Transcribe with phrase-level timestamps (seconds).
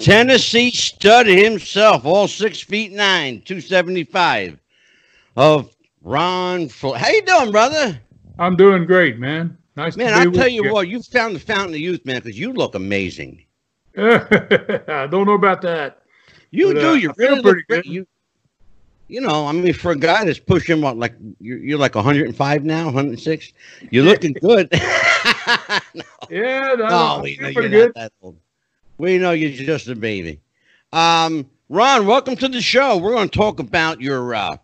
[0.00, 4.58] Tennessee stud himself, all six feet nine, 275
[5.36, 6.98] of Ron Fuller.
[6.98, 8.00] How you doing, brother?
[8.38, 9.58] I'm doing great, man.
[9.76, 12.52] Nice Man, I'll tell you what, you found the fountain of youth, man, because you
[12.52, 13.44] look amazing.
[13.96, 16.02] I don't know about that.
[16.50, 16.88] You But, do.
[16.88, 17.86] uh, You really pretty good.
[17.86, 18.06] You,
[19.08, 22.64] you know, I mean, for a guy that's pushing what, like you're, you're like 105
[22.64, 23.52] now, 106.
[23.90, 24.72] You're looking good.
[26.30, 26.86] Yeah, no,
[27.18, 27.92] no, feel know you're not good.
[27.96, 28.38] that old.
[29.00, 30.40] We know you're just a baby.
[30.92, 32.98] Um, Ron, welcome to the show.
[32.98, 34.58] We're going to talk about your, uh,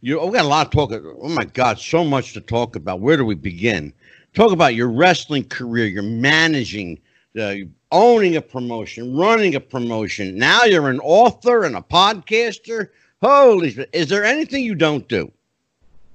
[0.00, 0.26] your.
[0.26, 0.90] We got a lot to talk.
[0.90, 3.00] Oh my God, so much to talk about.
[3.00, 3.92] Where do we begin?
[4.32, 5.84] Talk about your wrestling career.
[5.84, 6.98] You're managing,
[7.38, 7.56] uh,
[7.92, 10.38] owning a promotion, running a promotion.
[10.38, 12.88] Now you're an author and a podcaster.
[13.20, 13.86] Holy!
[13.92, 15.30] Is there anything you don't do?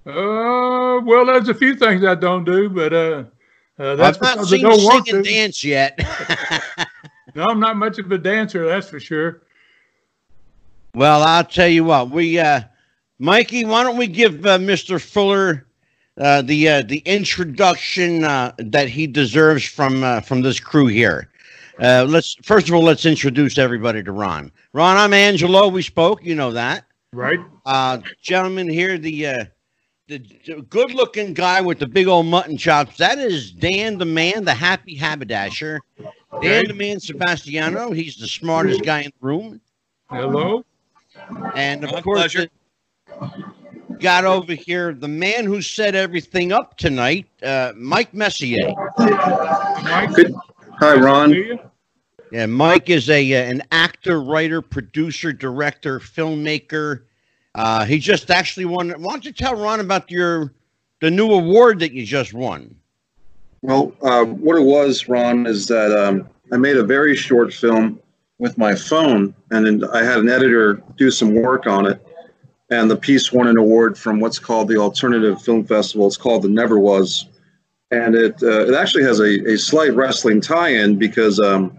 [0.08, 3.24] Uh, well, there's a few things I don't do, but uh,
[3.78, 6.00] uh that's I've not I seen you don't sing and dance yet.
[7.40, 9.44] No, I'm not much of a dancer, that's for sure.
[10.94, 12.10] Well, I'll tell you what.
[12.10, 12.64] We, uh,
[13.18, 15.02] Mikey, why don't we give uh, Mr.
[15.02, 15.66] Fuller
[16.20, 21.30] uh, the uh, the introduction uh, that he deserves from uh, from this crew here.
[21.82, 24.52] Uh, let's first of all let's introduce everybody to Ron.
[24.74, 25.70] Ron, I'm Angelo.
[25.70, 26.22] We spoke.
[26.22, 26.88] You know that.
[27.14, 27.40] Right?
[27.66, 29.46] Uh, gentlemen here, the uh,
[30.10, 32.98] the, the good-looking guy with the big old mutton chops.
[32.98, 35.80] That is Dan, the man, the happy haberdasher.
[35.98, 36.66] Dan, Okay.
[36.68, 37.92] the man, Sebastiano.
[37.92, 39.62] He's the smartest guy in the room.
[40.10, 40.66] Hello.
[41.56, 42.50] And of My course, the-
[44.00, 48.74] got over here the man who set everything up tonight, uh, Mike Messier.
[48.98, 50.14] Mike.
[50.14, 50.34] Good.
[50.80, 51.60] Hi, Ron.
[52.32, 57.02] Yeah, Mike is a uh, an actor, writer, producer, director, filmmaker.
[57.60, 58.92] Uh, he just actually won.
[58.92, 60.54] Why don't you tell Ron about your
[61.02, 62.74] the new award that you just won?
[63.62, 68.00] Well, uh, what it was, Ron, is that um, I made a very short film
[68.38, 72.02] with my phone, and then I had an editor do some work on it.
[72.70, 76.08] And the piece won an award from what's called the Alternative Film Festival.
[76.08, 77.26] It's called the Never Was,
[77.92, 81.78] and it uh, it actually has a, a slight wrestling tie-in because um,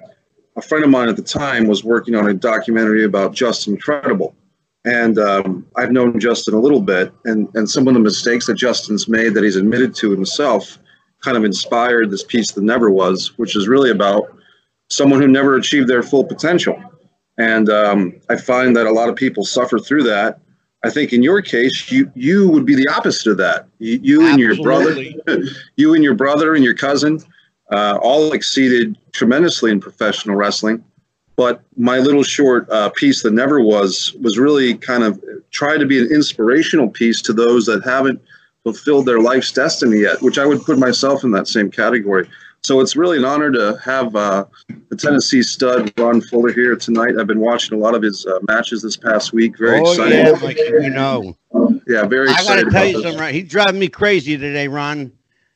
[0.56, 4.36] a friend of mine at the time was working on a documentary about Justin Credible.
[4.84, 8.54] And um, I've known Justin a little bit, and, and some of the mistakes that
[8.54, 10.78] Justin's made that he's admitted to himself
[11.22, 14.34] kind of inspired this piece that never was, which is really about
[14.88, 16.82] someone who never achieved their full potential.
[17.38, 20.40] And um, I find that a lot of people suffer through that.
[20.82, 23.66] I think in your case, you you would be the opposite of that.
[23.78, 24.96] You, you and your brother,
[25.76, 27.20] you and your brother and your cousin,
[27.70, 30.82] uh, all exceeded tremendously in professional wrestling.
[31.40, 35.18] But my little short uh, piece that never was was really kind of
[35.50, 38.20] try to be an inspirational piece to those that haven't
[38.62, 42.28] fulfilled their life's destiny yet, which I would put myself in that same category.
[42.60, 44.44] So it's really an honor to have uh,
[44.90, 47.14] the Tennessee stud Ron Fuller here tonight.
[47.18, 49.56] I've been watching a lot of his uh, matches this past week.
[49.56, 50.26] Very oh excited.
[50.26, 51.34] yeah, Mike, you know.
[51.86, 53.02] Yeah, very I got to tell you this.
[53.02, 53.18] something.
[53.18, 55.10] Right, he's driving me crazy today, Ron.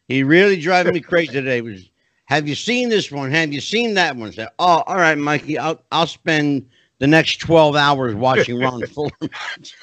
[0.08, 1.60] He really driving me crazy today.
[1.60, 1.90] Was
[2.26, 3.30] have you seen this one?
[3.30, 4.32] Have you seen that one?
[4.32, 5.58] Say, oh, all right, Mikey.
[5.58, 6.68] I'll I'll spend
[6.98, 9.10] the next twelve hours watching Ron Fuller.
[9.20, 9.76] match.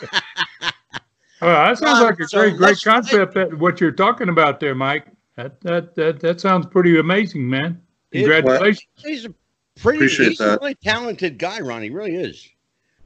[1.41, 3.33] Uh, that sounds Ron, like a so great, great concept.
[3.33, 5.07] That what you're talking about there, Mike.
[5.37, 7.81] That that that that sounds pretty amazing, man.
[8.11, 8.85] It- Congratulations.
[8.97, 9.33] he's a
[9.79, 11.81] pretty Appreciate he's a really talented guy, Ron.
[11.81, 12.47] He really is.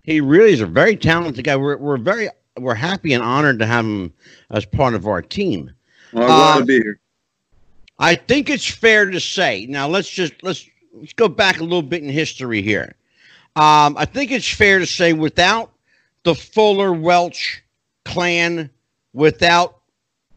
[0.04, 1.56] He really is a very talented guy.
[1.56, 2.28] We're we're very
[2.60, 4.14] we're happy and honored to have him
[4.52, 5.72] as part of our team.
[6.14, 7.00] Well, I'm glad Uh, to be here.
[8.00, 9.66] I think it's fair to say.
[9.68, 12.96] Now let's just let's let's go back a little bit in history here.
[13.56, 15.72] Um, I think it's fair to say without
[16.24, 17.64] the Fuller Welch
[18.04, 18.70] clan,
[19.14, 19.80] without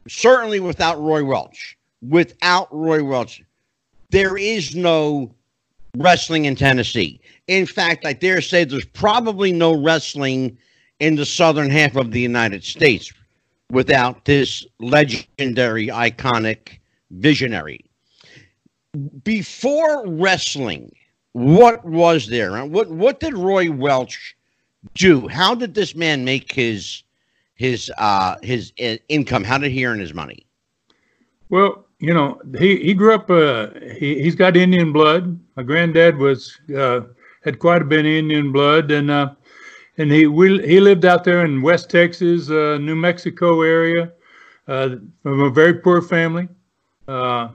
[0.08, 3.42] certainly without Roy Welch, without Roy Welch,
[4.10, 5.34] there is no
[5.96, 7.20] wrestling in Tennessee.
[7.48, 10.56] In fact, I dare say there's probably no wrestling
[11.00, 13.12] in the southern half of the United States
[13.70, 16.78] without this legendary, iconic
[17.10, 17.84] visionary.
[19.22, 20.92] Before wrestling,
[21.32, 22.64] what was there?
[22.64, 24.36] What what did Roy Welch
[24.94, 25.28] do?
[25.28, 27.02] How did this man make his
[27.54, 29.44] his uh his uh, income?
[29.44, 30.46] How did he earn his money?
[31.50, 35.38] Well, you know, he, he grew up, uh, he, he's got Indian blood.
[35.56, 37.00] My granddad was, uh,
[37.42, 39.30] had quite a bit of Indian blood and, uh,
[39.96, 44.12] and he, we, he lived out there in West Texas, uh, New Mexico area,
[44.68, 46.48] uh, from a very poor family.
[47.08, 47.48] Uh,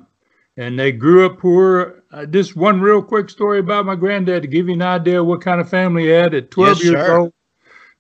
[0.58, 2.04] and they grew up poor.
[2.12, 5.42] Uh, just one real quick story about my granddad to give you an idea what
[5.42, 7.18] kind of family he had at 12 Yes, years sir.
[7.20, 7.34] old.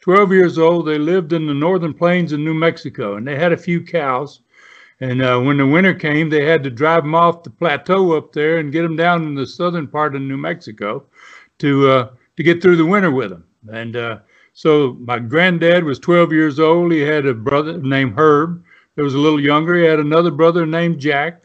[0.01, 3.53] 12 years old, they lived in the northern plains in New Mexico and they had
[3.53, 4.41] a few cows.
[4.99, 8.33] And uh, when the winter came, they had to drive them off the plateau up
[8.33, 11.05] there and get them down in the southern part of New Mexico
[11.59, 13.45] to uh, to get through the winter with them.
[13.71, 14.19] And uh,
[14.53, 16.91] so my granddad was 12 years old.
[16.91, 18.63] He had a brother named Herb.
[18.95, 19.75] There was a little younger.
[19.75, 21.43] He had another brother named Jack.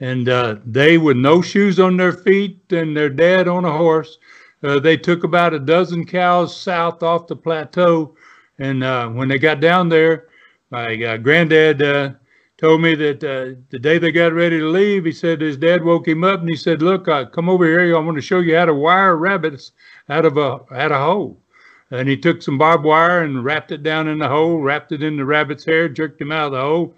[0.00, 4.18] And uh, they, with no shoes on their feet and their dad on a horse,
[4.62, 8.14] uh, they took about a dozen cows south off the plateau.
[8.58, 10.28] And uh, when they got down there,
[10.70, 12.10] my uh, granddad uh,
[12.58, 15.84] told me that uh, the day they got ready to leave, he said his dad
[15.84, 17.96] woke him up and he said, "Look, come over here.
[17.96, 19.72] I want to show you how to wire rabbits
[20.08, 21.40] out of a out a hole."
[21.90, 25.02] And he took some barbed wire and wrapped it down in the hole, wrapped it
[25.02, 26.94] in the rabbit's hair, jerked him out of the hole,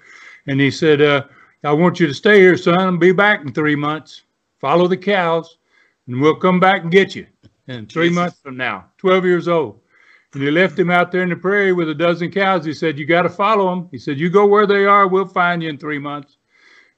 [0.46, 1.24] and he said, uh,
[1.62, 4.22] "I want you to stay here, son, and be back in three months.
[4.58, 5.58] Follow the cows,
[6.06, 7.26] and we'll come back and get you."
[7.68, 8.16] And three Jesus.
[8.16, 9.80] months from now, 12 years old.
[10.34, 12.64] And he left him out there in the prairie with a dozen cows.
[12.64, 13.88] He said, You got to follow them.
[13.90, 16.36] He said, You go where they are, we'll find you in three months.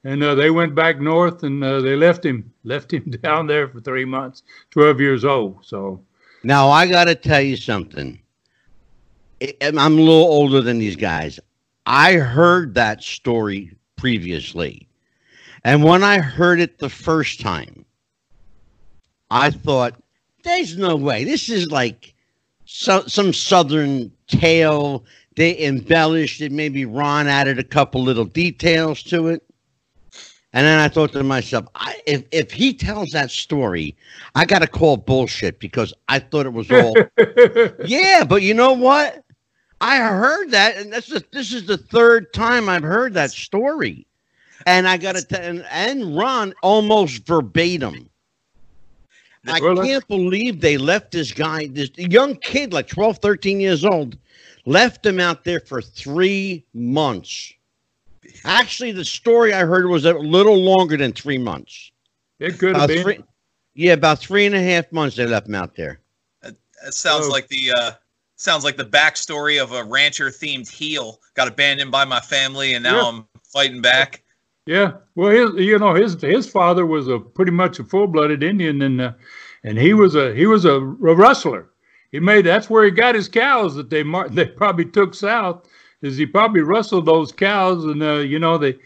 [0.03, 3.67] And uh, they went back north and uh, they left him, left him down there
[3.67, 5.65] for three months, 12 years old.
[5.65, 6.03] So,
[6.43, 8.19] Now I got to tell you something.
[9.61, 11.39] I'm a little older than these guys.
[11.85, 14.87] I heard that story previously,
[15.63, 17.85] and when I heard it the first time,
[19.31, 20.01] I thought,
[20.43, 21.23] "There's no way.
[21.23, 22.13] This is like
[22.65, 25.05] so, some southern tale.
[25.35, 26.51] They embellished it.
[26.51, 29.43] Maybe Ron added a couple little details to it."
[30.53, 33.95] And then I thought to myself, I, if if he tells that story,
[34.35, 36.95] I got to call bullshit because I thought it was all.
[37.85, 39.23] yeah, but you know what?
[39.81, 44.05] I heard that, and that's the, this is the third time I've heard that story,
[44.67, 48.09] and I got to and, and Ron almost verbatim.
[49.45, 54.17] I can't believe they left this guy, this young kid, like 12, 13 years old,
[54.65, 57.53] left him out there for three months.
[58.45, 61.91] Actually, the story I heard was a little longer than three months.
[62.39, 63.03] it could have been.
[63.03, 63.19] three,
[63.75, 65.99] yeah, about three and a half months they left him out there.
[66.43, 67.29] It sounds Oh.
[67.29, 67.91] like the uh,
[68.35, 71.21] sounds like the backstory of a rancher themed heel.
[71.35, 73.07] Got abandoned by my family, and now Yeah.
[73.07, 74.21] I'm fighting back.
[74.65, 78.43] Yeah, well, his you know his his father was a pretty much a full blooded
[78.43, 79.13] Indian, and uh,
[79.63, 80.79] and he was a he was a, a
[81.15, 81.69] rustler.
[82.11, 85.67] He made that's where he got his cows that they mar- they probably took south.
[86.03, 88.77] Is he probably rustled those cows, and uh, you know they,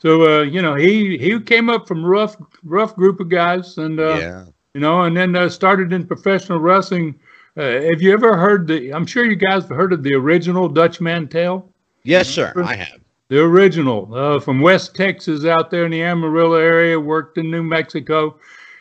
[0.00, 3.98] so uh, you know he he came up from rough rough group of guys, and
[3.98, 4.44] uh, yeah.
[4.74, 7.18] you know, and then uh, started in professional wrestling.
[7.56, 8.92] Uh, have you ever heard the?
[8.92, 11.72] I'm sure you guys have heard of the original Dutch Mantel.
[12.02, 12.52] Yes, sir.
[12.62, 13.00] I have.
[13.28, 17.64] The original uh, from West Texas out there in the Amarillo area, worked in New
[17.64, 18.38] Mexico.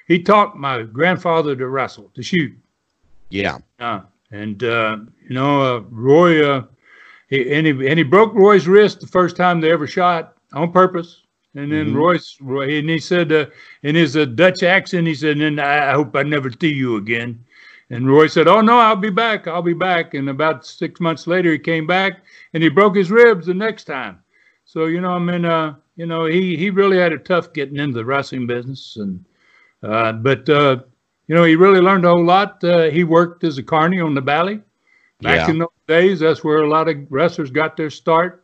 [0.07, 2.55] He taught my grandfather to wrestle, to shoot.
[3.29, 3.57] Yeah.
[3.79, 6.63] Uh, and, uh, you know, uh, Roy, uh,
[7.29, 10.71] he, and, he, and he broke Roy's wrist the first time they ever shot on
[10.71, 11.23] purpose.
[11.55, 11.95] And then Mhm.
[11.95, 13.45] Royce, Roy, and he said uh,
[13.83, 16.97] in his uh, Dutch accent, he said, and I I hope I never see you
[16.97, 17.43] again.
[17.89, 19.47] And Roy said, Oh, no, I'll be back.
[19.47, 20.13] I'll be back.
[20.13, 23.85] And about six months later, he came back and he broke his ribs the next
[23.85, 24.19] time.
[24.65, 27.77] So, you know, I mean, uh, you know, he, he really had it tough getting
[27.77, 28.97] into the wrestling business.
[28.99, 29.23] And,
[29.83, 30.77] uh, but, uh,
[31.27, 32.63] you know, he really learned a whole lot.
[32.63, 34.61] Uh, he worked as a carney on the bally.
[35.21, 35.49] Back Yeah.
[35.49, 38.43] in those days, that's where a lot of wrestlers got their start.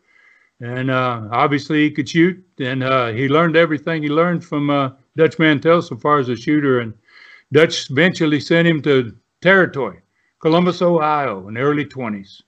[0.62, 4.92] And uh, obviously, he could shoot, and uh, he learned everything he learned from uh,
[5.18, 6.80] Dutch Mantel so far as a shooter.
[6.82, 6.94] And
[7.52, 10.02] Dutch eventually sent him to territory,
[10.40, 12.42] Columbus, Ohio, in the early 20s.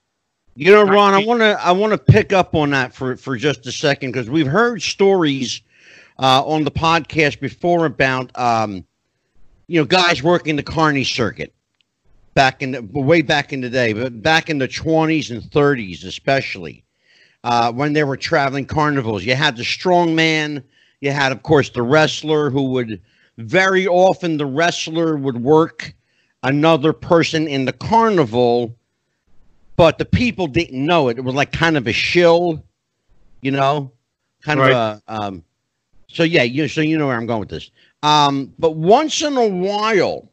[0.56, 3.36] You know, Ron, I want to I want to pick up on that for for
[3.36, 5.60] just a second because we've heard stories
[6.20, 8.84] uh, on the podcast before about um,
[9.66, 11.52] you know guys working the carney circuit
[12.34, 16.04] back in the way back in the day, but back in the twenties and thirties,
[16.04, 16.84] especially
[17.44, 19.24] uh, when they were traveling carnivals.
[19.24, 20.62] You had the strong man.
[21.00, 23.00] You had, of course, the wrestler who would
[23.38, 25.94] very often the wrestler would work
[26.42, 28.76] another person in the carnival
[29.76, 31.18] but the people didn't know it.
[31.18, 32.62] It was like kind of a shill,
[33.42, 33.92] you know,
[34.42, 34.70] kind Right.
[34.70, 35.12] of a.
[35.12, 35.44] Um,
[36.08, 37.70] so yeah, you so you know where I'm going with this.
[38.02, 40.30] Um, but once in a while,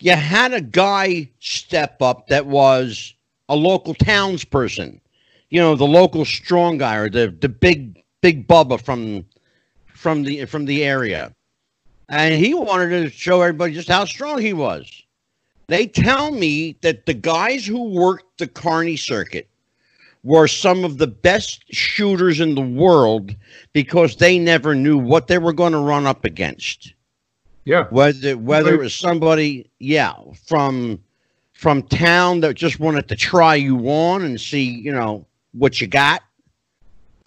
[0.00, 3.14] you had a guy step up that was
[3.48, 5.00] a local townsperson,
[5.50, 9.24] you know, the local strong guy or the the big big bubba from
[9.86, 11.34] from the from the area,
[12.08, 14.90] and he wanted to show everybody just how strong he was.
[15.68, 19.48] They tell me that the guys who worked the carney circuit
[20.22, 23.34] were some of the best shooters in the world
[23.72, 26.94] because they never knew what they were going to run up against
[27.66, 27.88] Yeah.
[27.90, 30.14] whether whether it was somebody yeah
[30.46, 30.98] from
[31.52, 35.86] from town that just wanted to try you on and see you know what you
[35.86, 36.22] got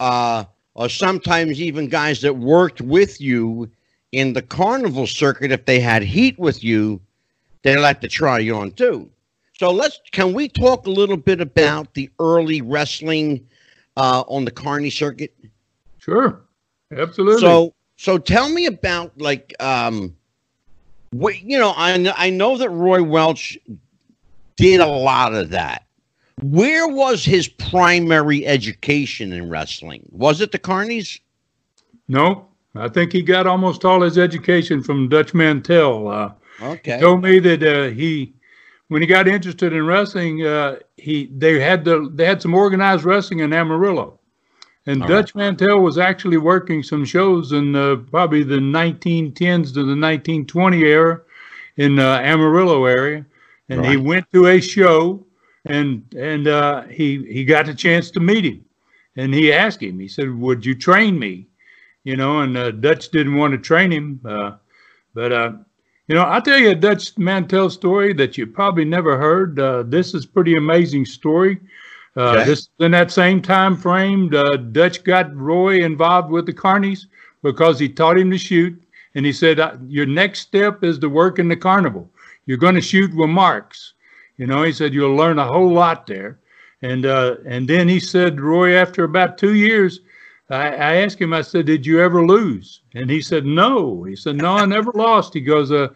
[0.00, 0.44] uh
[0.74, 3.70] or sometimes even guys that worked with you
[4.12, 7.00] in the carnival circuit if they had heat with you
[7.62, 9.10] they like to try you on too.
[9.58, 13.46] So let's can we talk a little bit about the early wrestling
[13.96, 15.34] uh, on the Carney circuit?
[15.98, 16.40] Sure,
[16.96, 17.40] absolutely.
[17.40, 20.16] So so tell me about like um,
[21.12, 21.72] you know.
[21.76, 23.58] I I know that Roy Welch
[24.56, 25.86] did a lot of that.
[26.42, 30.08] Where was his primary education in wrestling?
[30.10, 31.20] Was it the Carneys?
[32.08, 36.08] no, I think he got almost all his education from Dutch Mantell.
[36.08, 37.00] Uh, Okay.
[37.00, 38.34] told me that uh, he,
[38.88, 43.04] when he got interested in wrestling, uh, he they had the they had some organized
[43.04, 44.19] wrestling in Amarillo,
[44.86, 49.84] and All Dutch Mantell was actually working some shows in uh, probably the 1910s to
[49.84, 51.20] the 1920 era
[51.76, 53.24] in uh, Amarillo area,
[53.68, 55.24] and he went to a show,
[55.66, 58.64] and and uh, he he got a chance to meet him,
[59.16, 59.98] and he asked him.
[59.98, 61.46] He said, "Would you train me?"
[62.04, 64.52] You know, and uh, Dutch didn't want to train him, uh,
[65.14, 65.52] but uh,
[66.08, 69.60] you know, I'll tell you a Dutch Mantell story that you probably never heard.
[69.60, 71.60] Uh, this is pretty amazing story.
[72.16, 72.44] Uh, Okay.
[72.44, 77.06] This in that same time frame, uh, Dutch got Roy involved with the Carnies
[77.42, 78.80] because he taught him to shoot,
[79.14, 82.10] and he said, uh, "Your next step is to work in the carnival.
[82.46, 83.94] You're going to shoot with marks."
[84.36, 86.38] You know, he said you'll learn a whole lot there,
[86.82, 90.00] and uh, and then he said, Roy, after about two years,
[90.50, 92.80] I, I asked him, I said, Did you ever lose?
[92.94, 94.02] And he said, No.
[94.04, 95.34] He said, No, I never lost.
[95.34, 95.88] He goes, uh,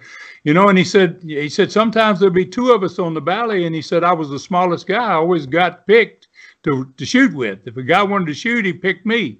[0.44, 3.20] you know, and he said, he said, sometimes there'd be two of us on the
[3.20, 5.02] bally, and he said, I was the smallest guy.
[5.12, 6.28] I always got picked
[6.64, 7.66] to, to shoot with.
[7.66, 9.38] If a guy wanted to shoot, he picked me.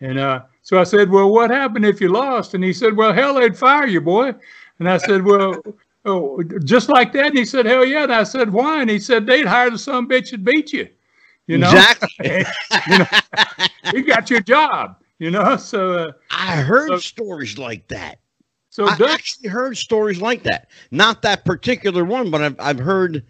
[0.00, 2.54] And uh, so I said, Well, what happened if you lost?
[2.54, 4.34] And he said, Well, hell, they'd fire you, boy.
[4.78, 5.54] And I said, Well,
[6.04, 7.26] oh, just like that.
[7.28, 8.02] And he said, Hell yeah.
[8.04, 8.80] And I said, Why?
[8.82, 10.88] And he said, They'd hire the some bitch that beat you.
[11.46, 12.44] You know, Exactly.
[12.90, 13.06] you know,
[13.94, 14.96] you got your job.
[15.18, 18.18] You know, so uh, I heard So- stories like that.
[18.76, 20.68] So I Dutch, actually heard stories like that.
[20.90, 23.24] Not that particular one, but I've I've heard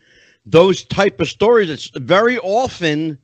[0.44, 1.70] those type of stories.
[1.70, 3.16] It's very often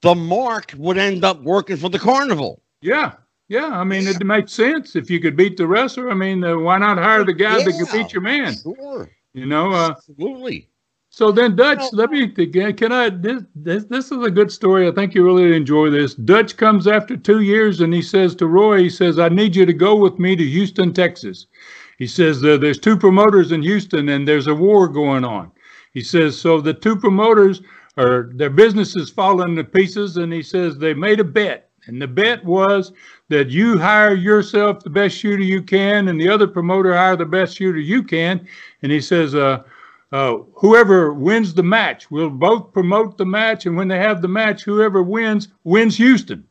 [0.00, 2.62] the mark would end up working for the carnival.
[2.80, 3.14] yeah,
[3.48, 3.66] yeah.
[3.66, 6.10] I mean, it makes sense if you could beat the wrestler.
[6.10, 8.54] I mean, uh, why not hire the guy that could beat your man?
[8.54, 9.10] Sure.
[9.32, 9.72] You know.
[9.72, 10.68] Uh, Absolutely.
[11.14, 14.88] So then Dutch, let me can I this, this this is a good story.
[14.88, 16.16] I think you really enjoy this.
[16.16, 19.64] Dutch comes after two years and he says to Roy, he says, "I need you
[19.64, 21.46] to go with me to Houston, Texas."
[21.98, 25.52] He says uh, there's two promoters in Houston and there's a war going on.
[25.92, 27.62] He says so the two promoters
[27.96, 32.02] are their business is falling to pieces and he says they made a bet and
[32.02, 32.92] the bet was
[33.28, 37.24] that you hire yourself the best shooter you can and the other promoter hire the
[37.24, 38.44] best shooter you can
[38.82, 39.62] and he says uh
[40.14, 44.28] uh, whoever wins the match, we'll both promote the match, and when they have the
[44.28, 46.44] match, whoever wins wins Houston.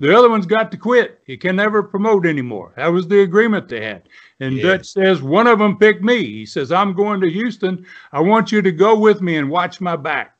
[0.00, 1.20] The other one's got to quit.
[1.24, 2.72] He can never promote anymore.
[2.76, 4.08] That was the agreement they had.
[4.40, 4.62] And Yeah.
[4.64, 6.24] Dutch says one of them picked me.
[6.24, 7.86] He says I'm going to Houston.
[8.12, 10.36] I want you to go with me and watch my back.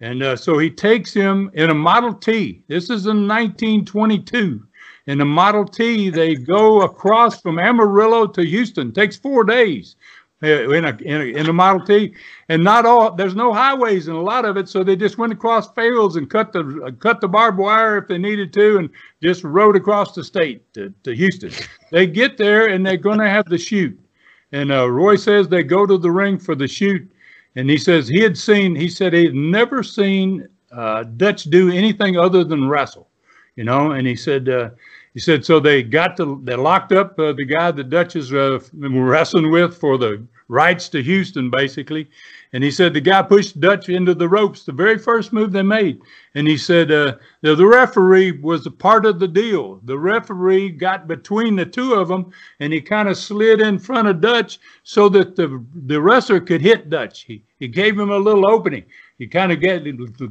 [0.00, 2.62] And uh, so he takes him in a Model T.
[2.68, 4.62] This is in 1922.
[5.08, 8.92] In a Model T, they go across from Amarillo to Houston.
[8.92, 9.96] Takes four days
[10.40, 12.14] in a, in a in a Model T,
[12.48, 15.32] and not all there's no highways in a lot of it, so they just went
[15.32, 18.88] across fields and cut the uh, cut the barbed wire if they needed to, and
[19.20, 21.50] just rode across the state to, to Houston.
[21.90, 23.98] They get there and they're going to have the shoot,
[24.52, 27.10] and uh, Roy says they go to the ring for the shoot,
[27.56, 31.72] and he says he had seen he said he had never seen uh, Dutch do
[31.72, 33.08] anything other than wrestle,
[33.56, 34.48] you know, and he said.
[35.18, 35.58] He said so.
[35.58, 39.76] They got to they locked up uh, the guy the Dutch is uh, wrestling with
[39.76, 42.08] for the rights to Houston, basically.
[42.52, 45.62] And he said the guy pushed Dutch into the ropes, the very first move they
[45.62, 46.00] made.
[46.36, 49.80] And he said uh, the, the referee was a part of the deal.
[49.82, 54.06] The referee got between the two of them, and he kind of slid in front
[54.06, 57.22] of Dutch so that the the wrestler could hit Dutch.
[57.22, 58.84] He he gave him a little opening.
[59.18, 59.82] He kind of get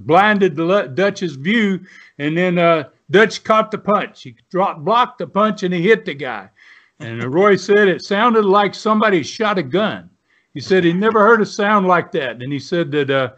[0.07, 1.81] blinded the Dutch's view,
[2.19, 4.23] and then uh, Dutch caught the punch.
[4.23, 6.49] He dropped, blocked the punch, and he hit the guy.
[6.99, 10.09] And Roy said it sounded like somebody shot a gun.
[10.53, 12.41] He said he never heard a sound like that.
[12.41, 13.29] And he said that uh,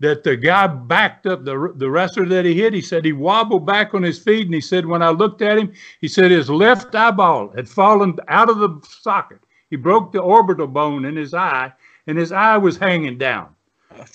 [0.00, 2.74] that the guy backed up the the wrestler that he hit.
[2.74, 5.58] He said he wobbled back on his feet, and he said when I looked at
[5.58, 9.40] him, he said his left eyeball had fallen out of the socket.
[9.70, 11.72] He broke the orbital bone in his eye,
[12.06, 13.55] and his eye was hanging down.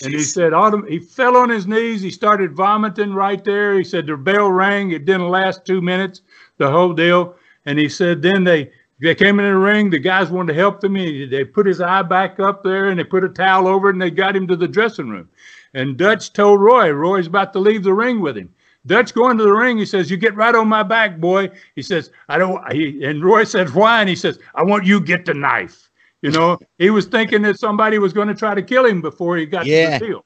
[0.03, 0.53] And he said,
[0.87, 2.01] he fell on his knees.
[2.01, 3.77] He started vomiting right there.
[3.77, 4.91] He said the bell rang.
[4.91, 6.21] It didn't last two minutes,
[6.57, 7.35] the whole deal.
[7.65, 8.71] And he said, then they,
[9.01, 9.89] they came in the ring.
[9.89, 10.95] The guys wanted to help him.
[10.95, 13.93] He, they put his eye back up there and they put a towel over it
[13.93, 15.29] and they got him to the dressing room.
[15.73, 18.53] And Dutch told Roy, Roy's about to leave the ring with him.
[18.85, 19.77] Dutch going to the ring.
[19.77, 23.23] He says, "You get right on my back, boy." He says, "I don't." He, and
[23.23, 25.90] Roy said, "Why?" And he says, "I want you get the knife."
[26.21, 29.37] You know, he was thinking that somebody was going to try to kill him before
[29.37, 29.97] he got Yeah.
[29.97, 30.23] to the field.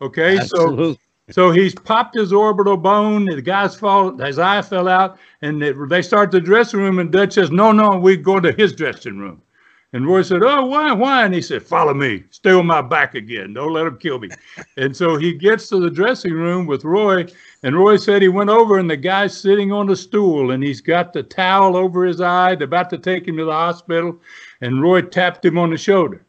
[0.00, 0.98] Okay, so Absolutely.
[1.30, 3.24] so he's popped his orbital bone.
[3.24, 6.98] The guy's fall, his eye fell out, and they, they start the dressing room.
[6.98, 9.42] And Dutch says, "No, no, we go to his dressing room."
[9.94, 12.22] And Roy said, "Oh, why, why?" And he said, "Follow me.
[12.30, 13.54] Stay on my back again.
[13.54, 14.28] Don't let him kill me."
[14.76, 17.26] and so he gets to the dressing room with Roy,
[17.64, 20.82] and Roy said he went over, and the guy's sitting on the stool, and he's
[20.82, 22.54] got the towel over his eye.
[22.54, 24.20] They're about to take him to the hospital,
[24.60, 26.24] and Roy tapped him on the shoulder.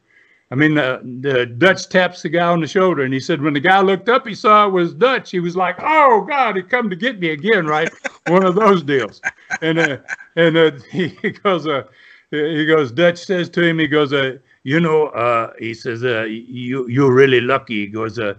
[0.51, 3.53] I mean, uh, the Dutch taps the guy on the shoulder, and he said when
[3.53, 5.29] the guy looked up, he saw it was Dutch.
[5.29, 7.89] He was like, "Oh God, he come to get me again!" Right,
[8.27, 9.21] one of those deals.
[9.61, 9.97] And uh,
[10.35, 11.09] and uh, he
[11.43, 11.83] goes, uh,
[12.31, 12.91] he goes.
[12.91, 17.13] Dutch says to him, he goes, uh, "You know," uh, he says, uh, "You you're
[17.13, 18.35] really lucky." He goes, "A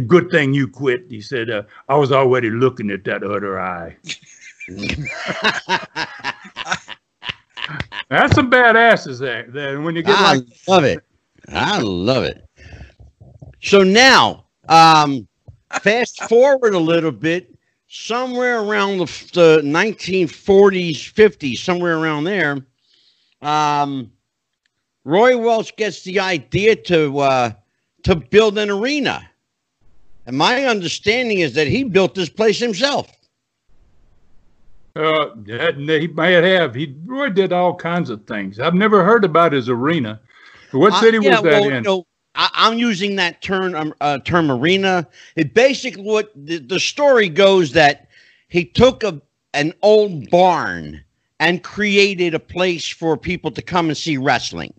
[0.00, 1.48] good thing you quit." He said,
[1.88, 3.96] "I was already looking at that other eye."
[8.08, 9.46] That's some badasses there.
[9.48, 11.00] There, when you get I like love it.
[11.48, 12.44] I love it.
[13.62, 15.26] So now, um,
[15.80, 17.54] fast forward a little bit,
[17.88, 22.58] somewhere around the, the 1940s, 50s, somewhere around there,
[23.42, 24.10] um,
[25.04, 27.50] Roy Welch gets the idea to uh,
[28.02, 29.28] to build an arena.
[30.26, 33.08] And my understanding is that he built this place himself.
[34.96, 36.74] Uh, he may have.
[36.74, 38.58] He Roy did all kinds of things.
[38.58, 40.20] I've never heard about his arena.
[40.72, 41.82] What Uh, city yeah, was that well, in?
[41.84, 45.06] Know, I, I'm using that term, um, uh, term arena.
[45.36, 48.08] It basically what the, the story goes that
[48.48, 49.20] he took a
[49.54, 51.02] an old barn
[51.40, 54.72] and created a place for people to come and see wrestling.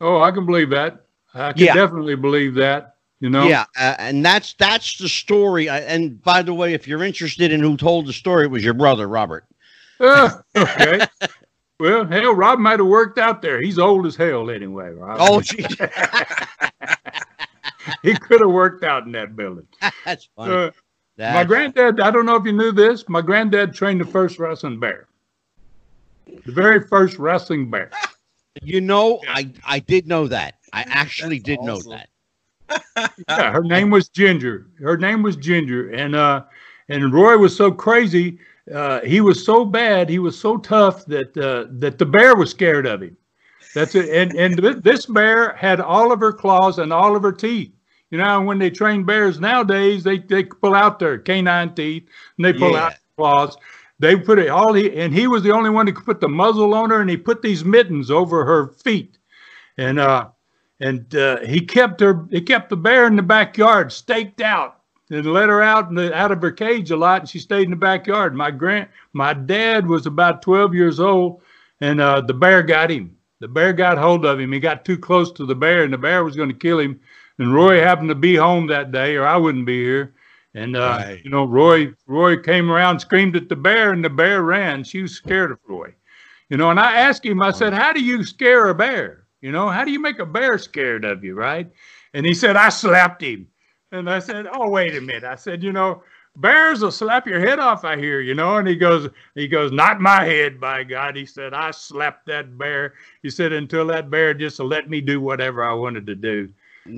[0.00, 1.06] oh, I can believe that.
[1.34, 1.74] I can Yeah.
[1.74, 2.96] definitely believe that.
[3.20, 3.48] You know.
[3.48, 5.68] Yeah, uh, and that's that's the story.
[5.68, 8.64] I, and by the way, if you're interested in who told the story, it was
[8.64, 9.46] your brother Robert.
[10.02, 11.06] Uh, okay.
[11.78, 13.62] well, hell, Rob might have worked out there.
[13.62, 14.90] He's old as hell anyway.
[14.90, 15.16] Rob.
[15.20, 15.64] Oh, gee,
[18.02, 19.66] he could have worked out in that building.
[20.04, 20.52] that's funny.
[20.52, 20.70] Uh,
[21.18, 22.00] my granddad.
[22.00, 23.08] I don't know if you knew this.
[23.08, 25.06] My granddad trained the first wrestling bear.
[26.26, 27.90] The very first wrestling bear.
[28.60, 30.56] you know, I I did know that.
[30.72, 32.08] I actually That's did know that.
[33.28, 34.66] yeah, her name was Ginger.
[34.80, 36.44] Her name was Ginger, and uh,
[36.88, 38.38] and Roy was so crazy.
[38.72, 40.08] Uh, he was so bad.
[40.08, 43.16] He was so tough that uh, that the bear was scared of him.
[43.74, 44.08] That's it.
[44.10, 47.72] And and th- this bear had all of her claws and all of her teeth.
[48.10, 52.44] You know, when they train bears nowadays, they they pull out their canine teeth and
[52.44, 52.86] they pull Yeah.
[52.86, 53.56] out claws.
[53.98, 56.28] They put it all he and he was the only one who could put the
[56.28, 59.18] muzzle on her, and he put these mittens over her feet,
[59.78, 60.28] and uh,
[60.80, 64.81] and uh, he kept her he kept the bear in the backyard staked out
[65.12, 67.64] and let her out in the, out of her cage a lot and she stayed
[67.64, 68.34] in the backyard.
[68.34, 71.42] My grand my dad was about 12 years old
[71.80, 73.16] and uh, the bear got him.
[73.40, 74.52] The bear got hold of him.
[74.52, 77.00] He got too close to the bear and the bear was going to kill him.
[77.38, 80.14] And roy happened to be home that day or i wouldn't be here.
[80.54, 81.20] And uh, Right.
[81.24, 84.82] you know roy roy came around screamed at the bear and the bear ran.
[84.84, 85.94] She was scared of roy.
[86.48, 89.22] You know and i asked him i said how do you scare a bear?
[89.42, 91.68] You know, how do you make a bear scared of you, right?
[92.14, 93.48] And he said, I slapped him.
[93.92, 95.24] And I said, Oh, wait a minute.
[95.24, 96.02] I said, you know,
[96.36, 98.56] bears will slap your head off, I hear, you know.
[98.56, 101.14] And he goes, he goes, not my head, by God.
[101.14, 102.94] He said, I slapped that bear.
[103.22, 106.48] He said, until that bear just let me do whatever I wanted to do.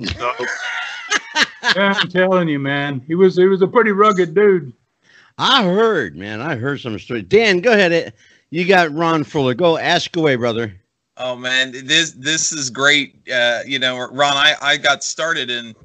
[0.05, 0.33] So,
[1.75, 4.73] yeah, I'm telling you, man, he was he was a pretty rugged dude.
[5.37, 6.41] I heard, man.
[6.41, 7.25] I heard some stories.
[7.27, 8.13] Dan, go ahead.
[8.49, 9.53] You got Ron Fuller.
[9.53, 10.73] Go ask away, brother.
[11.17, 13.15] Oh man, this this is great.
[13.31, 15.75] Uh, you know, Ron, I, I got started in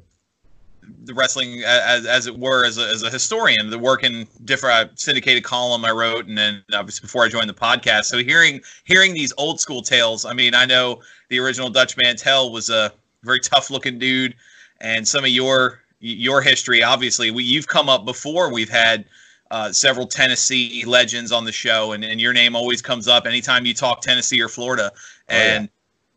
[1.03, 4.99] the wrestling as, as it were as a, as a historian, the work in different
[4.99, 8.05] syndicated column I wrote, and then obviously before I joined the podcast.
[8.05, 12.51] So hearing hearing these old school tales, I mean, I know the original Dutch Mantel
[12.51, 14.35] was a very tough looking dude,
[14.79, 18.51] and some of your your history, obviously, we you've come up before.
[18.51, 19.05] We've had
[19.51, 23.65] uh, several Tennessee legends on the show, and, and your name always comes up anytime
[23.65, 24.91] you talk Tennessee or Florida.
[24.93, 25.65] Oh, yeah.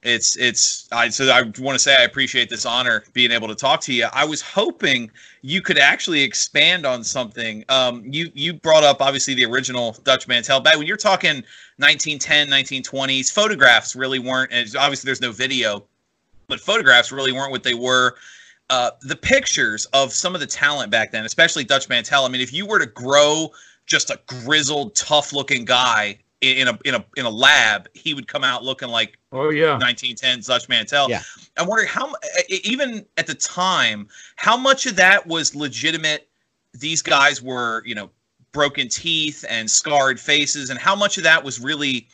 [0.05, 3.55] It's it's I so I want to say I appreciate this honor being able to
[3.55, 4.07] talk to you.
[4.13, 5.11] I was hoping
[5.43, 7.65] you could actually expand on something.
[7.69, 10.61] Um, you you brought up obviously the original Dutch Mantel.
[10.61, 11.43] Back when you're talking
[11.79, 14.53] 1910, 1920s, photographs really weren't.
[14.77, 15.85] Obviously, there's no video,
[16.49, 18.15] but photographs really weren't what they were
[18.71, 22.25] uh, the pictures of some of the talent back then, especially Dutch Mantel.
[22.25, 23.51] I mean, if you were to grow
[23.87, 26.19] just a grizzled, tough-looking guy
[26.53, 29.51] in, in a in a in a lab, he would come out looking like Oh
[29.51, 29.73] yeah.
[29.79, 31.09] 1910 Dutch Mantel.
[31.11, 31.23] Yeah.
[31.57, 32.13] I'm wondering how
[32.49, 36.29] even at the time, how much of that was legitimate?
[36.73, 38.11] These guys were, you know,
[38.53, 42.09] broken teeth and scarred faces, and how much of that was really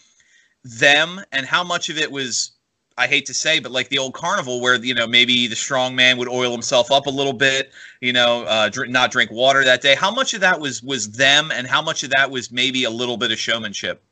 [0.64, 2.53] them, and how much of it was
[3.01, 5.97] I hate to say, but like the old carnival where you know maybe the strong
[5.97, 9.64] man would oil himself up a little bit, you know, uh, dr- not drink water
[9.64, 9.95] that day.
[9.95, 12.90] How much of that was was them, and how much of that was maybe a
[12.90, 14.03] little bit of showmanship?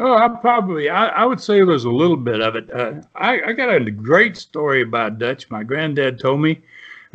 [0.00, 2.70] Oh, I probably I, I would say there's a little bit of it.
[2.72, 5.50] Uh, I, I got a great story about Dutch.
[5.50, 6.60] My granddad told me.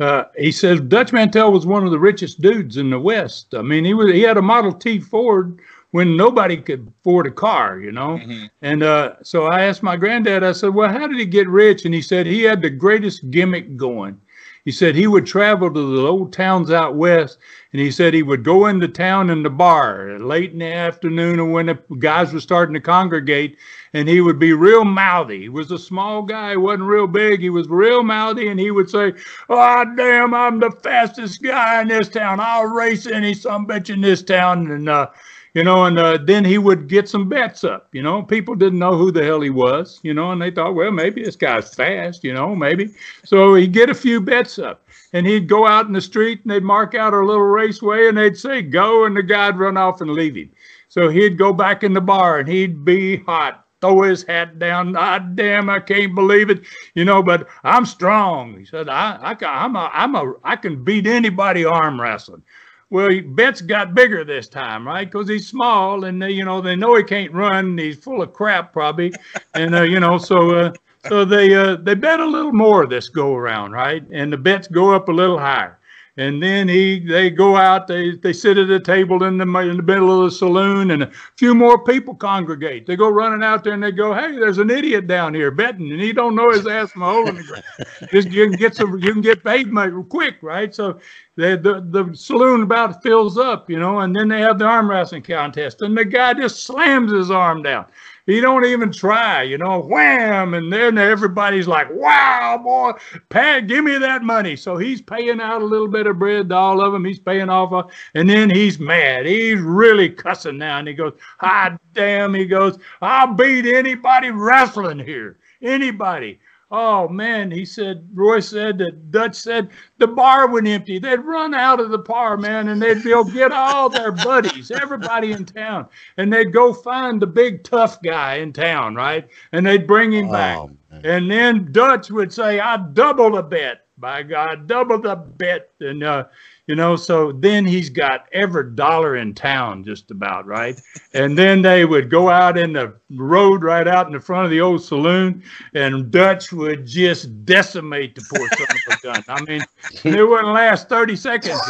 [0.00, 3.54] Uh, he says Dutch Mantell was one of the richest dudes in the West.
[3.54, 5.60] I mean, he was he had a Model T Ford
[5.92, 8.18] when nobody could afford a car, you know.
[8.18, 8.46] Mm-hmm.
[8.62, 10.42] And uh, so I asked my granddad.
[10.42, 13.30] I said, "Well, how did he get rich?" And he said he had the greatest
[13.30, 14.20] gimmick going.
[14.64, 17.38] He said he would travel to the old towns out west,
[17.72, 21.40] and he said he would go into town in the bar late in the afternoon
[21.40, 23.56] or when the guys were starting to congregate,
[23.92, 25.40] and he would be real mouthy.
[25.40, 27.40] He was a small guy, he wasn't real big.
[27.40, 29.14] He was real mouthy, and he would say,
[29.48, 32.38] "Oh damn, I'm the fastest guy in this town.
[32.38, 35.08] I'll race any some bitch in this town." And uh,
[35.54, 37.88] you know, and uh, then he would get some bets up.
[37.92, 40.74] You know, people didn't know who the hell he was, you know, and they thought,
[40.74, 42.90] well, maybe this guy's fast, you know, maybe.
[43.24, 46.50] So he'd get a few bets up, and he'd go out in the street and
[46.50, 50.00] they'd mark out a little raceway and they'd say go, and the guy'd run off
[50.00, 50.50] and leave him.
[50.88, 54.94] So he'd go back in the bar and he'd be hot, throw his hat down.
[54.96, 56.62] Ah, damn, I can't believe it,
[56.94, 57.22] you know.
[57.22, 58.58] But I'm strong.
[58.58, 62.42] He said, I, I, I'm a, I'm a, I can beat anybody arm wrestling.
[62.92, 65.10] Well, bets got bigger this time, right?
[65.10, 67.78] Because he's small, and they, you know they know he can't run.
[67.78, 69.14] he's full of crap, probably,
[69.54, 70.72] and uh, you know so uh,
[71.08, 74.04] so they uh, they bet a little more this go around, right?
[74.12, 75.78] And the bets go up a little higher.
[76.18, 79.78] And then he, they go out, they, they sit at a table in the, in
[79.78, 82.86] the middle of the saloon, and a few more people congregate.
[82.86, 85.90] They go running out there and they go, "Hey, there's an idiot down here betting,
[85.90, 87.64] and he don't know his ass from a hole in the ground.
[88.10, 89.72] Just you can get some, you can get paid
[90.10, 90.74] quick, right?
[90.74, 91.00] So
[91.36, 94.90] the, the the saloon about fills up, you know, and then they have the arm
[94.90, 97.86] wrestling contest, and the guy just slams his arm down.
[98.26, 102.92] He don't even try, you know, wham, and then everybody's like, "Wow, boy,
[103.30, 106.54] Pat, give me that money." So he's paying out a little bit of bread to
[106.54, 107.04] all of them.
[107.04, 107.84] He's paying off, a,
[108.18, 109.26] and then he's mad.
[109.26, 115.00] He's really cussing now, and he goes, "Hot damn!" He goes, "I'll beat anybody wrestling
[115.00, 116.38] here, anybody."
[116.74, 120.98] Oh man, he said, Roy said that Dutch said the bar would empty.
[120.98, 125.32] They'd run out of the bar, man, and they'd go get all their buddies, everybody
[125.32, 129.28] in town, and they'd go find the big tough guy in town, right?
[129.52, 130.56] And they'd bring him back.
[130.56, 130.70] Oh,
[131.04, 133.86] and then Dutch would say, I double the bet.
[133.98, 135.70] By God, double the bet.
[135.80, 136.24] And uh,
[136.66, 140.80] you know so then he's got every dollar in town just about right?
[141.14, 144.50] And then they would go out in the road right out in the front of
[144.50, 145.42] the old saloon
[145.74, 149.24] and dutch would just decimate the poor son of a gun.
[149.28, 149.64] I mean
[150.04, 151.60] it wouldn't last 30 seconds.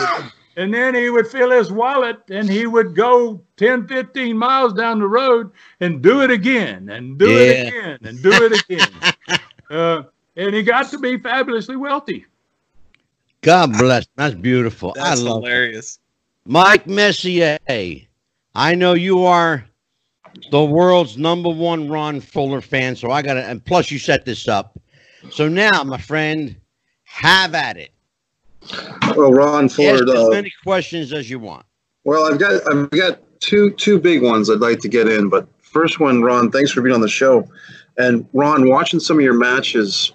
[0.55, 4.99] And then he would fill his wallet and he would go 10 15 miles down
[4.99, 5.51] the road
[5.81, 7.41] and do it again and do yeah.
[7.41, 8.89] it again and do it again.
[9.71, 10.03] Uh,
[10.37, 12.27] and he got to be fabulously wealthy
[13.43, 14.07] God bless.
[14.17, 14.93] That's beautiful.
[14.95, 15.97] That's I love hilarious.
[15.97, 16.51] It.
[16.51, 17.59] Mike Messier,
[18.55, 19.65] I know you are
[20.51, 24.25] the world's number one Ron Fuller fan, so I got to, and plus you set
[24.25, 24.79] this up.
[25.31, 26.57] So now, my friend,
[27.05, 27.91] have at it.
[29.17, 29.95] Well, Ron Fuller.
[29.95, 31.67] Ask as uh, many questions as you want.
[32.05, 35.47] Well, I've got I've got two two big ones I'd like to get in, but
[35.61, 37.49] first one, Ron, thanks for being on the show.
[37.99, 40.13] And Ron, watching some of your matches,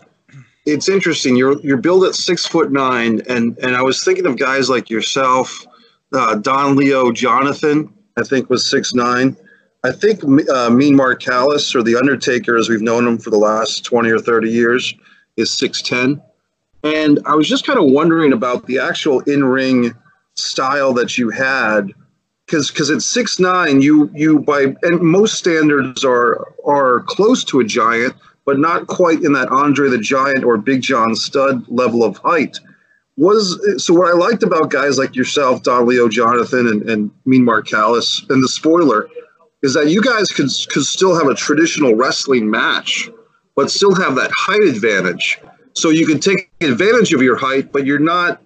[0.68, 1.36] it's interesting.
[1.36, 4.90] You're you're billed at six foot nine, and and I was thinking of guys like
[4.90, 5.66] yourself,
[6.14, 7.94] uh, Don Leo Jonathan.
[8.18, 9.38] I think was six nine.
[9.84, 13.38] I think uh, Mean Mark Callous or the Undertaker, as we've known him for the
[13.38, 14.94] last twenty or thirty years,
[15.38, 16.22] is six ten.
[16.84, 19.94] And I was just kind of wondering about the actual in ring
[20.36, 21.94] style that you had,
[22.46, 27.60] because because at six nine, you you by and most standards are are close to
[27.60, 28.16] a giant
[28.48, 32.58] but not quite in that Andre the Giant or Big John Studd level of height.
[33.18, 37.44] Was so what I liked about guys like yourself, Don Leo Jonathan, and, and Mean
[37.44, 39.10] Mark Callous, and the spoiler,
[39.64, 43.10] is that you guys could could still have a traditional wrestling match,
[43.56, 45.40] but still have that height advantage.
[45.74, 48.42] So you can take advantage of your height, but you're not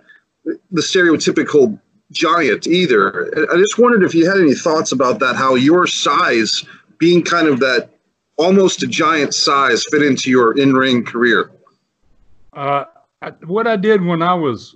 [0.46, 1.80] the stereotypical
[2.12, 3.30] giant either.
[3.54, 6.66] I just wondered if you had any thoughts about that, how your size
[6.98, 7.91] being kind of that
[8.42, 11.52] almost a giant size fit into your in-ring career?
[12.54, 12.86] Uh,
[13.22, 14.76] I, what I did when I was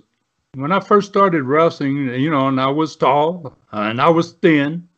[0.54, 4.32] when I first started wrestling, you know, and I was tall uh, and I was
[4.32, 4.88] thin.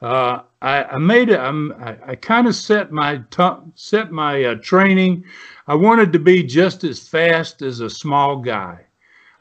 [0.00, 1.38] Uh, I, I, made it.
[1.38, 5.24] I, I kind of set my t- set my uh, training.
[5.66, 8.86] I wanted to be just as fast as a small guy.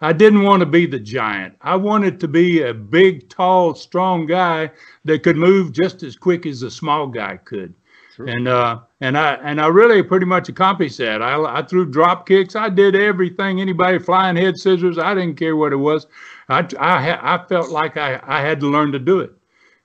[0.02, 1.56] I didn't want to be the giant.
[1.62, 4.72] I wanted to be a big, tall, strong guy
[5.06, 7.74] that could move just as quick as a small guy could.
[8.20, 11.22] And uh, and I and I really pretty much accomplished that.
[11.22, 12.56] I, I threw drop kicks.
[12.56, 13.62] I did everything.
[13.62, 14.98] Anybody flying head scissors.
[14.98, 16.06] I didn't care what it was.
[16.50, 19.32] I I, I felt like I, I had to learn to do it.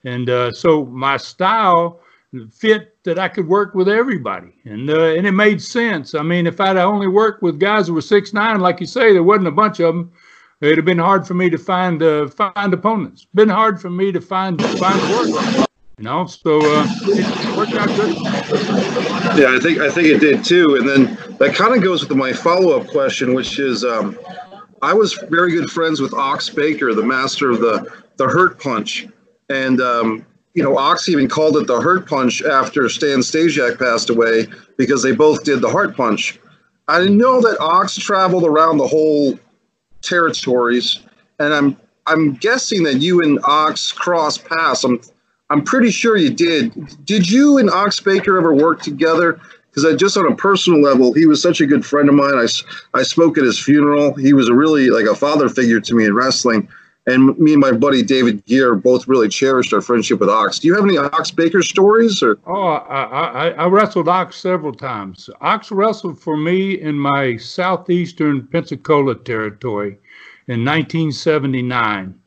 [0.02, 2.00] And uh, so my style
[2.50, 6.14] fit that I could work with everybody, and uh, and it made sense.
[6.14, 9.12] I mean, if I'd only worked with guys who were six nine, like you say,
[9.12, 10.12] there wasn't a bunch of them.
[10.60, 13.26] It'd have been hard for me to find uh, find opponents.
[13.34, 15.68] Been hard for me to find find work.
[15.98, 18.16] You know, so uh, it worked out good.
[19.38, 20.74] Yeah, I think I think it did too.
[20.76, 24.18] And then that kind of goes with my follow up question, which is, um,
[24.82, 29.06] I was very good friends with Ox Baker, the master of the the hurt punch,
[29.48, 34.10] and um, you know, Ox even called it the hurt punch after Stan Stasiak passed
[34.10, 36.40] away because they both did the heart punch.
[36.88, 39.38] I know that Ox traveled around the whole
[40.02, 41.00] territories,
[41.38, 41.76] and I'm
[42.06, 44.82] I'm guessing that you and Ox cross paths.
[44.82, 45.00] I'm
[45.54, 46.74] I'm pretty sure you did.
[47.04, 49.40] Did you and Ox Baker ever work together?
[49.70, 52.34] Because I just on a personal level, he was such a good friend of mine.
[52.34, 52.48] I,
[52.98, 54.14] I spoke at his funeral.
[54.14, 56.68] He was a really like a father figure to me in wrestling.
[57.06, 60.58] And me and my buddy David Gear both really cherished our friendship with Ox.
[60.58, 62.20] Do you have any Ox Baker stories?
[62.20, 65.30] Or oh, I, I, I wrestled Ox several times.
[65.40, 69.98] Ox wrestled for me in my southeastern Pensacola territory
[70.48, 72.18] in 1979.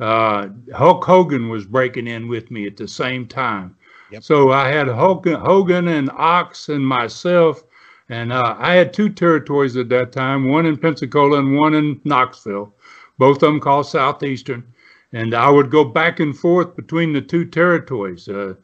[0.00, 3.76] Uh, Hulk Hogan was breaking in with me at the same time.
[4.10, 4.22] Yep.
[4.22, 7.64] So I had Hogan, Hogan and Ox and myself,
[8.08, 12.00] and uh, I had two territories at that time, one in Pensacola and one in
[12.04, 12.72] Knoxville
[13.18, 14.64] both of them called Southeastern.
[15.12, 18.28] And I would go back and forth between the two territories.
[18.28, 18.54] Uh,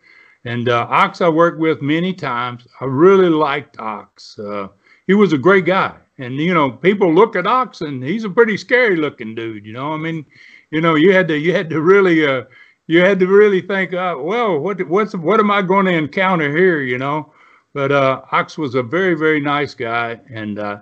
[0.45, 2.67] and uh, Ox, I worked with many times.
[2.81, 4.39] I really liked Ox.
[4.39, 4.69] Uh,
[5.07, 5.97] he was a great guy.
[6.19, 9.67] And, you know, people look at Ox and he's a pretty scary looking dude.
[9.67, 10.25] You know, I mean,
[10.75, 12.45] you know, you had to, you had to really, uh,
[12.87, 16.55] you had to really think, uh, well, what, what's, what am I going to encounter
[16.55, 16.81] here?
[16.83, 17.33] You know,
[17.73, 20.21] but uh, Ox was a very, very nice guy.
[20.31, 20.81] And, uh,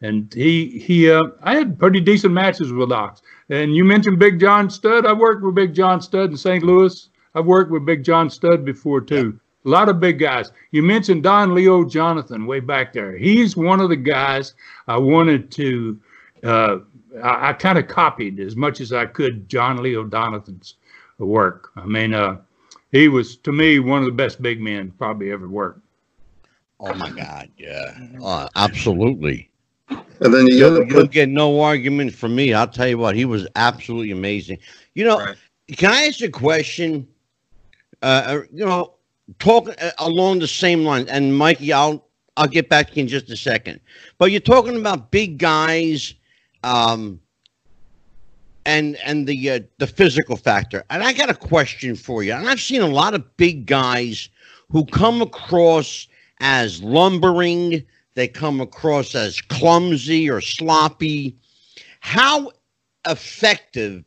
[0.00, 3.22] and he he uh, I had pretty decent matches with Ox.
[3.50, 5.06] And you mentioned Big John Studd.
[5.06, 6.62] I worked with Big John Studd in St.
[6.62, 7.08] Louis.
[7.34, 9.38] I've worked with Big John Studd before too.
[9.64, 10.52] A lot of big guys.
[10.70, 13.16] You mentioned Don Leo Jonathan way back there.
[13.16, 14.54] He's one of the guys
[14.86, 16.00] I wanted to.
[16.44, 16.78] Uh,
[17.22, 20.74] I, I kind of copied as much as I could Don Leo Jonathan's
[21.18, 21.70] work.
[21.76, 22.38] I mean, uh,
[22.92, 25.80] he was to me one of the best big men probably ever worked.
[26.80, 27.50] Oh my God!
[27.58, 29.50] Yeah, uh, absolutely.
[29.90, 32.54] And then you you'll, you'll get no argument from me.
[32.54, 34.58] I'll tell you what, he was absolutely amazing.
[34.94, 35.36] You know, right.
[35.76, 37.06] can I ask a question?
[38.02, 38.94] Uh, uh you know,
[39.38, 43.08] talking uh, along the same line, and Mikey, I'll I'll get back to you in
[43.08, 43.80] just a second.
[44.18, 46.14] But you're talking about big guys,
[46.64, 47.20] um,
[48.66, 50.84] and and the uh, the physical factor.
[50.90, 52.32] And I got a question for you.
[52.32, 54.28] And I've seen a lot of big guys
[54.70, 56.06] who come across
[56.40, 57.84] as lumbering
[58.18, 61.36] they come across as clumsy or sloppy.
[62.00, 62.50] How
[63.06, 64.02] effective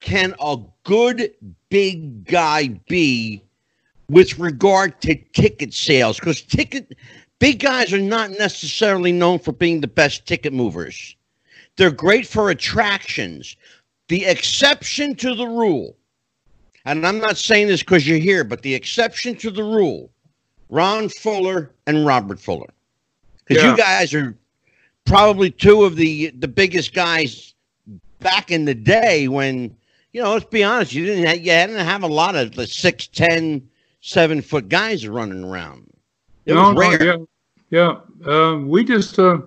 [0.00, 1.32] can a good
[1.68, 3.44] big guy be
[4.08, 6.18] with regard to ticket sales?
[6.18, 6.96] Because ticket
[7.38, 11.14] big guys are not necessarily known for being the best ticket movers.
[11.76, 13.56] They're great for attractions.
[14.08, 15.96] The exception to the rule,
[16.84, 20.10] and I'm not saying this because you're here, but the exception to the rule,
[20.68, 22.74] Ron Fuller and Robert Fuller
[23.44, 23.70] because yeah.
[23.70, 24.36] you guys are
[25.04, 27.54] probably two of the the biggest guys
[28.20, 29.74] back in the day when
[30.12, 32.66] you know let's be honest you didn't have, you didn't have a lot of the
[32.66, 33.66] six ten
[34.00, 35.86] seven foot guys running around
[36.46, 36.98] it no, was rare.
[36.98, 37.28] No,
[37.70, 39.38] yeah yeah uh, we just uh,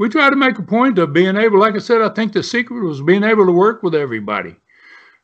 [0.00, 2.42] we try to make a point of being able like i said i think the
[2.42, 4.56] secret was being able to work with everybody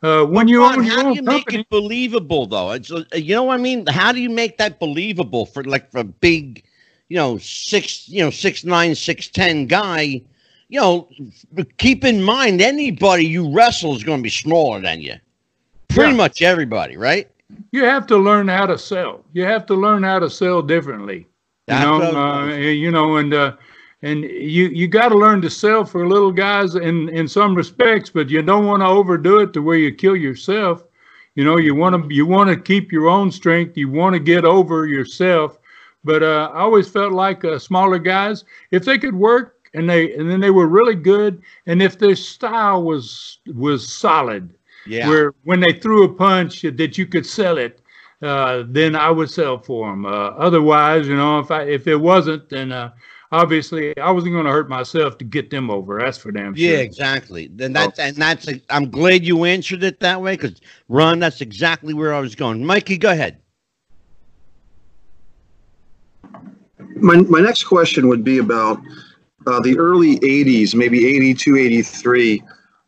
[0.03, 3.45] uh, when you own how do you make it believable though it's, uh, you know
[3.45, 6.63] what i mean how do you make that believable for like for big
[7.09, 10.21] you know, six, you know, six nine, six ten guy,
[10.69, 11.09] you know,
[11.79, 15.15] keep in mind anybody you wrestle is going to be smaller than you.
[15.89, 16.17] Pretty yeah.
[16.17, 17.31] much everybody, right?
[17.71, 19.25] You have to learn how to sell.
[19.33, 21.27] You have to learn how to sell differently.
[21.69, 23.57] You know, uh, you know, and uh,
[24.03, 28.11] and you you got to learn to sell for little guys in in some respects,
[28.11, 30.85] but you don't want to overdo it to where you kill yourself.
[31.35, 33.77] You know, you want to you want to keep your own strength.
[33.77, 35.59] You want to get over yourself
[36.07, 40.15] but uh, I always felt like uh, smaller guys, if they could work and they
[40.15, 44.55] and then they were really good, and if their style was was solid,
[44.87, 45.09] yeah.
[45.09, 47.83] where when they threw a punch that you could sell it,
[48.23, 50.07] uh, then I would sell for them.
[50.07, 52.93] Uh, otherwise, you know, if I if it wasn't, then uh,
[53.37, 55.99] obviously I wasn't going to hurt myself to get them over.
[55.99, 56.71] That's for damn sure.
[56.71, 57.49] Yeah, exactly.
[57.53, 58.03] Then that's oh.
[58.03, 58.49] and that's.
[58.49, 62.35] A, I'm glad you answered it that way because Ron, that's exactly where I was
[62.35, 62.65] going.
[62.65, 63.39] Mikey, go ahead.
[66.97, 68.81] my, my next question would be about
[69.47, 72.43] uh, the early 80s, maybe 82, 83.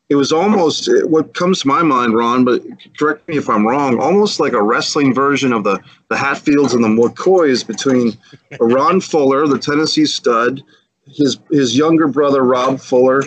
[0.08, 2.62] It was almost what comes to my mind, Ron, but
[2.98, 6.82] correct me if I'm wrong, almost like a wrestling version of the, the Hatfields and
[6.82, 8.16] the McCoys between
[8.58, 10.62] Ron Fuller, the Tennessee stud,
[11.06, 13.22] his, his younger brother, Rob Fuller,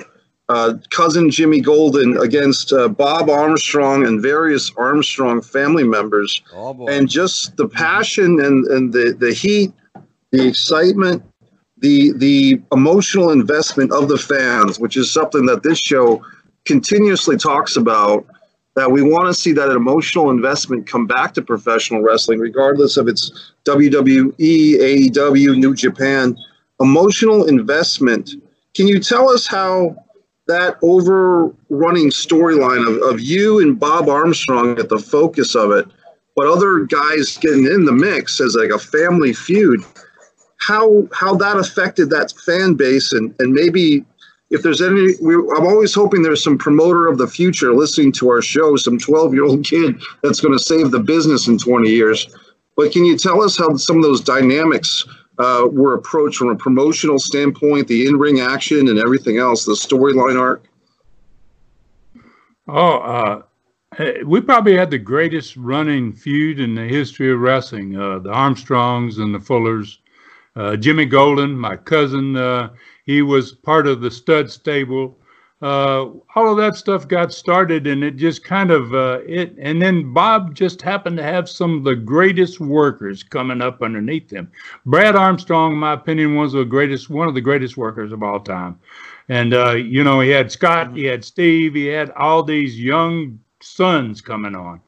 [0.49, 6.41] uh, cousin Jimmy Golden against uh, Bob Armstrong and various Armstrong family members.
[6.53, 9.71] Oh, and just the passion and, and the, the heat,
[10.31, 11.23] the excitement,
[11.77, 16.23] the the emotional investment of the fans, which is something that this show
[16.65, 18.25] continuously talks about.
[18.75, 23.09] That we want to see that emotional investment come back to professional wrestling, regardless of
[23.09, 26.37] its WWE, AEW, New Japan.
[26.79, 28.31] Emotional investment.
[28.73, 29.97] Can you tell us how
[30.47, 35.85] that overrunning storyline of, of you and Bob Armstrong at the focus of it,
[36.37, 39.83] but other guys getting in the mix as like a family feud?
[40.61, 44.05] how how that affected that fan base and and maybe
[44.51, 48.29] if there's any we, i'm always hoping there's some promoter of the future listening to
[48.29, 51.89] our show some 12 year old kid that's going to save the business in 20
[51.89, 52.35] years.
[52.77, 55.05] But can you tell us how some of those dynamics
[55.37, 60.39] uh, were approached from a promotional standpoint the in-ring action and everything else the storyline
[60.39, 60.63] arc?
[62.67, 63.41] Oh uh,
[64.25, 69.17] we probably had the greatest running feud in the history of wrestling uh, the armstrongs
[69.17, 69.99] and the fullers.
[70.55, 72.69] Uh, Jimmy Golden, my cousin, uh,
[73.05, 75.17] he was part of the stud stable.
[75.61, 79.55] Uh, all of that stuff got started, and it just kind of uh, it.
[79.59, 84.31] And then Bob just happened to have some of the greatest workers coming up underneath
[84.31, 84.51] him.
[84.87, 88.39] Brad Armstrong, in my opinion, was the greatest, one of the greatest workers of all
[88.39, 88.79] time.
[89.29, 93.39] And uh, you know, he had Scott, he had Steve, he had all these young
[93.61, 94.81] sons coming on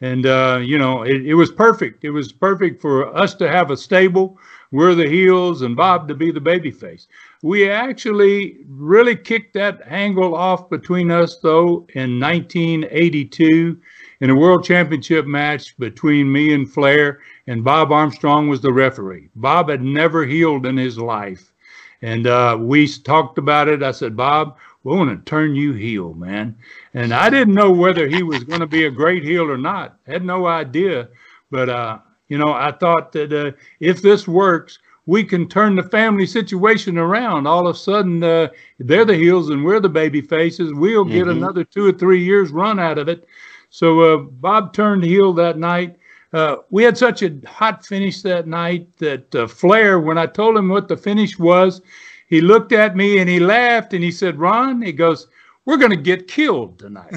[0.00, 2.04] and uh, you know it, it, was perfect.
[2.04, 4.38] It was perfect for us to have a stable
[4.74, 7.06] we're the heels and Bob to be the baby face.
[7.44, 13.78] We actually really kicked that angle off between us, though, in 1982
[14.20, 19.28] in a world championship match between me and Flair, and Bob Armstrong was the referee.
[19.36, 21.52] Bob had never heeled in his life.
[22.00, 23.82] And uh, we talked about it.
[23.82, 26.56] I said, Bob, we want to turn you heel, man.
[26.94, 29.98] And I didn't know whether he was going to be a great heel or not.
[30.06, 31.10] Had no idea.
[31.50, 35.82] But uh, you know, I thought that uh, if this works, we can turn the
[35.82, 37.46] family situation around.
[37.46, 40.72] All of a sudden, uh, they're the heels and we're the baby faces.
[40.72, 41.42] We'll get mm-hmm.
[41.42, 43.26] another two or three years run out of it.
[43.70, 45.96] So uh, Bob turned heel that night.
[46.32, 50.56] Uh, we had such a hot finish that night that uh, Flair, when I told
[50.56, 51.80] him what the finish was,
[52.28, 55.28] he looked at me and he laughed and he said, Ron, he goes,
[55.66, 57.12] we're going to get killed tonight.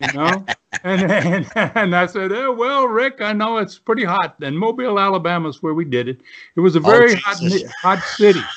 [0.00, 0.44] you know?
[0.84, 4.36] And, and, and I said, oh, well, Rick, I know it's pretty hot.
[4.40, 6.20] And Mobile, Alabama is where we did it.
[6.54, 7.38] It was a oh, very oh, hot,
[7.82, 8.40] hot city.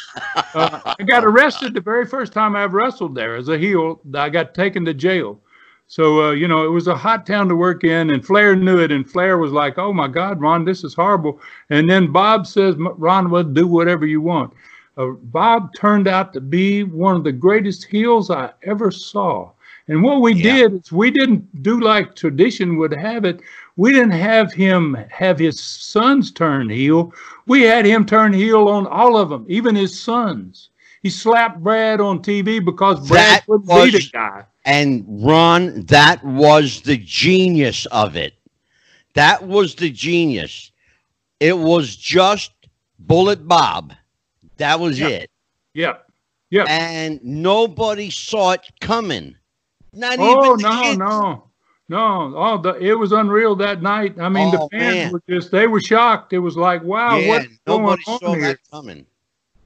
[0.53, 4.01] Uh, I got arrested the very first time I ever wrestled there as a heel.
[4.13, 5.39] I got taken to jail.
[5.87, 8.77] So, uh, you know, it was a hot town to work in, and Flair knew
[8.77, 8.91] it.
[8.91, 11.39] And Flair was like, oh, my God, Ron, this is horrible.
[11.69, 14.53] And then Bob says, Ron, well, do whatever you want
[14.97, 19.51] uh, Bob turned out to be one of the greatest heels I ever saw.
[19.87, 20.53] And what we yeah.
[20.53, 23.41] did is we didn't do like tradition would have it.
[23.77, 27.13] We didn't have him have his sons turn heel.
[27.47, 30.69] We had him turn heel on all of them, even his sons.
[31.01, 34.45] He slapped Brad on TV because Brad would beat a guy.
[34.65, 38.35] And Ron, that was the genius of it.
[39.15, 40.71] That was the genius.
[41.39, 42.51] It was just
[42.99, 43.93] Bullet Bob
[44.61, 45.29] that was it.
[45.73, 46.07] Yep.
[46.51, 46.67] Yep.
[46.69, 49.35] And nobody saw it coming.
[49.93, 50.97] Not oh, even no, kids.
[50.97, 51.49] no.
[51.89, 52.37] No, No.
[52.37, 54.19] oh, the, it was unreal that night.
[54.19, 55.11] I mean, oh, the fans man.
[55.11, 56.33] were just, they were shocked.
[56.33, 58.59] It was like, wow, yeah, what's nobody going saw on here?
[58.71, 59.05] coming.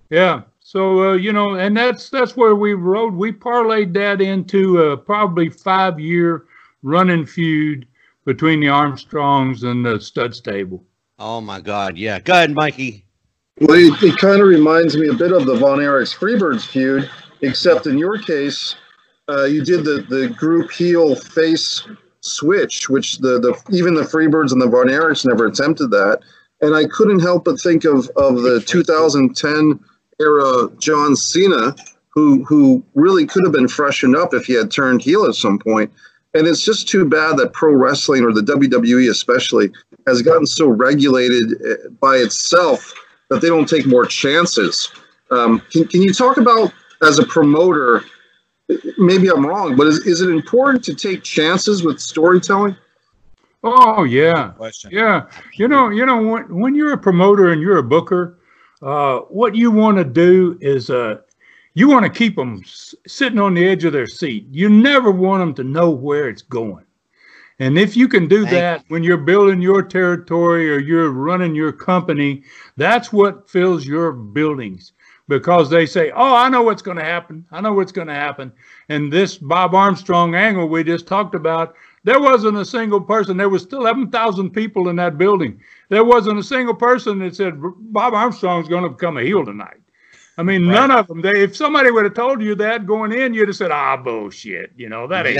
[0.09, 0.41] Yeah.
[0.59, 3.13] So, uh, you know, and that's, that's where we rode.
[3.13, 6.45] We parlayed that into a probably five year
[6.81, 7.87] running feud
[8.25, 10.83] between the Armstrongs and the stud stable.
[11.19, 11.97] Oh my God.
[11.97, 12.19] Yeah.
[12.19, 13.04] Go ahead, Mikey.
[13.61, 17.09] Well, it, it kind of reminds me a bit of the Von Erichs Freebirds feud,
[17.41, 18.75] except in your case,
[19.29, 21.87] uh, you did the, the group heel face
[22.19, 26.19] switch, which the, the even the Freebirds and the Von Erichs never attempted that.
[26.59, 29.79] And I couldn't help but think of, of the 2010
[30.19, 31.75] era John Cena,
[32.09, 35.59] who who really could have been freshened up if he had turned heel at some
[35.59, 35.93] point.
[36.33, 39.71] And it's just too bad that pro wrestling or the WWE especially
[40.07, 42.93] has gotten so regulated uh, by itself
[43.29, 44.91] that they don't take more chances.
[45.31, 46.71] Um, can, can you talk about
[47.01, 48.05] as a promoter?
[48.97, 52.75] Maybe I'm wrong, but is, is it important to take chances with storytelling?
[53.63, 54.53] Oh yeah,
[54.91, 55.27] yeah.
[55.55, 58.37] You know, you know when when you're a promoter and you're a booker,
[58.83, 61.17] uh, what you want to do is uh,
[61.73, 64.47] you want to keep them s- sitting on the edge of their seat.
[64.51, 66.85] You never want them to know where it's going.
[67.59, 71.55] And if you can do Thank that when you're building your territory or you're running
[71.55, 72.43] your company,
[72.75, 74.91] that's what fills your buildings
[75.27, 77.45] because they say, Oh, I know what's going to happen.
[77.51, 78.51] I know what's going to happen.
[78.89, 83.37] And this Bob Armstrong angle we just talked about, there wasn't a single person.
[83.37, 85.59] There was still 11,000 people in that building.
[85.89, 89.77] There wasn't a single person that said Bob Armstrong's going to become a heel tonight.
[90.37, 90.73] I mean, Right.
[90.73, 91.21] none of them.
[91.21, 94.73] They, if somebody would have told you that going in, you'd have said, "Ah, bullshit."
[94.75, 95.37] You know that ain't.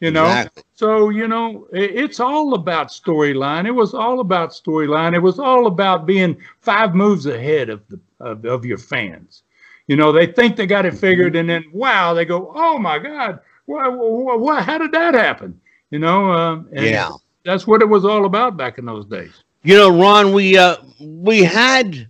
[0.00, 0.26] You know.
[0.26, 0.62] Exactly.
[0.74, 3.66] So you know, it's all about storyline.
[3.66, 5.14] It was all about storyline.
[5.14, 9.42] It was all about being five moves ahead of the of, of your fans.
[9.86, 12.98] You know, they think they got it figured, and then wow, they go, "Oh my
[12.98, 13.96] God, what?
[13.96, 14.40] What?
[14.40, 16.32] what how did that happen?" You know.
[16.32, 17.10] Uh, and Yeah.
[17.44, 19.32] That's what it was all about back in those days.
[19.62, 22.08] You know, Ron, we uh we had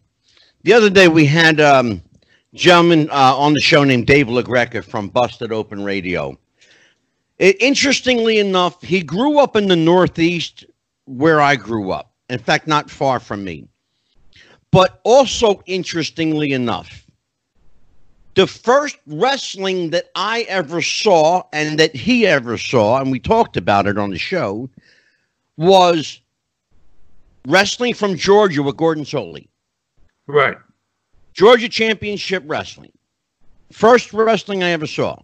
[0.62, 2.02] the other day we had um
[2.54, 6.38] gentleman uh, on the show named Dave LaGreca from Busted Open Radio.
[7.40, 10.66] It, interestingly enough, he grew up in the Northeast
[11.06, 12.12] where I grew up.
[12.28, 13.66] In fact, not far from me.
[14.70, 17.06] But also interestingly enough,
[18.34, 23.56] the first wrestling that I ever saw and that he ever saw, and we talked
[23.56, 24.68] about it on the show,
[25.56, 26.20] was
[27.48, 29.48] wrestling from Georgia with Gordon Solie.
[30.26, 30.58] Right.
[31.32, 32.92] Georgia Championship Wrestling.
[33.72, 35.20] First wrestling I ever saw.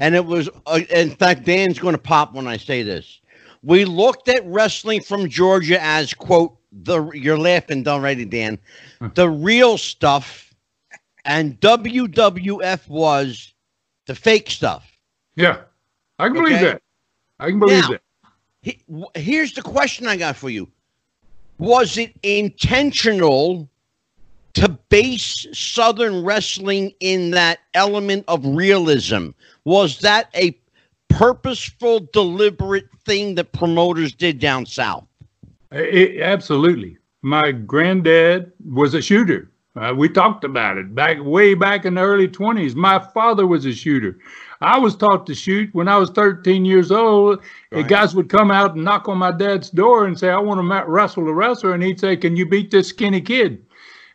[0.00, 3.20] And it was, uh, in fact, Dan's going to pop when I say this.
[3.62, 8.58] We looked at wrestling from Georgia as, quote, the, you're laughing already, Dan,
[9.14, 10.54] the real stuff.
[11.26, 13.52] And WWF was
[14.06, 14.90] the fake stuff.
[15.36, 15.58] Yeah.
[16.18, 16.64] I can believe Okay.
[16.64, 16.82] that.
[17.38, 18.00] I can believe Now- that.
[18.62, 20.68] He, w- here's the question I got for you.
[21.58, 23.68] Was it intentional
[24.54, 29.28] to base Southern wrestling in that element of realism?
[29.64, 30.56] Was that a
[31.08, 35.04] purposeful, deliberate thing that promoters did down south?
[35.72, 36.96] It, absolutely.
[37.22, 39.50] My granddad was a shooter.
[39.76, 42.74] Uh, we talked about it back way back in the early 20s.
[42.74, 44.18] My father was a shooter.
[44.60, 47.40] I was taught to shoot when I was 13 years old.
[47.70, 47.86] Right.
[47.86, 50.90] Guys would come out and knock on my dad's door and say, I want to
[50.90, 51.72] wrestle a wrestler.
[51.72, 53.64] And he'd say, Can you beat this skinny kid?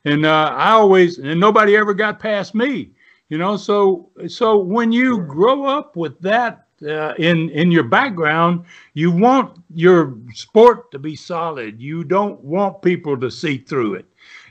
[0.03, 2.91] And uh, I always, and nobody ever got past me.
[3.29, 8.65] You know, so so when you grow up with that uh, in in your background,
[8.93, 11.81] you want your sport to be solid.
[11.81, 14.05] You don't want people to see through it,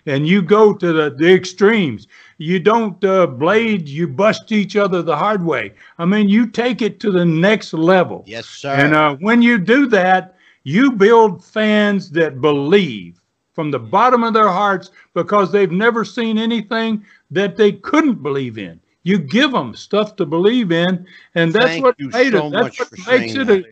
[0.06, 2.08] and you go to the, the extremes.
[2.38, 3.88] You don't uh, blade.
[3.88, 5.74] You bust each other the hard way.
[5.98, 8.24] I mean, you take it to the next level.
[8.26, 8.74] Yes, sir.
[8.74, 13.20] And uh, when you do that, you build fans that believe
[13.52, 17.04] from the bottom of their hearts because they've never seen anything
[17.34, 18.80] that they couldn't believe in.
[19.02, 22.50] You give them stuff to believe in, and that's Thank what you made so it.
[22.52, 23.50] That's what makes it.
[23.50, 23.64] A,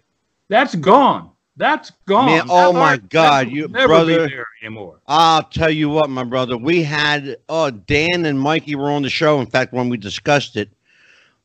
[0.48, 1.30] that's gone.
[1.56, 2.26] That's gone.
[2.26, 4.26] Man, oh That oh my God, you- never brother.
[4.26, 4.98] be there anymore.
[5.06, 6.56] I'll tell you what, my brother.
[6.58, 9.40] We had oh Dan and Mikey were on the show.
[9.40, 10.70] In fact, when we discussed it,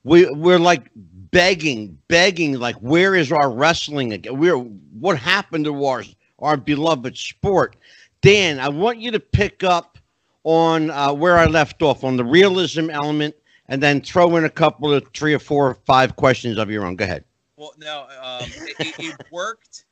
[0.03, 4.37] we we're like begging, begging, like, where is our wrestling again?
[4.37, 6.03] We're what happened to our
[6.39, 7.75] our beloved sport?
[8.21, 9.96] Dan, I want you to pick up
[10.43, 13.35] on uh, where I left off on the realism element,
[13.67, 16.85] and then throw in a couple of three or four or five questions of your
[16.85, 16.95] own.
[16.95, 17.23] Go ahead.
[17.57, 19.85] Well, no, um, it, it, worked.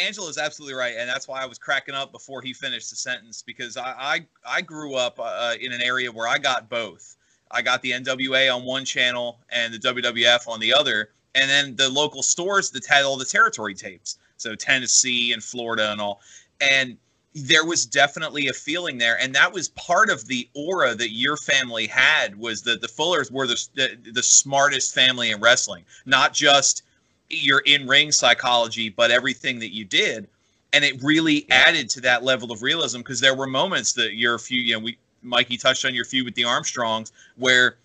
[0.00, 3.42] Angela's absolutely right, and that's why I was cracking up before he finished the sentence
[3.42, 7.16] because I I, I grew up uh, in an area where I got both.
[7.50, 11.76] I got the NWA on one channel and the WWF on the other, and then
[11.76, 16.20] the local stores that had all the territory tapes, so Tennessee and Florida and all,
[16.62, 16.96] and
[17.34, 21.36] there was definitely a feeling there, and that was part of the aura that your
[21.36, 26.34] family had was that the Fullers were the the, the smartest family in wrestling, not
[26.34, 26.82] just
[27.30, 30.28] your in-ring psychology, but everything that you did,
[30.74, 34.38] and it really added to that level of realism because there were moments that your
[34.38, 37.76] few, you know, we Mikey touched on your feud with the Armstrongs, where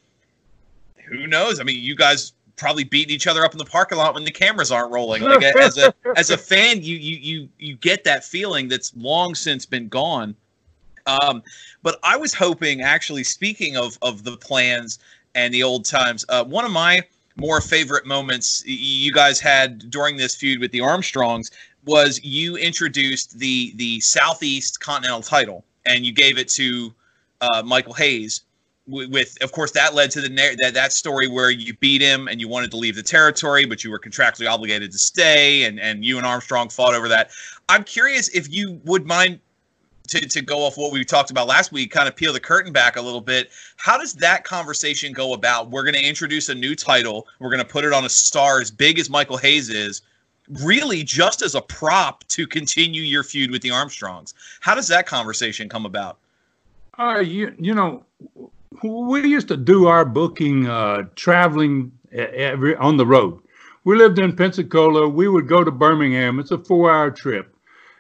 [1.05, 1.59] who knows?
[1.59, 4.31] I mean, you guys probably beating each other up in the parking lot when the
[4.31, 5.21] cameras aren't rolling.
[5.23, 9.35] Like as a as a fan, you you you you get that feeling that's long
[9.35, 10.35] since been gone.
[11.05, 11.41] Um,
[11.83, 14.99] but I was hoping, actually, speaking of of the plans
[15.35, 17.01] and the old times, uh, one of my
[17.37, 21.51] more favorite moments you guys had during this feud with the Armstrongs
[21.85, 26.93] was you introduced the the Southeast Continental title and you gave it to
[27.41, 28.41] uh, Michael Hayes.
[28.89, 30.29] With, of course, that led to the
[30.61, 33.83] that that story where you beat him and you wanted to leave the territory, but
[33.83, 37.31] you were contractually obligated to stay, and and you and Armstrong fought over that.
[37.67, 39.39] I'm curious if you would mind
[40.07, 42.71] to, to go off what we talked about last week, kind of peel the curtain
[42.71, 43.51] back a little bit.
[43.75, 45.69] How does that conversation go about?
[45.69, 47.27] We're going to introduce a new title.
[47.39, 50.01] We're going to put it on a star as big as Michael Hayes is,
[50.63, 54.33] really just as a prop to continue your feud with the Armstrongs.
[54.61, 56.17] How does that conversation come about?
[56.97, 58.03] Uh, you you know,
[58.83, 63.39] we used to do our booking uh, traveling every on the road.
[63.83, 65.07] We lived in Pensacola.
[65.07, 66.39] We would go to Birmingham.
[66.39, 67.55] It's a four-hour trip,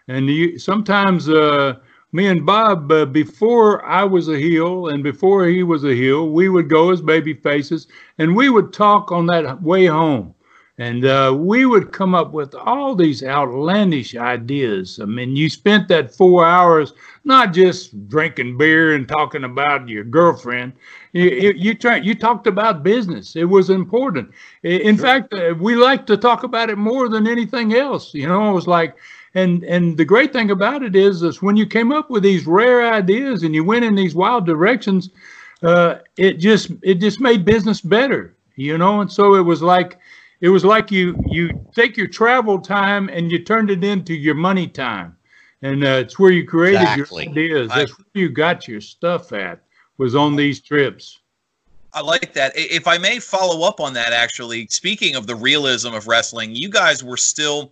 [0.07, 1.75] and you, sometimes uh,
[2.11, 6.29] me and Bob, uh, before I was a heel and before he was a heel,
[6.29, 7.87] we would go as baby faces,
[8.17, 10.33] and we would talk on that way home.
[10.79, 14.99] And uh, we would come up with all these outlandish ideas.
[15.01, 20.03] I mean, you spent that four hours not just drinking beer and talking about your
[20.03, 20.73] girlfriend.
[21.13, 23.35] You, you, you, you talked about business.
[23.35, 24.31] It was important.
[24.61, 25.05] In sure.
[25.05, 28.13] fact, uh, we like to talk about it more than anything else.
[28.13, 28.95] You know, it was like,
[29.33, 32.45] and and the great thing about it is, is when you came up with these
[32.47, 35.09] rare ideas and you went in these wild directions,
[35.63, 38.35] uh, it just it just made business better.
[38.55, 39.99] You know, and so it was like
[40.41, 44.35] it was like you you take your travel time and you turned it into your
[44.35, 45.15] money time.
[45.63, 47.23] And uh, it's where you created exactly.
[47.23, 49.61] your ideas that's I, where you got your stuff at
[49.97, 51.19] was on these trips.
[51.93, 52.51] I like that.
[52.55, 56.69] If i may follow up on that actually speaking of the realism of wrestling you
[56.69, 57.71] guys were still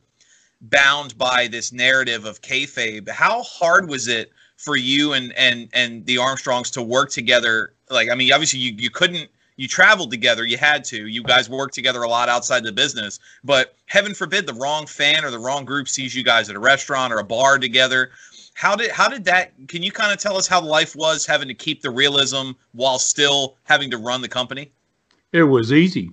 [0.61, 3.07] bound by this narrative of kayfabe.
[3.09, 7.73] How hard was it for you and and and the armstrongs to work together?
[7.91, 11.49] Like i mean obviously you, you couldn't you traveled together you had to you guys
[11.49, 15.39] worked together a lot outside the business but heaven forbid the wrong fan or the
[15.39, 18.11] wrong group sees you guys at a restaurant or a bar together.
[18.53, 21.47] How did how did that can you kind of tell us how life was having
[21.47, 24.71] to keep the realism while still having to run the company?
[25.31, 26.11] It was easy.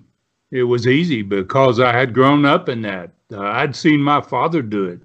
[0.51, 3.11] It was easy because i had grown up in that.
[3.32, 5.01] Uh, i'd seen my father do it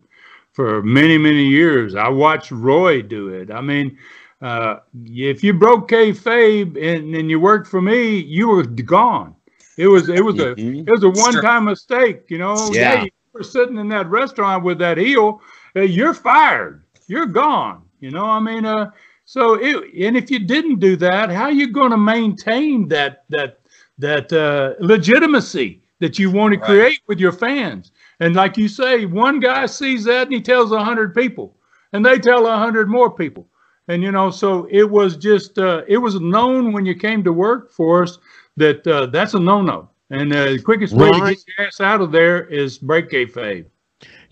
[0.52, 1.96] for many many years.
[1.96, 3.52] I watched roy do it.
[3.52, 3.98] I mean
[4.42, 9.36] uh, if you broke kayfabe and, and you worked for me, you were gone.
[9.78, 10.88] It was it was a mm-hmm.
[10.88, 12.26] it was a one time mistake.
[12.30, 13.04] You know, yeah.
[13.04, 15.42] you were sitting in that restaurant with that heel,
[15.76, 16.84] uh, you're fired.
[17.08, 17.84] You're gone.
[18.00, 18.92] You know, I mean, uh,
[19.26, 23.24] so it, and if you didn't do that, how are you going to maintain that
[23.30, 23.60] that
[23.98, 26.68] that uh, legitimacy that you want to right.
[26.68, 27.92] create with your fans?
[28.20, 31.56] And like you say, one guy sees that and he tells a hundred people,
[31.94, 33.48] and they tell a hundred more people
[33.88, 37.34] and you know so it was just uh, it was known when you came to
[37.34, 38.20] work for us
[38.56, 39.90] that uh, that's a no-no.
[40.10, 43.26] And uh, the quickest way to get your ass out of there is break a
[43.26, 43.66] kayfabe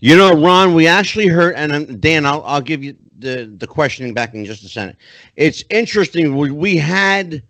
[0.00, 3.66] you know ron we actually heard and um, dan I'll, I'll give you the the
[3.66, 4.96] questioning back in just a second.
[5.36, 7.42] It's interesting we, we had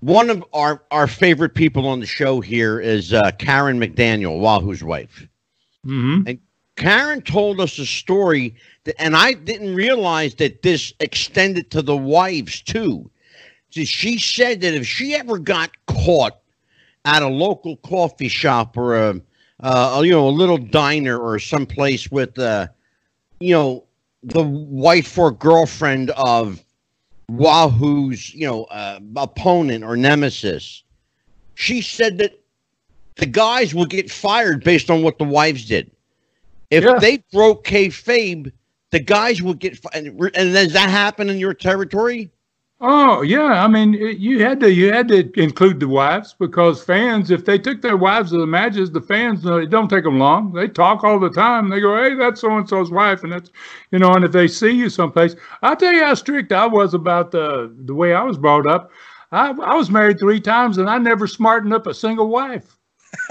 [0.00, 4.84] one of our our favorite people on the show here is uh, karen mcdaniel wahoo's
[4.84, 5.26] wife.
[5.86, 6.28] Mm-hmm.
[6.28, 6.38] and
[6.76, 8.54] karen told us a story
[8.84, 13.10] that, and I didn't realize that this extended to the wives too.
[13.70, 16.38] She said that if she ever got caught
[17.04, 19.20] at a local coffee shop or a,
[19.60, 22.68] uh, you know, a little diner or someplace with, uh,
[23.40, 23.84] you know,
[24.22, 26.62] the wife or girlfriend of
[27.28, 30.82] Wahoo's, you know, uh, opponent or nemesis,
[31.54, 32.38] she said that
[33.16, 35.90] the guys would get fired based on what the wives did.
[36.70, 36.98] If yeah.
[36.98, 38.52] they broke kayfabe,
[38.90, 42.30] the guys would get and, and does that happen in your territory?
[42.78, 47.30] Oh yeah, I mean you had to you had to include the wives because fans,
[47.30, 50.18] if they took their wives to the matches, the fans uh, it don't take them
[50.18, 50.52] long.
[50.52, 51.70] They talk all the time.
[51.70, 53.50] They go, "Hey, that's so and so's wife," and that's
[53.92, 54.12] you know.
[54.12, 57.74] And if they see you someplace, I'll tell you how strict I was about the
[57.86, 58.90] the way I was brought up.
[59.32, 62.76] I I was married three times and I never smartened up a single wife.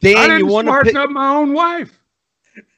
[0.00, 1.97] Dan, I didn't you want smarten to up my own wife.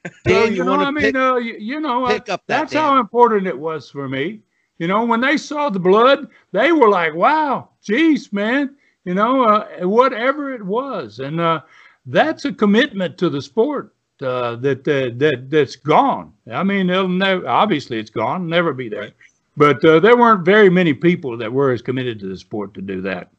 [0.24, 2.72] Dan, you, you know, I mean, pick, uh, you, you, know, pick up that, that's
[2.72, 2.82] Dan.
[2.82, 4.40] how important it was for me.
[4.78, 9.44] You know, when they saw the blood, they were like, "Wow, geez, man," you know,
[9.44, 11.60] uh, whatever it was, and uh,
[12.06, 16.32] that's a commitment to the sport uh, that uh, that that's gone.
[16.50, 17.46] I mean, it'll never.
[17.46, 18.48] Obviously, it's gone.
[18.48, 19.12] Never be there.
[19.56, 22.80] But uh, there weren't very many people that were as committed to the sport to
[22.80, 23.30] do that.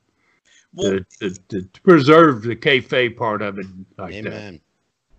[0.73, 3.65] Well, to, to, to, to preserve the kayfabe part of it
[3.97, 4.53] like amen.
[4.53, 4.61] that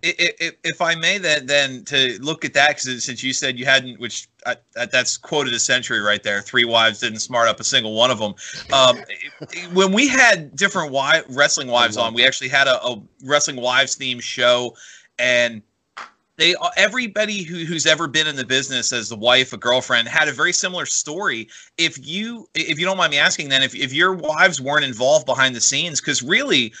[0.03, 3.65] if, if I may, then then to look at that, because since you said you
[3.65, 6.41] hadn't, which I, that's quoted a century right there.
[6.41, 8.35] Three wives didn't smart up a single one of them.
[8.73, 8.97] Um,
[9.73, 10.93] when we had different
[11.29, 14.75] wrestling wives on, we actually had a, a wrestling wives theme show,
[15.19, 15.61] and
[16.35, 20.27] they everybody who, who's ever been in the business as a wife, a girlfriend, had
[20.27, 21.47] a very similar story.
[21.77, 25.25] If you if you don't mind me asking, then if if your wives weren't involved
[25.25, 26.73] behind the scenes, because really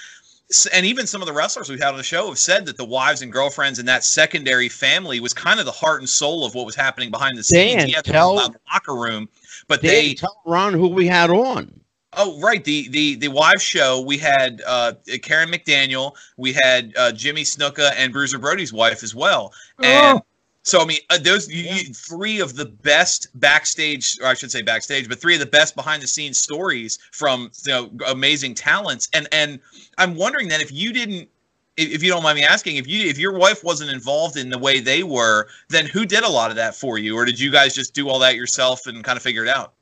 [0.73, 2.85] and even some of the wrestlers we've had on the show have said that the
[2.85, 6.53] wives and girlfriends and that secondary family was kind of the heart and soul of
[6.53, 7.91] what was happening behind the scenes.
[7.91, 9.27] Dan, tell- the locker room,
[9.67, 11.79] but Dan, they tell Ron who we had on.
[12.15, 12.63] Oh, right.
[12.63, 17.91] The the the wives show we had uh, Karen McDaniel, we had uh, Jimmy Snuka,
[17.97, 19.51] and Bruiser Brody's wife as well.
[19.81, 20.25] And Oh.
[20.63, 24.51] So I mean, uh, those you, you, three of the best backstage, or I should
[24.51, 28.55] say backstage, but three of the best behind the scenes stories from you know amazing
[28.55, 29.09] talents.
[29.13, 29.59] And and
[29.97, 31.29] I'm wondering then if you didn't.
[31.75, 34.59] If you don't mind me asking, if you if your wife wasn't involved in the
[34.59, 37.51] way they were, then who did a lot of that for you, or did you
[37.51, 39.73] guys just do all that yourself and kind of figure it out?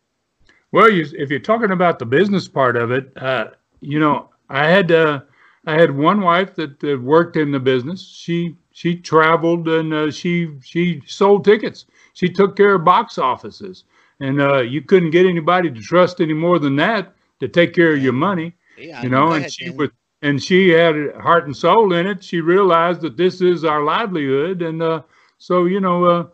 [0.71, 3.47] Well, you, if you're talking about the business part of it, uh,
[3.81, 5.19] you know, I had uh,
[5.67, 8.01] I had one wife that uh, worked in the business.
[8.01, 11.85] She she traveled and uh, she she sold tickets.
[12.13, 13.83] She took care of box offices,
[14.19, 17.93] and uh, you couldn't get anybody to trust any more than that to take care
[17.93, 18.55] of your money.
[18.77, 19.77] Yeah, You know, and she Dan.
[19.77, 19.89] was
[20.21, 22.23] and she had heart and soul in it.
[22.23, 25.01] She realized that this is our livelihood, and uh,
[25.37, 26.25] so you know, uh,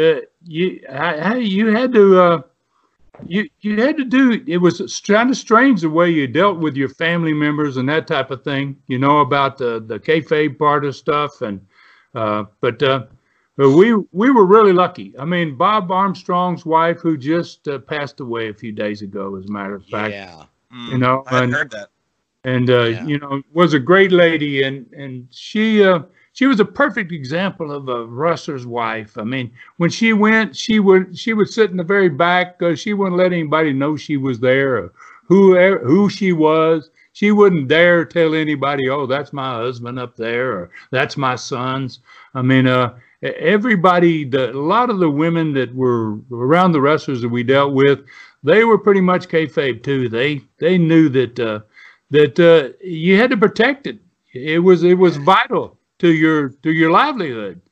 [0.00, 2.20] uh, you I, I, you had to.
[2.20, 2.42] Uh,
[3.26, 6.76] you you had to do it was kind of strange the way you dealt with
[6.76, 10.84] your family members and that type of thing you know about the the kayfabe part
[10.84, 11.60] of stuff and
[12.60, 13.04] but uh
[13.56, 18.20] but we we were really lucky i mean bob armstrong's wife who just uh, passed
[18.20, 20.44] away a few days ago as a matter of fact Yeah.
[20.74, 21.88] Mm, You know, I and- heard that.
[22.44, 23.06] and uh, Yeah.
[23.06, 26.00] you know was a great lady and and she uh,
[26.32, 29.16] she was a perfect example of a wrestler's wife.
[29.16, 32.60] I mean, when she went, she would she would sit in the very back.
[32.62, 34.92] Uh, she wouldn't let anybody know she was there or
[35.28, 35.42] who
[35.78, 36.90] who she was.
[37.16, 42.00] She wouldn't dare tell anybody, "Oh, that's my husband up there," or "That's my sons."
[42.34, 47.22] I mean, uh, everybody, the, a lot of the women that were around the wrestlers
[47.22, 48.00] that we dealt with,
[48.44, 50.10] they were pretty much kayfabe too.
[50.10, 51.60] They they knew that uh,
[52.10, 53.98] that uh, you had to protect it.
[54.34, 57.62] It was it was vital to your to your livelihood.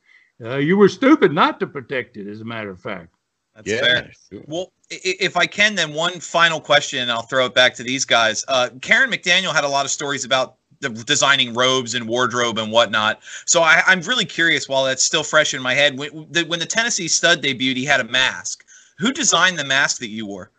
[0.43, 3.14] Uh, you were stupid not to protect it, as a matter of fact.
[3.55, 3.79] That's Yeah.
[3.79, 4.11] fair.
[4.31, 4.41] sure.
[4.47, 7.73] Well, i- i- if I can, then one final question, and I'll throw it back
[7.75, 8.43] to these guys.
[8.47, 12.69] Uh, Karen McDaniel had a lot of stories about the designing robes and wardrobe and
[12.71, 13.21] whatnot.
[13.45, 14.67] So I, I'm really curious.
[14.67, 17.85] While that's still fresh in my head, when the, when the Tennessee Stud debuted, he
[17.85, 18.65] had a mask.
[18.99, 20.51] Who designed the mask that you wore?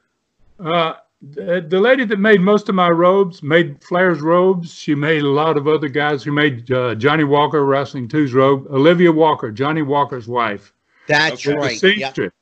[0.59, 4.73] Uh, the, the lady that made most of my robes made Flair's robes.
[4.75, 6.23] She made a lot of other guys.
[6.23, 8.67] who made uh, Johnny Walker Wrestling 2's robe.
[8.71, 10.73] Olivia Walker, Johnny Walker's wife,
[11.09, 11.57] That's Okay.
[11.57, 11.73] right.
[11.83, 12.09] Yeah.
[12.11, 12.33] seamstress.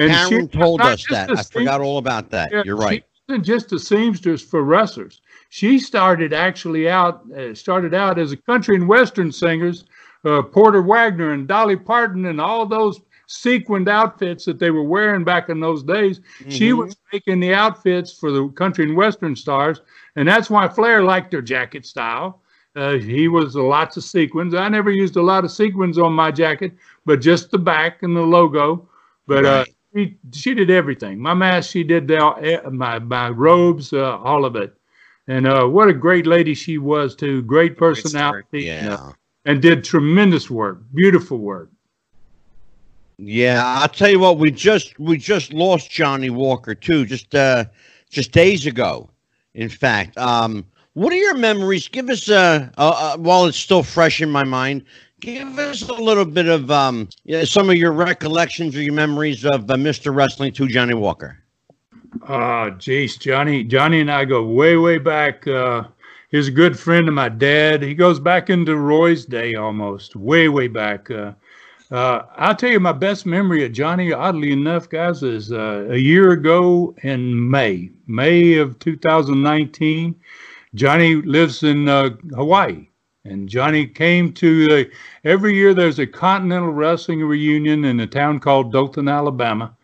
[0.00, 1.30] And Karen was told us that.
[1.30, 2.50] I forgot all about that.
[2.52, 3.04] Yeah, You're right.
[3.04, 5.20] She wasn't just a seamstress for wrestlers.
[5.50, 9.84] She started actually out uh, started out as a country and western singers,
[10.24, 15.22] uh, Porter Wagoner and Dolly Parton and all those sequined outfits that they were wearing
[15.22, 16.20] back in those days.
[16.48, 16.78] She Mhm.
[16.78, 19.82] was making the outfits for the country and western stars,
[20.16, 22.42] and that's why Flair liked her jacket style.
[22.76, 24.54] Uh, he was lots of sequins.
[24.54, 26.72] I never used a lot of sequins on my jacket,
[27.04, 28.88] but just the back and the logo.
[29.26, 29.74] But uh, Right.
[29.94, 31.18] She she did everything.
[31.18, 34.74] My mask, she did the, eh, my my robes, uh, all of it.
[35.28, 37.42] And uh, what a great lady she was too.
[37.42, 38.68] Great personality.
[38.68, 39.12] and, uh, Yeah.
[39.44, 40.80] and did tremendous work.
[40.92, 41.70] Beautiful work.
[43.18, 44.38] Yeah, I'll tell you what.
[44.38, 47.66] We just we just lost Johnny Walker too, just uh,
[48.08, 49.10] just days ago.
[49.54, 50.64] In fact, um,
[50.94, 51.86] what are your memories?
[51.86, 54.84] Give us uh, uh, uh while it's still fresh in my mind.
[55.20, 57.08] Give us a little bit of um,
[57.44, 60.14] some of your recollections or your memories of uh, Mr.
[60.14, 61.38] Wrestling Two Johnny Walker.
[62.26, 65.46] Ah, geez, Johnny, Johnny and I go way, way back.
[65.46, 65.84] Uh,
[66.30, 67.82] he's a good friend of my dad.
[67.82, 71.10] He goes back into Roy's day almost, way, way back.
[71.10, 71.32] Uh,
[71.90, 75.96] uh, I'll tell you my best memory of Johnny, oddly enough, guys, is uh, a
[75.96, 80.14] year ago in May, May of 2019.
[80.74, 82.86] Johnny lives in uh, Hawaii,
[83.30, 84.90] and Johnny came to the,
[85.24, 89.74] every year there's a Continental Wrestling reunion in a town called Dothan, Alabama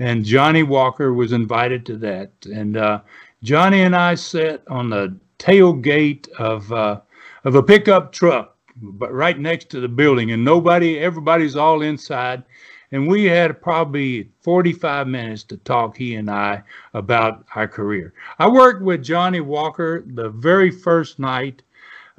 [0.00, 2.32] and Johnny Walker was invited to that.
[2.46, 3.02] And uh,
[3.42, 7.00] Johnny and I sat on the tailgate of uh,
[7.44, 12.42] of a pickup truck, but right next to the building, and nobody, everybody's all inside.
[12.92, 18.12] And we had probably 45 minutes to talk, he and I, about our career.
[18.40, 21.62] I worked with Johnny Walker the very first night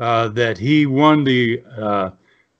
[0.02, 2.10] uh, that he won the uh,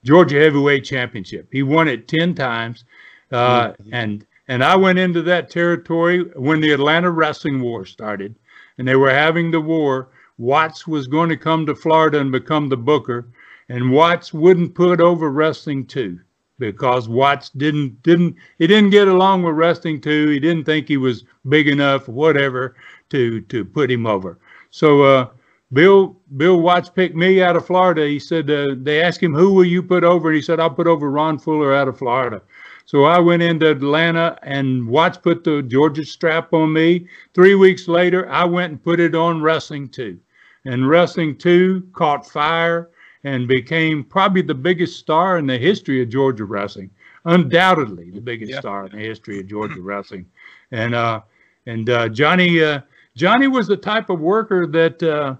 [0.04, 1.48] Georgia Heavyweight Championship.
[1.50, 2.84] He won it 10 times.
[3.32, 8.34] Uh, and and I went into that territory when the Atlanta Wrestling War started,
[8.78, 10.08] and they were having the war.
[10.38, 13.26] Watts was going to come to Florida and become the booker,
[13.68, 16.20] and Watts wouldn't put over Wrestling Two
[16.58, 20.28] because Watts didn't didn't he didn't get along with Wrestling Two.
[20.28, 22.76] He didn't think he was big enough, whatever,
[23.10, 24.38] to to put him over.
[24.70, 25.28] So uh,
[25.72, 28.06] Bill Bill Watts picked me out of Florida.
[28.06, 30.70] He said uh, they asked him who will you put over, and he said I'll
[30.70, 32.42] put over Ron Fuller out of Florida.
[32.84, 37.06] So I went into Atlanta, and Watts put the Georgia strap on me.
[37.32, 40.18] Three weeks later, I went and put it on Wrestling Two,
[40.64, 42.90] and Wrestling Two caught fire
[43.24, 46.90] and became probably the biggest star in the history of Georgia wrestling.
[47.24, 48.58] Undoubtedly, the biggest yeah.
[48.58, 50.26] star in the history of Georgia wrestling,
[50.70, 51.20] and uh,
[51.66, 52.80] and uh, Johnny uh,
[53.16, 55.38] Johnny was the type of worker that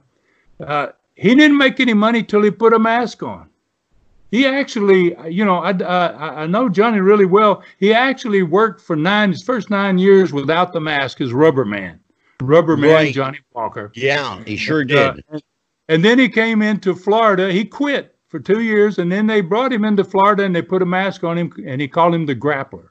[0.62, 3.48] uh, uh, he didn't make any money till he put a mask on.
[4.30, 7.62] He actually, you know, I, I, I know Johnny really well.
[7.78, 12.00] He actually worked for nine his first nine years without the mask as Rubber Man,
[12.40, 13.14] Rubber Man right.
[13.14, 13.92] Johnny Walker.
[13.94, 15.22] Yeah, he sure did.
[15.30, 15.38] Uh,
[15.88, 17.52] and then he came into Florida.
[17.52, 20.80] He quit for two years, and then they brought him into Florida and they put
[20.80, 22.88] a mask on him, and he called him the Grappler.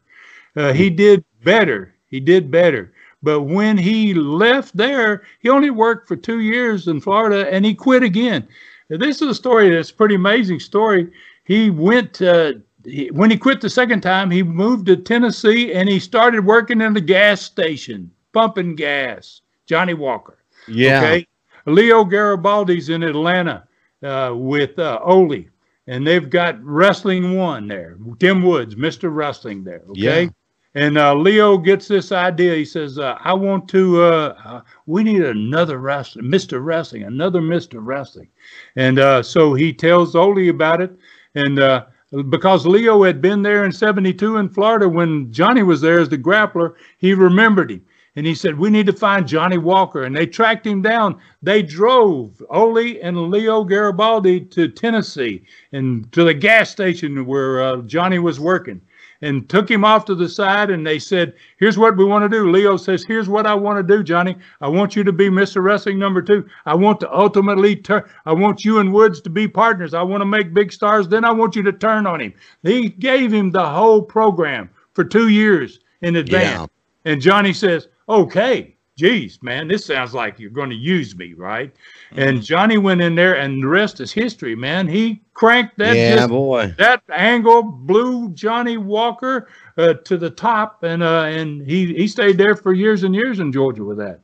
[0.56, 1.96] Uh, he did better.
[2.06, 2.94] He did better.
[3.24, 7.76] But when he left there, he only worked for two years in Florida and he
[7.76, 8.48] quit again.
[8.90, 11.12] Now, this is a story that's a pretty amazing story.
[11.44, 12.54] He went, uh,
[12.84, 16.82] he, when he quit the second time, he moved to Tennessee and he started working
[16.82, 19.42] in the gas station, pumping gas.
[19.72, 20.38] Johnny Walker.
[20.68, 21.00] Yeah.
[21.00, 21.28] Okay.
[21.66, 23.68] Leo Garibaldi's in Atlanta
[24.04, 25.46] uh, with uh, Ole,
[25.88, 27.98] and they've got Wrestling One there.
[28.20, 29.14] Tim Woods, Mr.
[29.14, 29.84] Wrestling there.
[29.92, 30.24] Okay.
[30.24, 30.30] Yeah.
[30.74, 32.56] And uh, Leo gets this idea.
[32.56, 34.04] He says, uh, "I want to.
[34.04, 35.80] Uh, uh we need another
[36.16, 38.30] Mister Wrestling, another Mister Wrestling."
[38.78, 40.98] And uh, so he tells Ole about it.
[41.36, 41.86] And uh,
[42.30, 46.18] because Leo had been there in '72 in Florida when Johnny was there as the
[46.18, 47.86] grappler, he remembered him.
[48.16, 51.20] And he said, "We need to find Johnny Walker." And they tracked him down.
[51.42, 55.44] They drove Ole and Leo Garibaldi to Tennessee
[55.74, 58.80] and to the gas station where Johnny was working
[59.22, 62.30] and took him off to the side and they said, Here's what we want to
[62.30, 62.52] do.
[62.52, 64.36] Leo says, Here's what I want to do, Johnny.
[64.62, 65.64] I want you to be Mr.
[65.64, 66.48] Wrestling number two.
[66.66, 69.94] I want to ultimately turn, I want you and Woods to be partners.
[69.94, 71.08] I want to make big stars.
[71.08, 72.34] Then I want you to turn on him.
[72.64, 76.70] He gave him the whole program for two years in advance.
[77.06, 77.12] Yeah.
[77.12, 81.74] And Johnny says, Okay geez, man, this sounds like you're going to use me, right?
[82.12, 82.20] Mm-hmm.
[82.20, 84.88] And Johnny went in there, and the rest is history, man.
[84.88, 89.48] He cranked that, yeah, just, boy, that angle, blew Johnny Walker
[89.78, 93.40] uh, to the top, and uh, and he he stayed there for years and years
[93.40, 94.20] in Georgia with that.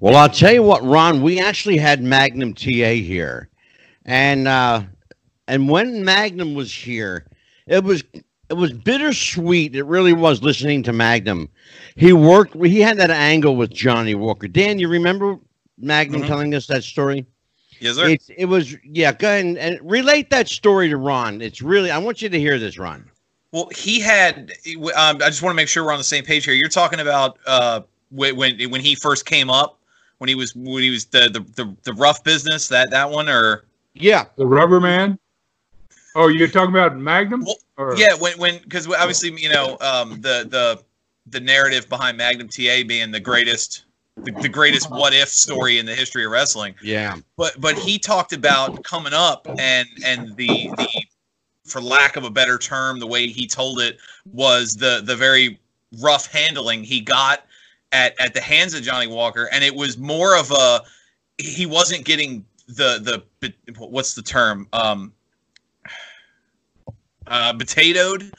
[0.00, 3.48] Well, I'll tell you what, Ron, we actually had Magnum TA here,
[4.04, 4.82] and uh,
[5.48, 7.26] and when Magnum was here,
[7.66, 8.04] it was
[8.50, 9.76] it was bittersweet.
[9.76, 11.48] It really was listening to Magnum.
[11.94, 12.54] He worked.
[12.54, 14.48] He had that angle with Johnny Walker.
[14.48, 15.38] Dan, you remember
[15.78, 16.28] Magnum mm-hmm.
[16.28, 17.24] telling us that story?
[17.78, 18.08] Yes, sir.
[18.08, 19.12] It's, it was yeah.
[19.12, 21.40] Go ahead and, and, relate that story to Ron.
[21.40, 21.90] It's really.
[21.90, 23.08] I want you to hear this, Ron.
[23.52, 24.52] Well, he had.
[24.96, 26.54] Um, I just want to make sure we're on the same page here.
[26.54, 29.78] You're talking about uh, when when he first came up,
[30.18, 33.28] when he was when he was the the the, the rough business that that one
[33.28, 35.18] or yeah, the Rubber Man.
[36.14, 37.44] Oh, you're talking about Magnum?
[37.44, 37.96] Well, or?
[37.96, 40.82] Yeah, when when because obviously you know um, the the
[41.26, 43.84] the narrative behind Magnum TA being the greatest
[44.16, 46.74] the, the, greatest what if story in the history of wrestling.
[46.82, 47.16] Yeah.
[47.36, 50.88] But but he talked about coming up and and the the
[51.64, 53.98] for lack of a better term, the way he told it
[54.32, 55.58] was the the very
[56.00, 57.46] rough handling he got
[57.92, 60.82] at at the hands of Johnny Walker, and it was more of a
[61.38, 65.12] he wasn't getting the the what's the term um
[67.30, 68.32] uh, potatoed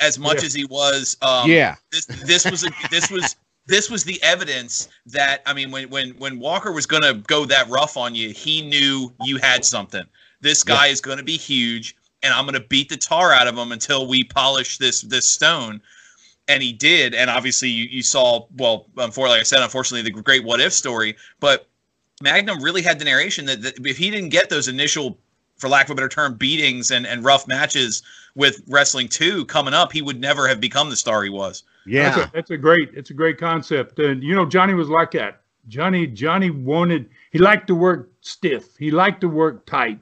[0.00, 0.46] as much yeah.
[0.46, 1.16] as he was.
[1.22, 1.76] Um, yeah.
[1.90, 3.36] This, this was a, this was
[3.66, 7.44] this was the evidence that I mean, when when when Walker was going to go
[7.46, 10.04] that rough on you, he knew you had something.
[10.40, 10.92] This guy yeah.
[10.92, 13.72] is going to be huge, and I'm going to beat the tar out of him
[13.72, 15.80] until we polish this this stone.
[16.46, 20.22] And he did, and obviously you, you saw well, unfortunately, like I said, unfortunately, the
[20.22, 21.66] great what if story, but.
[22.22, 25.18] Magnum really had the narration that, that if he didn't get those initial
[25.56, 28.02] for lack of a better term, beatings and, and rough matches
[28.34, 31.62] with Wrestling 2 coming up, he would never have become the star he was.
[31.86, 32.10] Yeah.
[32.10, 33.98] That's a, that's a great, it's a great concept.
[33.98, 35.40] And, you know, Johnny was like that.
[35.68, 38.76] Johnny, Johnny wanted, he liked to work stiff.
[38.76, 40.00] He liked to work tight.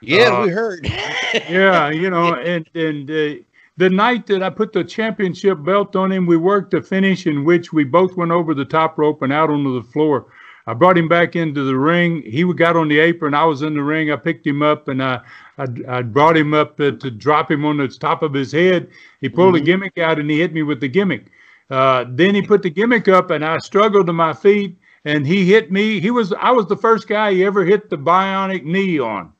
[0.00, 0.86] Yeah, uh, we heard.
[1.48, 3.42] yeah, you know, and, and, uh,
[3.78, 7.44] the night that I put the championship belt on him, we worked a finish in
[7.44, 10.26] which we both went over the top rope and out onto the floor.
[10.66, 12.22] I brought him back into the ring.
[12.22, 13.34] He got on the apron.
[13.34, 14.12] I was in the ring.
[14.12, 15.20] I picked him up and I,
[15.58, 18.88] I, I brought him up to, to, drop him on the top of his head.
[19.20, 19.62] He pulled mm-hmm.
[19.62, 21.26] a gimmick out and he hit me with the gimmick.
[21.68, 25.46] Uh, then he put the gimmick up and I struggled to my feet and he
[25.46, 26.00] hit me.
[26.00, 29.32] He was I was the first guy he ever hit the bionic knee on.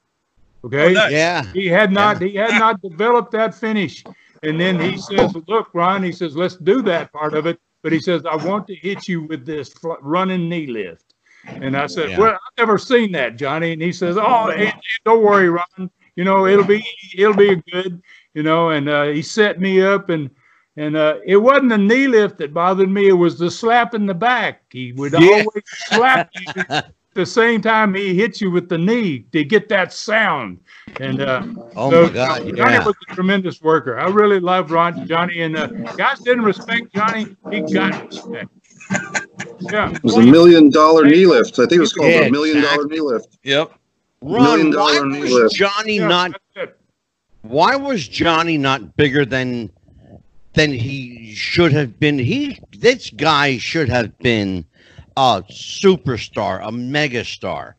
[0.65, 0.97] Okay.
[0.97, 1.09] Oh.
[1.09, 1.45] Yeah.
[1.53, 2.29] He had not yeah.
[2.29, 4.05] he had not developed that finish.
[4.43, 7.93] And then he says, "Look, Ron," he says, "Let's do that part of it." But
[7.93, 11.12] he says, "I want to hit you with this running knee lift."
[11.61, 12.19] And I said, Yeah.
[12.19, 13.73] well, I've never seen that, Johnny.
[13.73, 14.73] And he says, oh, hey, hey,
[15.05, 15.91] don't worry, Ron.
[16.17, 16.85] You know, it'll be
[17.17, 18.03] it'll be good.
[18.35, 20.31] You know, and uh, he set me up and.
[20.79, 24.07] And uh, it wasn't the knee lift that bothered me; it was the slap in
[24.07, 24.63] the back.
[24.71, 25.29] He would Yeah.
[25.29, 29.69] always slap you at the same time he hit you with the knee to get
[29.69, 30.61] that sound.
[30.99, 31.43] And uh,
[31.77, 32.41] Oh so, my God!
[32.57, 32.85] Johnny Yeah.
[32.85, 33.99] was a tremendous worker.
[33.99, 35.69] I really loved Ron Johnny, and uh,
[35.99, 37.37] guys didn't respect Johnny.
[37.51, 38.49] He got respect.
[39.71, 41.55] Yeah, It was a million dollar knee lift.
[41.59, 43.39] I think it was called Yeah, a million dollar knee lift.
[43.45, 43.73] Yep.
[44.21, 45.55] Ron, Million why dollar knee was lift.
[45.55, 46.33] Johnny Yeah, not?
[46.55, 46.79] that's it.
[47.43, 49.71] Why was Johnny not bigger than
[50.55, 52.19] than he should have been?
[52.19, 54.65] He this guy should have been
[55.17, 57.75] a superstar, a megastar.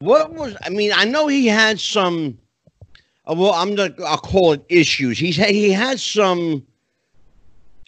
[0.00, 0.56] What was?
[0.62, 2.38] I mean, I know he had some.
[3.26, 4.00] uh, Well, I'm not.
[4.02, 5.18] I'll call it issues.
[5.18, 6.64] He's had- he had some.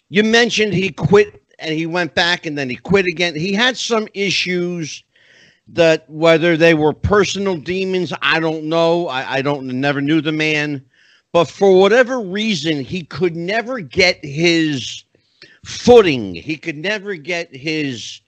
[0.09, 3.35] You mentioned he quit and he went back and then he quit again.
[3.35, 5.03] He had some issues
[5.67, 9.07] that whether they were personal demons, I don't know.
[9.07, 10.83] I, I don't never knew the man,
[11.31, 15.03] but for whatever reason, he could never get his
[15.63, 16.35] footing.
[16.35, 18.21] He could never get his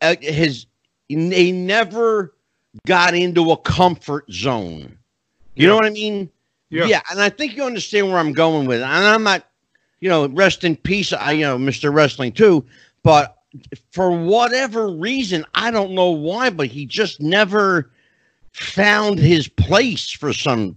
[0.00, 0.66] uh, his.
[1.08, 2.34] He never
[2.86, 4.96] got into a comfort zone.
[5.54, 6.30] You know what I mean?
[6.70, 6.86] Yeah.
[7.10, 8.84] and I think you understand where I'm going with it.
[8.84, 9.46] And I'm not,
[10.04, 11.14] you know, rest in peace.
[11.14, 11.90] I, you know, Mr.
[11.90, 12.62] Wrestling Two.
[13.02, 13.38] But
[13.90, 17.90] for whatever reason, I don't know why, but he just never
[18.52, 20.76] found his place for some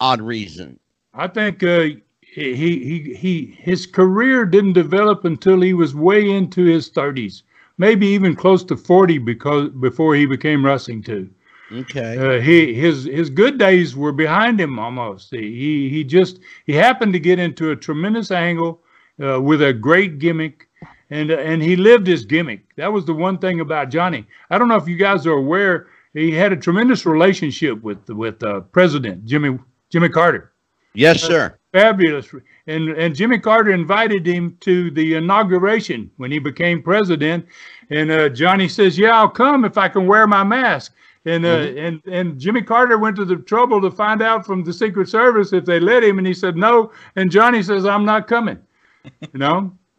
[0.00, 0.80] odd reason.
[1.14, 1.90] I think uh,
[2.20, 7.44] he he he his career didn't develop until he was way into his thirties,
[7.78, 11.30] maybe even close to forty, because before he became Wrestling Two.
[11.72, 12.16] Okay.
[12.16, 15.30] Uh, he his his good days were behind him almost.
[15.30, 18.82] He he, he just he happened to get into a tremendous angle
[19.22, 20.68] uh, with a great gimmick,
[21.10, 22.74] and and he lived his gimmick.
[22.76, 24.26] That was the one thing about Johnny.
[24.50, 25.88] I don't know if you guys are aware.
[26.14, 29.58] He had a tremendous relationship with with uh, President Jimmy
[29.90, 30.52] Jimmy Carter
[30.96, 31.58] yes, sir.
[31.72, 32.34] fabulous.
[32.66, 37.46] And and Jimmy Carter invited him to the inauguration when he became president.
[37.90, 40.94] And uh, Johnny says, "Yeah, I'll come if I can wear my mask."
[41.26, 44.72] And uh, and and Jimmy Carter went to the trouble to find out from the
[44.72, 46.92] Secret Service if they let him, and he said no.
[47.16, 48.58] And Johnny says, "I'm not coming."
[49.32, 49.72] You know.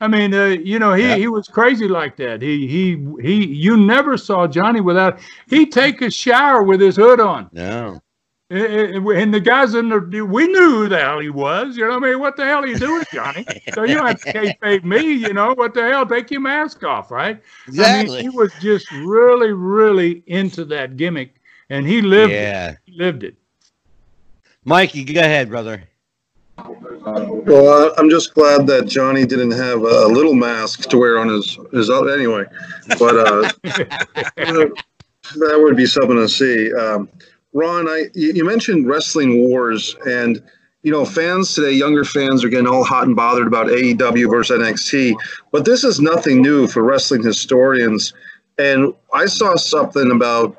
[0.00, 1.16] I mean, uh, you know, he, Yeah.
[1.16, 2.40] he was crazy like that.
[2.40, 3.46] He he he.
[3.46, 5.18] You never saw Johnny without.
[5.48, 7.48] He take a shower with his hood on.
[7.52, 8.00] No.
[8.50, 11.76] And and the guys in the, we knew who the hell he was.
[11.76, 13.44] You know, what I mean, what the hell are you doing, Johnny?
[13.74, 14.32] so you don't have to
[14.62, 15.00] kayfabe me.
[15.12, 16.06] You know, what the hell?
[16.06, 17.42] Take your mask off, right?
[17.66, 18.20] Exactly.
[18.20, 21.34] I mean, he was just really, really into that gimmick,
[21.68, 22.36] and he lived it.
[22.36, 22.76] yeah.
[22.86, 23.36] He lived it.
[24.64, 25.84] Mikey, go ahead, brother.
[26.56, 31.28] Well, I- I'm just glad that Johnny didn't have a little mask to wear on
[31.28, 32.44] his his other anyway.
[32.98, 33.52] But uh,
[34.44, 34.72] that
[35.62, 36.72] would be something to see.
[36.74, 37.08] Um,
[37.52, 40.42] Ron, I you mentioned wrestling wars, and
[40.82, 44.60] you know fans today, younger fans are getting all hot and bothered about AEW versus
[44.60, 45.14] NXT.
[45.50, 48.12] But this is nothing new for wrestling historians.
[48.58, 50.56] And I saw something about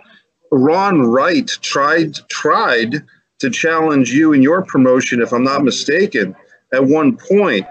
[0.51, 3.03] Ron Wright tried tried
[3.39, 6.35] to challenge you in your promotion, if I'm not mistaken,
[6.73, 7.65] at one point.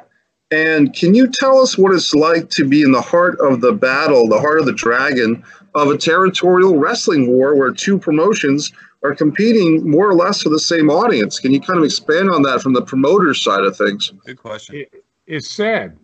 [0.50, 3.72] And can you tell us what it's like to be in the heart of the
[3.72, 5.44] battle, the heart of the dragon
[5.74, 8.72] of a territorial wrestling war where two promotions
[9.02, 11.38] are competing more or less for the same audience?
[11.38, 14.12] Can you kind of expand on that from the promoter side of things?
[14.26, 14.84] Good question.
[15.26, 15.96] It's sad.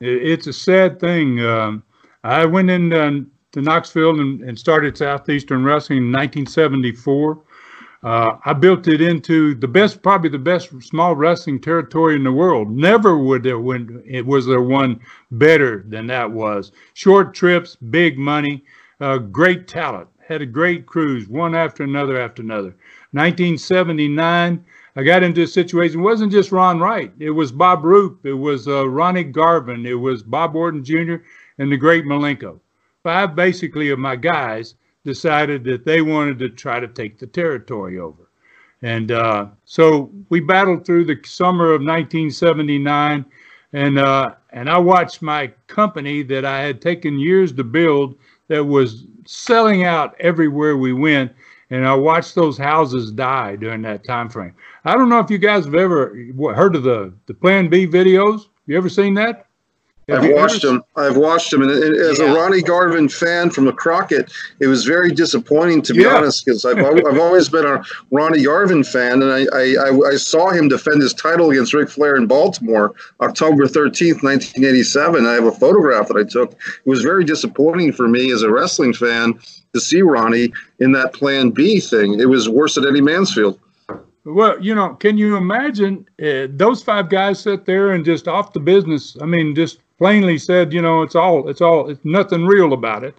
[0.00, 1.40] It- It's a sad thing.
[1.44, 1.82] Um,
[2.22, 3.20] I went in uh,
[3.52, 7.42] to Knoxville and, and started Southeastern Wrestling in 1974.
[8.02, 12.30] Uh, I built it into the best, probably the best small wrestling territory in the
[12.32, 12.70] world.
[12.70, 15.00] Never would there when it was there one
[15.32, 16.70] better than that was.
[16.94, 18.62] Short trips, big money,
[19.00, 20.08] uh, great talent.
[20.26, 22.74] Had a great cruise, one after another after another.
[23.12, 24.64] 1979,
[24.96, 26.00] I got into a situation.
[26.00, 27.12] It wasn't just Ron Wright.
[27.20, 28.26] It was Bob Roop.
[28.26, 29.86] It was uh, Ronnie Garvin.
[29.86, 31.16] It was Bob Orton Jr.
[31.58, 32.58] and the great Malenko.
[33.04, 34.74] Five basically of my guys
[35.04, 38.28] decided that they wanted to try to take the territory over.
[38.82, 43.24] And uh, so we battled through the summer of 1979,
[43.72, 48.16] and uh, and I watched my company that I had taken years to build
[48.48, 51.32] that was selling out everywhere we went,
[51.70, 54.54] and I watched those houses die during that time frame.
[54.84, 56.16] I don't know if you guys have ever
[56.54, 58.46] heard of the the Plan B videos.
[58.66, 59.45] You ever seen that?
[60.08, 60.82] Have I've watched ever- him.
[60.94, 62.30] I've watched him, and, and as Yeah.
[62.32, 64.30] a Ronnie Garvin fan from the Crockett,
[64.60, 66.14] it was very disappointing to be Yeah.
[66.16, 67.82] honest, because I've, I've always been a
[68.12, 72.14] Ronnie Garvin fan, and I, I, I, saw him defend his title against Ric Flair
[72.14, 75.26] in Baltimore, October thirteenth, nineteen eighty-seven.
[75.26, 76.52] I have a photograph that I took.
[76.52, 79.34] It was very disappointing for me as a wrestling fan
[79.74, 82.20] to see Ronnie in that Plan B thing.
[82.20, 83.58] It was worse than Eddie Mansfield.
[84.24, 88.52] Well, you know, can you imagine uh, those five guys sit there and just off
[88.52, 89.16] the business?
[89.20, 93.04] I mean, just plainly said, you know, it's all, it's all, it's nothing real about
[93.04, 93.16] it.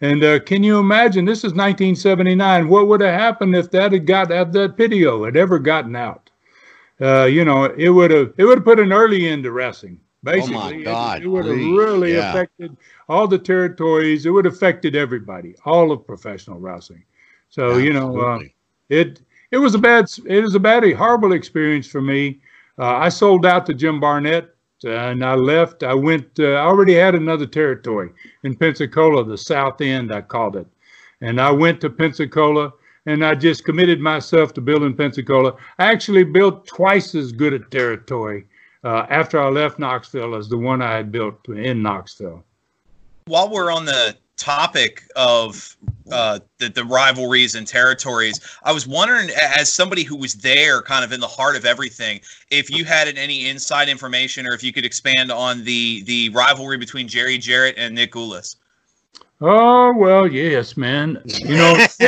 [0.00, 1.24] And uh, can you imagine?
[1.24, 2.68] This is 1979.
[2.68, 6.28] What would have happened if that had got if that video had ever gotten out?
[7.00, 10.00] Uh, you know, it would have it would have put an early end to wrestling.
[10.24, 12.30] Basically, Oh my It- God, it, would have really yeah.
[12.30, 12.76] affected
[13.08, 14.26] all the territories.
[14.26, 17.04] It would have affected everybody, all of professional wrestling.
[17.48, 18.40] So you know, uh,
[18.88, 19.20] it
[19.52, 22.40] it was a bad it was a bad a horrible experience for me.
[22.78, 24.54] Uh, I sold out to Jim Barnett
[24.84, 25.82] and I left.
[25.82, 26.38] I went.
[26.38, 28.10] Uh, I already had another territory
[28.42, 30.66] in Pensacola, the South End, I called it,
[31.20, 32.72] and I went to Pensacola
[33.06, 35.56] and I just committed myself to building Pensacola.
[35.78, 38.46] I actually built twice as good a territory
[38.84, 42.44] uh, after I left Knoxville as the one I had built in Knoxville.
[43.26, 45.76] while we're on the topic of
[46.10, 51.04] uh, the, the rivalries and territories, I was wondering, as somebody who was there, kind
[51.04, 52.20] of in the heart of everything,
[52.50, 56.76] if you had any inside information, or if you could expand on the the rivalry
[56.76, 58.56] between Jerry Jarrett and Nick Gulas.
[59.40, 61.22] Oh well, yes, man.
[61.24, 61.74] You know,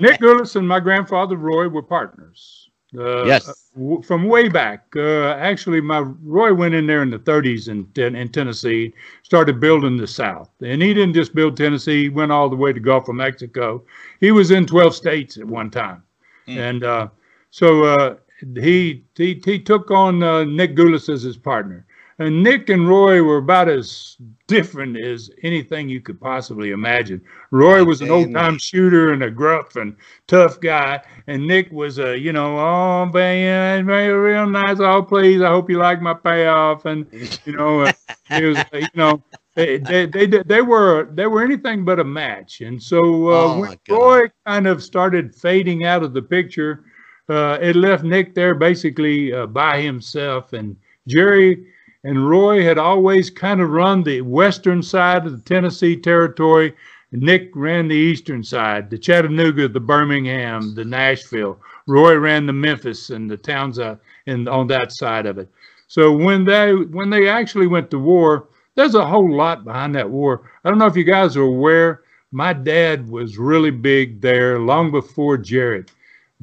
[0.00, 2.69] Nick Gulas and my grandfather Roy were partners.
[2.98, 3.68] Uh, Yes.
[3.76, 4.84] w- from way back.
[4.96, 9.60] Uh, actually, my Roy went in there in the 30s in, Ten- in Tennessee, started
[9.60, 12.02] building the South, and he didn't just build Tennessee.
[12.04, 13.82] He went all the way to Gulf of Mexico.
[14.18, 16.02] He was in 12 states at one time,
[16.48, 16.56] Mm.
[16.56, 17.08] and uh,
[17.50, 18.16] so uh,
[18.60, 21.86] he, he he took on uh, Nick Gulas as his partner.
[22.20, 27.22] And Nick and Roy were about as different as anything you could possibly imagine.
[27.50, 29.96] Roy was an old time shooter and a gruff and
[30.26, 34.80] tough guy, and Nick was a, you know, oh man, very real nice.
[34.80, 36.84] Oh, please, I hope you like my payoff.
[36.84, 37.06] And
[37.46, 37.92] you know, uh,
[38.28, 39.22] it was, uh, you know,
[39.54, 42.60] they, they they they were they were anything but a match.
[42.60, 43.78] And so uh, Oh, when.
[43.88, 46.84] Roy kind of started fading out of the picture,
[47.30, 50.76] uh, it left Nick there basically uh, by himself, and
[51.08, 51.64] Jerry
[52.04, 56.74] and Roy had always kind of run the western side of the Tennessee territory.
[57.12, 61.58] Nick ran the eastern side, the Chattanooga, the Birmingham, the Nashville.
[61.86, 63.96] Roy ran the Memphis and the towns uh,
[64.26, 65.48] in on that side of it.
[65.88, 70.08] So when they when they actually went to war, there's a whole lot behind that
[70.08, 70.50] war.
[70.64, 72.02] I don't know if you guys are aware.
[72.30, 75.90] My dad was really big there long before Jarrett.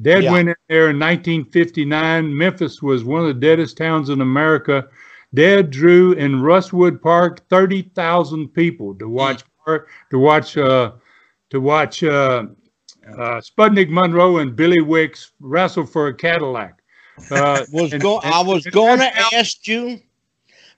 [0.02, 0.32] Dad Yeah.
[0.32, 2.36] went in there in 1959.
[2.36, 4.86] Memphis was one of the deadest towns in America.
[5.34, 9.42] Dad drew in Russwood Park 30,000 people to watch
[10.10, 10.92] to watch uh,
[11.50, 12.44] to watch uh,
[13.06, 16.80] uh, Sputnik Monroe and Billy Wicks wrestle for a Cadillac.
[17.30, 20.00] Uh, was and- go- and- I was going to ask you,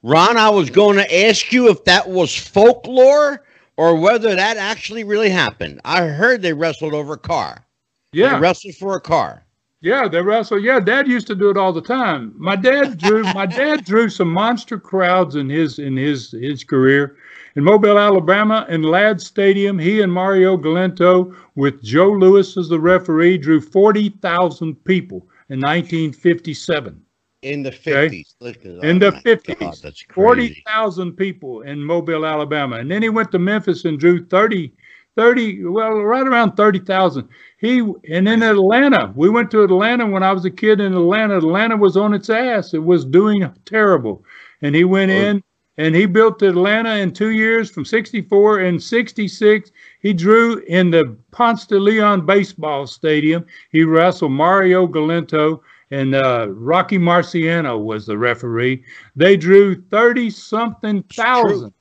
[0.03, 0.37] Ron.
[0.37, 3.45] I was going to ask you if that was folklore
[3.77, 5.81] or whether that actually really happened.
[5.85, 7.65] I heard they wrestled over a car.
[8.13, 9.47] Yeah, They yeah, wrestled for a car.
[9.83, 10.59] Yeah, they wrestle.
[10.59, 12.35] Yeah, Dad used to do it all the time.
[12.37, 13.25] My dad drew.
[13.25, 17.17] my dad drew some monster crowds in his in his his career.
[17.57, 22.79] In Mobile, Alabama, in Ladd Stadium, he and Mario Galento, with Joe Louis as the
[22.79, 27.01] referee, drew 40,000 people in 1957.
[27.43, 28.09] In the Okay.
[28.09, 28.35] fifties,
[28.83, 32.77] In the 50s, 40,000 people in Mobile, Alabama.
[32.77, 34.73] And then he went to Memphis and drew 30,
[35.17, 37.29] 30, well, right around 30,000.
[37.59, 41.39] He, and in Atlanta, we went to Atlanta when I was a kid in Atlanta.
[41.39, 42.75] Atlanta was on its ass.
[42.75, 44.25] It was doing terrible.
[44.63, 45.43] And he went in
[45.77, 49.71] and he built Atlanta in two years from 64 and 66.
[50.01, 53.47] He drew in the Ponce de Leon baseball stadium.
[53.71, 58.85] He wrestled Mario Galento and uh, Rocky Marciano was the referee.
[59.17, 61.73] They drew 30 something thousand,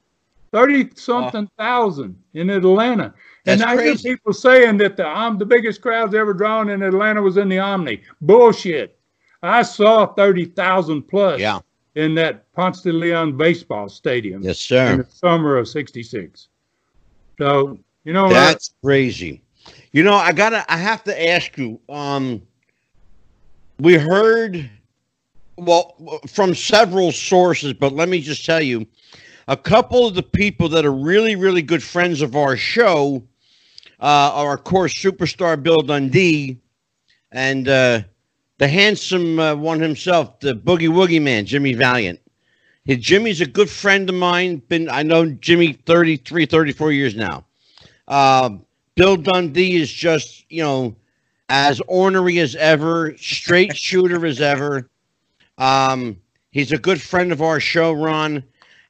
[0.52, 3.14] 30 something thousand in Atlanta.
[3.46, 6.82] That's and I hear people saying that the um, the biggest crowds ever drawn in
[6.84, 8.02] Atlanta was in the Omni.
[8.22, 8.98] Bullshit.
[9.42, 11.60] I saw 30,000 plus Yeah.
[11.96, 16.50] in that Ponce de Leon baseball stadium Yes, in the summer of 66.
[17.38, 19.42] So, you know, That's crazy.
[19.92, 20.66] You know, I gotta.
[20.72, 21.80] I have to ask you.
[21.90, 22.42] Um,
[23.80, 24.70] we heard,
[25.58, 25.96] well,
[26.28, 28.86] from several sources, but let me just tell you,
[29.50, 33.24] a couple of the people that are really, really good friends of our show
[34.00, 36.60] uh, are, of course, superstar Bill Dundee
[37.32, 38.02] and uh,
[38.60, 42.20] the handsome uh, one himself, the Boogie Woogie Man, Jimmy Valiant.
[42.86, 44.58] Hey, Jimmy's a good friend of mine.
[44.70, 47.44] Been I know Jimmy 33, 34 years now.
[48.08, 50.96] Um, Bill Dundee is just, you know,
[51.50, 54.88] as ornery as ever, straight shooter as ever.
[55.58, 56.18] Um,
[56.52, 58.44] he's a good friend of our show, Ron,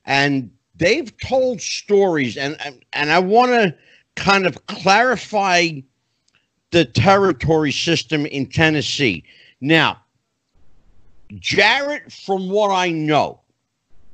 [0.05, 2.57] and they've told stories, and
[2.93, 3.75] and, I want to
[4.15, 5.71] kind of clarify
[6.71, 9.23] the territory system in Tennessee.
[9.61, 9.99] Now,
[11.35, 13.41] Jarrett, from what I know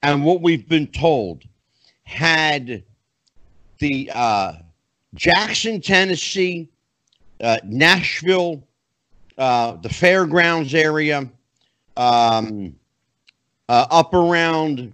[0.04, 1.44] and what we've been told,
[2.04, 2.84] had
[3.80, 4.54] the uh,
[5.16, 6.70] Jackson, Tennessee,
[7.42, 8.64] uh, Nashville,
[9.38, 11.30] uh, the fairgrounds area,
[11.98, 12.76] um,
[13.68, 14.94] uh, up around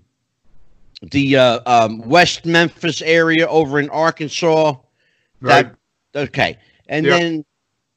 [1.02, 4.76] the uh, um, West Memphis area over in Arkansas.
[5.42, 5.70] Right.
[6.14, 6.58] That, okay.
[6.88, 7.20] And Yep.
[7.20, 7.46] then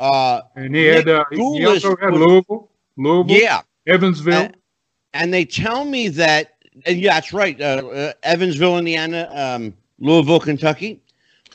[0.00, 3.60] uh, And he had, uh, he also had Louisville, Louisville, yeah.
[3.86, 4.34] Evansville.
[4.34, 4.56] And,
[5.12, 6.54] and they tell me that,
[6.86, 11.00] and yeah, that's right, uh, uh, Evansville, Indiana, um, Louisville, Kentucky.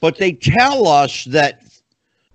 [0.01, 1.63] But they tell us that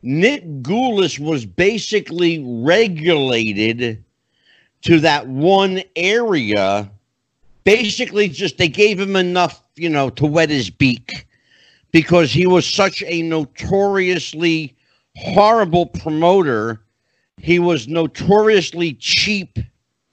[0.03, 4.05] Nick Gulas was basically regulated
[4.83, 6.91] to that one area.
[7.65, 11.27] Basically, just they gave him enough, you know, to wet his beak
[11.93, 14.77] because he was such a notoriously
[15.17, 16.83] horrible promoter.
[17.39, 19.59] He was notoriously cheap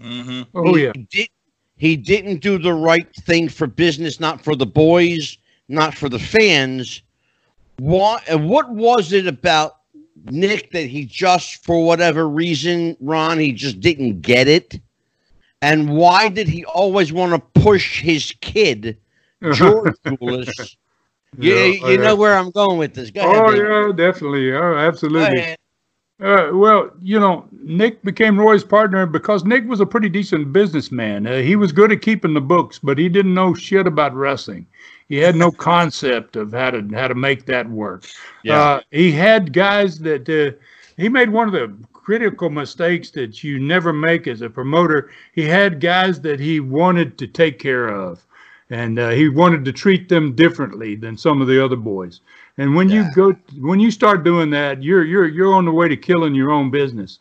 [0.01, 0.91] hmm oh he yeah.
[1.09, 1.29] Did,
[1.77, 5.37] he didn't do the right thing for business, not for the boys,
[5.67, 7.01] not for the fans.
[7.77, 9.77] What and what was it about
[10.25, 14.79] Nick that he just for whatever reason, Ron, he just didn't get it?
[15.61, 18.97] And why did he always want to push his kid,
[19.53, 20.75] George Gulas?
[21.37, 23.11] you, Yeah, you know where I'm going with this.
[23.11, 23.21] Go.
[23.23, 23.63] Oh Dave.
[23.63, 24.51] yeah, definitely.
[24.53, 25.37] Oh, absolutely.
[25.37, 25.57] ahead.
[26.21, 31.25] Uh, well, you know, Nick became Roy's partner because Nick was a pretty decent businessman.
[31.25, 34.67] Uh, he was good at keeping the books, but he didn't know shit about wrestling.
[35.09, 38.05] He had no concept of how to how to make that work.
[38.47, 40.55] Uh, he had guys that uh,
[40.95, 45.11] he made one of the critical mistakes that you never make as a promoter.
[45.33, 48.25] He had guys that he wanted to take care of,
[48.69, 52.21] and uh, he wanted to treat them differently than some of the other boys.
[52.57, 53.03] And when Yeah.
[53.03, 56.35] you go, when you start doing that, you're you're you're on the way to killing
[56.35, 57.19] your own business.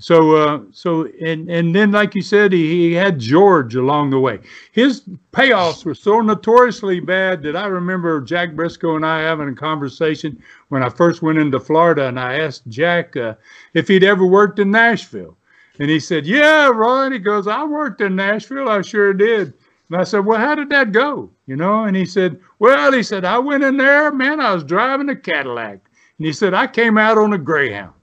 [0.00, 4.20] So, uh, so, and and then, like you said, he, he had George along the
[4.20, 4.38] way.
[4.70, 9.54] His payoffs were so notoriously bad that I remember Jack Brisco and I having a
[9.54, 13.34] conversation when I first went into Florida, and I asked Jack uh,
[13.74, 15.36] if he'd ever worked in Nashville,
[15.80, 18.68] and he said, "Yeah, Ron." He goes, "I worked in Nashville.
[18.68, 19.52] I sure did."
[19.90, 23.02] And I said, "Well, how did that go?" You know, and he said, "Well," he
[23.02, 24.38] said, "I went in there, man.
[24.38, 25.80] I was driving a Cadillac."
[26.18, 27.94] And he said, I came out on a Greyhound.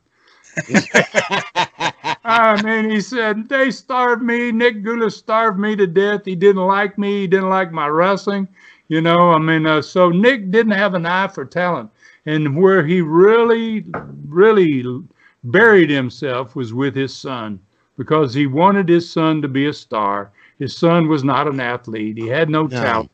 [2.25, 4.51] I mean, he said, they starved me.
[4.51, 6.25] Nick Gulas starved me to death.
[6.25, 7.21] He didn't like me.
[7.21, 8.47] He didn't like my wrestling.
[8.87, 11.91] You know, I mean, uh, so Nick didn't have an eye for talent.
[12.25, 13.85] And where he really,
[14.27, 14.83] really
[15.43, 17.59] buried himself was with his son
[17.97, 20.31] because he wanted his son to be a star.
[20.57, 23.11] His son was not an athlete, he had no, No, talent.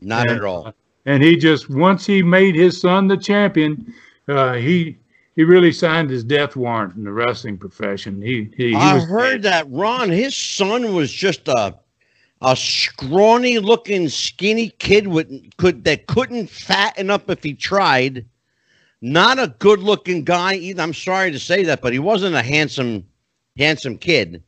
[0.00, 0.74] Not And, at all.
[1.04, 3.92] And he just, once he made his son the champion,
[4.26, 4.96] uh, he,
[5.36, 8.20] he really signed his death warrant in the wrestling profession.
[8.22, 11.74] He, he, he I heard that Ron, his son was just a
[12.42, 18.26] a scrawny looking skinny kid with could that couldn't fatten up if he tried.
[19.00, 20.82] Not a good looking guy either.
[20.82, 23.04] I'm sorry to say that, but he wasn't a handsome
[23.56, 24.42] handsome kid.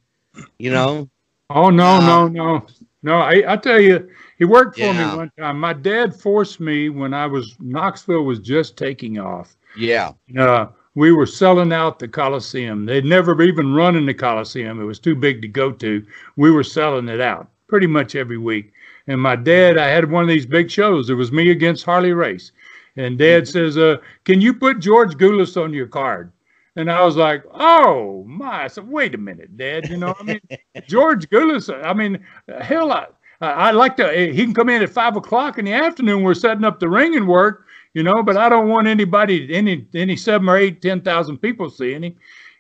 [0.59, 1.09] You know?
[1.51, 2.27] Oh no, No.
[2.27, 2.67] no, no,
[3.03, 3.19] no!
[3.19, 5.11] I, I tell you, he worked for Yeah.
[5.13, 5.59] me one time.
[5.61, 9.57] My dad forced me when I was Knoxville was just taking off.
[9.77, 10.13] Yeah.
[10.39, 12.87] Uh, we were selling out the Coliseum.
[12.87, 14.81] They'd never even run in the Coliseum.
[14.81, 16.05] It was too big to go to.
[16.37, 18.73] We were selling it out pretty much every week.
[19.07, 21.11] And my dad, I had one of these big shows.
[21.11, 22.53] It was me against Harley Race.
[22.97, 26.33] And dad says, uh, Can you put George Gulas on your card?
[26.77, 28.65] And I was like, Oh my.
[28.65, 29.89] I said, Wait a minute, Dad.
[29.91, 30.41] You know, I mean,
[30.89, 32.25] George Gulas, I mean,
[32.61, 33.07] hell, I,
[33.41, 36.23] I like to, he can come in at five o'clock in the afternoon.
[36.23, 37.66] We're setting up the ring and work
[37.97, 41.71] you know, but I don't want anybody, any, any seven or eight, ten thousand people
[41.71, 42.15] seeing him,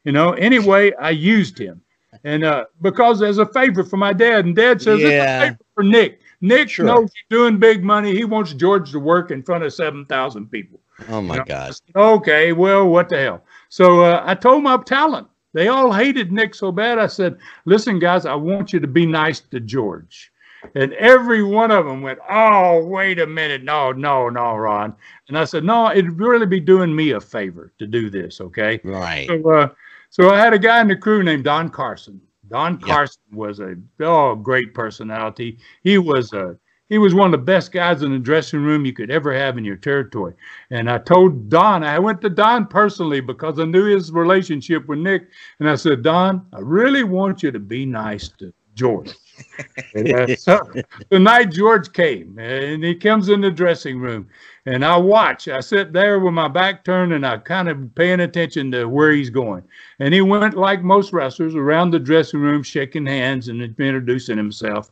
[0.04, 0.32] you know.
[0.32, 1.82] Anyway, I used him.
[2.24, 5.08] And uh, because as a favor for my dad, and dad says, Yeah.
[5.08, 6.20] it's a favor for Nick.
[6.40, 6.86] Nick Sure.
[6.86, 8.14] knows he's doing big money.
[8.14, 10.80] He wants George to work in front of 7,000 people.
[11.10, 11.44] Oh my Yeah.
[11.44, 11.72] God.
[11.94, 13.44] Okay, well, what the hell?
[13.68, 15.28] So uh, I told my talent.
[15.52, 16.98] They all hated Nick so bad.
[16.98, 17.36] I said,
[17.66, 20.32] listen, guys, I want you to be nice to George.
[20.74, 23.62] And every one of them went, oh, wait a minute.
[23.62, 24.94] No, no, no, Ron.
[25.28, 28.80] And I said, no, it'd really be doing me a favor to do this, okay?
[28.84, 29.28] Right.
[29.28, 29.68] So, uh,
[30.10, 32.20] so I had a guy in the crew named Don Carson.
[32.48, 33.36] Don Carson yeah.
[33.36, 35.58] was a oh great personality.
[35.82, 36.56] He was a
[36.88, 39.58] he was one of the best guys in the dressing room you could ever have
[39.58, 40.34] in your territory.
[40.70, 45.00] And I told Don, I went to Don personally because I knew his relationship with
[45.00, 45.28] Nick,
[45.58, 49.12] and I said, Don, I really want you to be nice to George.
[50.36, 50.60] so
[51.08, 54.28] the night George came, and he comes in the dressing room,
[54.66, 55.48] and I watch.
[55.48, 59.12] I sit there with my back turned, and I kind of paying attention to where
[59.12, 59.62] he's going.
[59.98, 64.90] And he went like most wrestlers around the dressing room, shaking hands and introducing himself.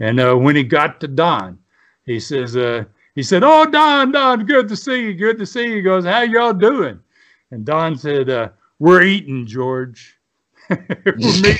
[0.00, 1.58] And uh, when he got to Don,
[2.04, 2.84] he says, uh,
[3.16, 5.14] he said, "Oh, Don, Don, good to see you.
[5.14, 7.00] Good to see you." He goes, "How y'all doing?"
[7.50, 10.18] And Don said, uh, "We're eating, George."
[11.16, 11.56] Meaning,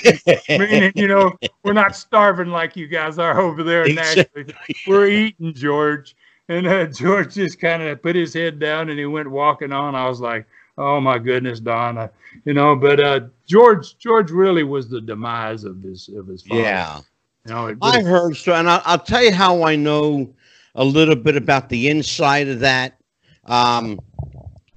[0.48, 4.44] meaning, you know, we're not starving like you guys are over there in Nashville.
[4.86, 6.16] We're eating, George.
[6.48, 9.94] And uh, George just kind of put his head down and he went walking on.
[9.94, 10.46] I was like,
[10.78, 12.08] oh my goodness, Don, I,
[12.44, 12.76] you know.
[12.76, 16.62] But uh, George, George really was the demise of his of his father.
[16.62, 17.00] Yeah,
[17.46, 20.32] you know, I heard so, and I'll, I'll, tell you how I know
[20.74, 22.98] a little bit about the inside of that.
[23.44, 24.00] Um,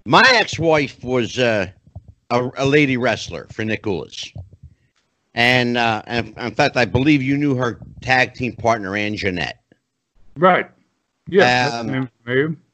[0.06, 1.68] my ex-wife was uh,
[2.30, 3.85] a, a, lady wrestler for Nick.
[5.35, 9.61] And, uh, and in fact, I believe you knew her tag team partner, Ann Jeanette.
[10.38, 10.69] Right.
[11.27, 11.69] Yeah.
[11.73, 12.10] Um,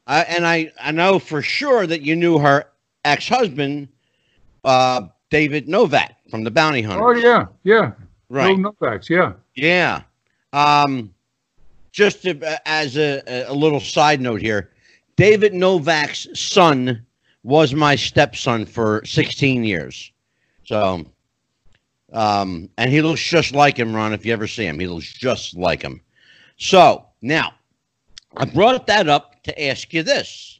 [0.06, 2.64] I, and I, I know for sure that you knew her
[3.04, 3.88] ex-husband,
[4.64, 7.04] uh, David Novak from the Bounty Hunter.
[7.04, 7.92] Oh yeah, yeah.
[8.28, 8.56] Right.
[8.58, 9.32] No Novaks, yeah.
[9.54, 10.02] Yeah.
[10.52, 11.12] Um,
[11.92, 14.70] just to, uh, as a, a little side note here,
[15.16, 17.04] David Novak's son
[17.46, 20.10] was my stepson for 16 years.
[20.64, 21.06] So,
[22.12, 24.12] um, and he looks just like him, Ron.
[24.12, 26.00] If you ever see him, he looks just like him.
[26.56, 27.52] So now,
[28.36, 30.58] I brought that up to ask you this: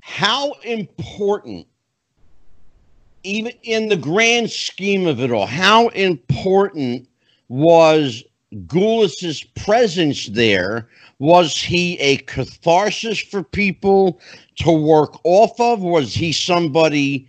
[0.00, 1.66] How important,
[3.22, 7.06] even in the grand scheme of it all, how important
[7.48, 8.24] was
[8.66, 10.88] Gulas's presence there?
[11.18, 14.20] Was he a catharsis for people
[14.58, 15.80] to work off of?
[15.80, 17.28] Was he somebody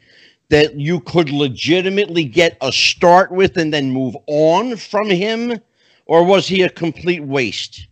[0.49, 5.59] that you could legitimately get a start with and then move on from him?
[6.05, 7.87] Or was he a complete waste?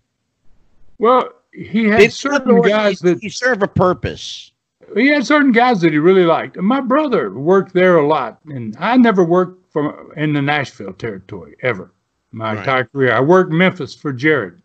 [0.97, 4.51] Well, he had Did certain guys he, that he serve a purpose.
[4.95, 6.57] He had certain guys that he really liked.
[6.57, 11.55] My brother worked there a lot, and I never worked from in the Nashville territory
[11.61, 11.91] ever.
[12.31, 12.59] My right.
[12.59, 14.55] entire career, I worked Memphis for Jarrett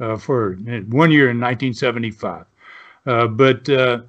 [0.00, 2.44] uh, for one year in 1975.
[3.06, 4.00] Uh, but uh,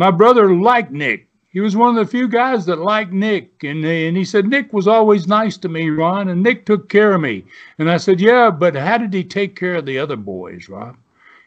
[0.00, 1.28] my brother liked Nick.
[1.52, 4.72] He was one of the few guys that liked Nick, and and he said Nick
[4.72, 7.44] was always nice to me, Ron, and Nick took care of me.
[7.78, 10.96] And I said, yeah, but how did he take care of the other boys, Rob?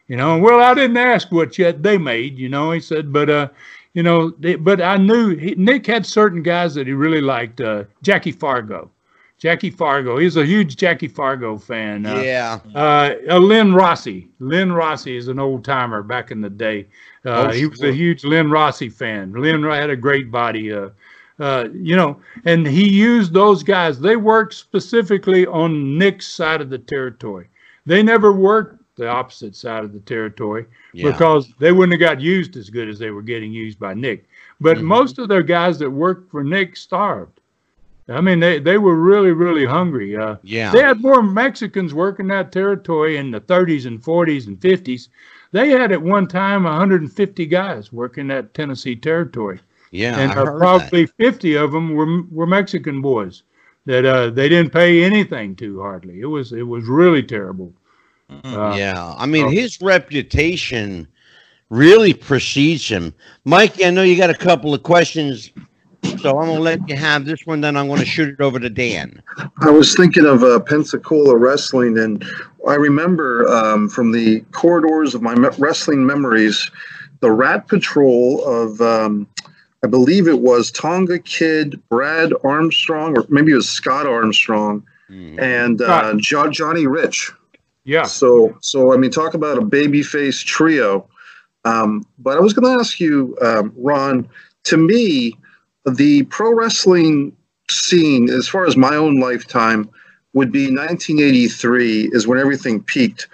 [0.08, 2.38] You know, well, I didn't ask what yet they made.
[2.38, 3.48] You know, he said, but uh,
[3.96, 7.60] you know, they, but I knew he, Nick had certain guys that he really liked.
[7.60, 8.92] Uh, Jackie Fargo.
[9.44, 10.20] Jackie Fargo.
[10.20, 12.06] He's a huge Jackie Fargo fan.
[12.06, 12.60] Uh, yeah.
[12.74, 14.30] Uh, uh, Len Rossi.
[14.40, 16.88] Len Rossi is an old timer back in the day.
[17.26, 19.34] Uh, oh, he was a huge Len Rossi fan.
[19.34, 20.72] Len had a great body.
[20.72, 20.92] Uh,
[21.40, 24.00] uh, you know, and he used those guys.
[24.00, 27.50] They worked specifically on Nick's side of the territory.
[27.86, 31.12] They never worked the opposite side of the territory yeah.
[31.12, 34.26] because they wouldn't have got used as good as they were getting used by Nick.
[34.62, 34.86] But mm-hmm.
[34.86, 37.42] most of their guys that worked for Nick starved.
[38.10, 40.18] I mean, they, they were really, really hungry.
[40.18, 40.72] Uh, yeah.
[40.72, 45.08] They had more Mexicans working that territory in the 30s and 40s and 50s.
[45.52, 49.60] They had at one time 150 guys working that Tennessee territory.
[49.92, 50.18] Yeah.
[50.18, 51.16] And uh, probably that.
[51.18, 53.44] 50 of them were, were Mexican boys
[53.86, 56.20] that uh, they didn't pay anything to hardly.
[56.20, 57.74] It was, it was really terrible.
[58.44, 59.14] Uh, yeah.
[59.18, 61.08] I mean, his reputation
[61.70, 63.14] really precedes him.
[63.46, 65.52] Mike, I know you got a couple of questions
[66.24, 68.42] so I'm going to let you have this one, then I'm going to shoot it
[68.42, 69.22] over to Dan.
[69.62, 72.26] I was thinking of uh, Pensacola wrestling, and
[72.68, 76.72] I remember um, from the corridors of my me- wrestling memories,
[77.20, 79.28] the Rat Patrol of, um,
[79.84, 85.40] I believe it was Tonga Kid, Brad Armstrong, or maybe it was Scott Armstrong, mm.
[85.40, 87.32] and uh, jo- Johnny Rich.
[87.84, 88.04] Yeah.
[88.04, 91.08] So, so I mean, talk about a babyface trio.
[91.66, 94.30] Um, but I was going to ask you, um, Ron.
[94.66, 95.38] To me,
[95.86, 97.36] the pro wrestling
[97.70, 99.90] scene, as far as my own lifetime,
[100.34, 103.28] would be 1983 is when everything peaked.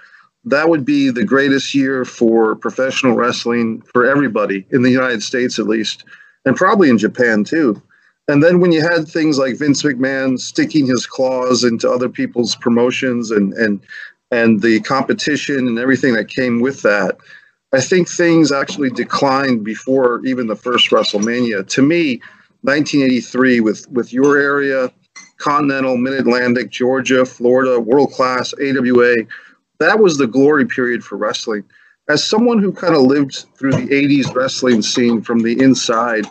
[0.44, 5.58] That would be the greatest year for professional wrestling for everybody in the United States,
[5.58, 6.04] at least,
[6.44, 7.80] and probably in Japan too.
[8.28, 12.54] And then when you had things like Vince McMahon sticking his claws into other people's
[12.56, 13.80] promotions and and
[14.30, 17.18] and the competition and everything that came with that,
[17.72, 21.66] I think things actually declined before even the first WrestleMania.
[21.68, 22.20] To me,
[22.62, 24.90] 1983 with with your area
[25.40, 29.16] Continental, Mid Atlantic, Georgia, Florida, world class, AWA.
[29.78, 31.64] That was the glory period for wrestling.
[32.08, 36.26] As someone who kind of lived through the 80s wrestling scene from the inside,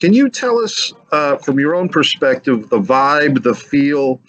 [0.00, 4.20] can you tell us uh, from your own perspective the vibe, the feel,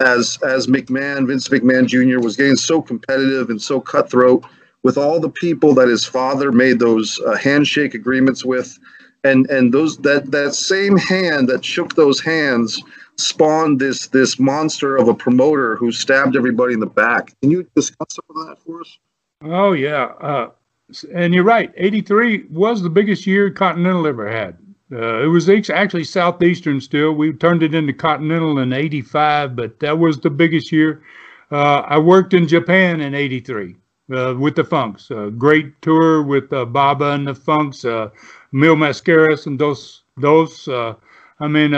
[0.00, 2.20] as as McMahon, Vince McMahon Jr.
[2.20, 4.44] was getting so competitive and so cutthroat
[4.82, 8.78] with all the people that his father made those uh, handshake agreements with,
[9.24, 12.82] and and those that that same hand that shook those hands
[13.16, 17.32] spawned this this monster of a promoter who stabbed everybody in the back.
[17.40, 18.98] Can you discuss some of that for us?
[19.42, 20.50] Oh yeah, uh,
[21.14, 21.72] and you're right.
[21.76, 24.58] '83 was the biggest year Continental ever had.
[24.92, 27.12] Uh, it was actually Southeastern still.
[27.12, 31.02] We turned it into Continental in '85, but that was the biggest year.
[31.52, 33.76] Uh, I worked in Japan in '83
[34.12, 35.10] uh, with the Funks.
[35.10, 38.10] A great tour with uh, Baba and the Funks, uh,
[38.52, 40.02] Mil Mascaras and those.
[40.16, 40.68] Those.
[40.68, 40.94] Uh,
[41.38, 41.72] I mean,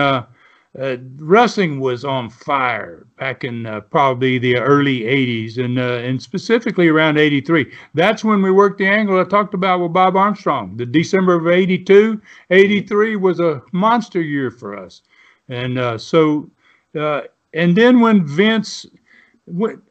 [0.79, 6.23] uh, wrestling was on fire back in uh, probably the early 80s and uh, and
[6.23, 10.77] specifically around 83 that's when we worked the angle i talked about with bob armstrong
[10.79, 12.21] the december of 82
[12.51, 15.03] 83 was a monster year for us
[15.49, 16.51] and uh, so
[16.99, 17.23] uh,
[17.53, 18.87] and then when vince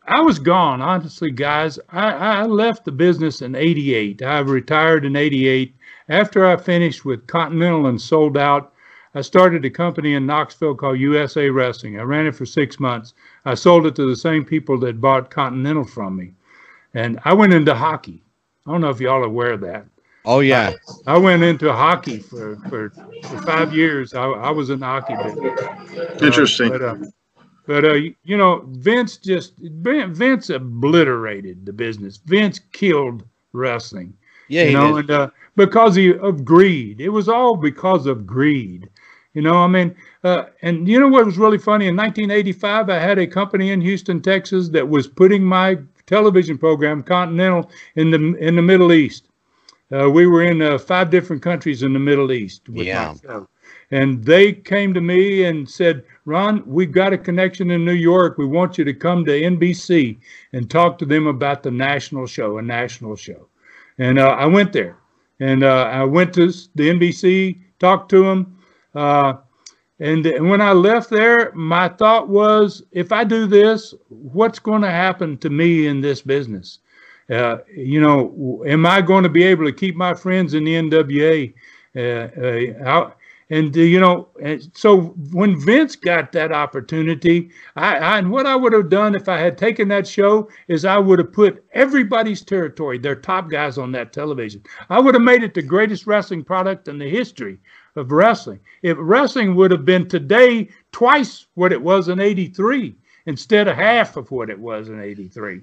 [0.08, 5.16] i was gone honestly guys I, I left the business in 88 i retired in
[5.16, 5.76] 88
[6.10, 8.74] after i finished with continental and sold out
[9.14, 12.00] I started a company in Knoxville called USA Wrestling.
[12.00, 13.14] I ran it for six months.
[13.44, 16.34] I sold it to the same people that bought Continental from me.
[16.94, 18.24] And I went into hockey.
[18.66, 19.86] I don't know if y'all are aware of that.
[20.24, 20.74] Oh yeah.
[21.08, 24.14] I, I went into hockey for, for, for five years.
[24.14, 26.22] I, I was in hockey business.
[26.22, 26.74] Interesting.
[26.74, 26.96] Uh, but, uh,
[27.66, 32.18] but uh, you know, Vince just Vince obliterated the business.
[32.18, 34.16] Vince killed wrestling.
[34.52, 35.10] Yeah, you know, did.
[35.10, 37.02] and uh, because he, of greed.
[37.02, 38.90] It was all because of greed.
[39.34, 41.88] You know, I mean, uh, and you know what was really funny?
[41.88, 47.02] In 1985, I had a company in Houston, Texas, that was putting my television program,
[47.02, 49.30] Continental, in the in the Middle East.
[49.94, 52.68] Uh, we were in uh, five different countries in the Middle East.
[52.70, 53.14] with yeah.
[53.92, 58.38] And they came to me and said, Ron, we've got a connection in New York.
[58.38, 60.18] We want you to come to NBC
[60.54, 63.48] and talk to them about the national show, a national show.
[63.98, 64.98] And uh, I went there.
[65.40, 68.58] And uh, I went to the NBC, talked to them.
[68.94, 69.34] Uh,
[70.00, 74.82] and, and when I left there, my thought was if I do this, what's going
[74.82, 76.80] to happen to me in this business?
[77.30, 80.74] Uh, you know, am I going to be able to keep my friends in the
[80.74, 81.54] NWA?
[81.96, 83.12] Uh, uh,
[83.52, 84.30] and uh, you know,
[84.74, 89.28] so when Vince got that opportunity, I, I, and what I would have done if
[89.28, 93.78] I had taken that show is I would have put everybody's territory, their top guys
[93.78, 94.64] on that television.
[94.90, 97.60] I would have made it the greatest wrestling product in the history
[97.98, 98.62] of wrestling.
[98.84, 102.96] If wrestling would have been today twice what it was in 83
[103.26, 105.60] instead of half of what it was in 83.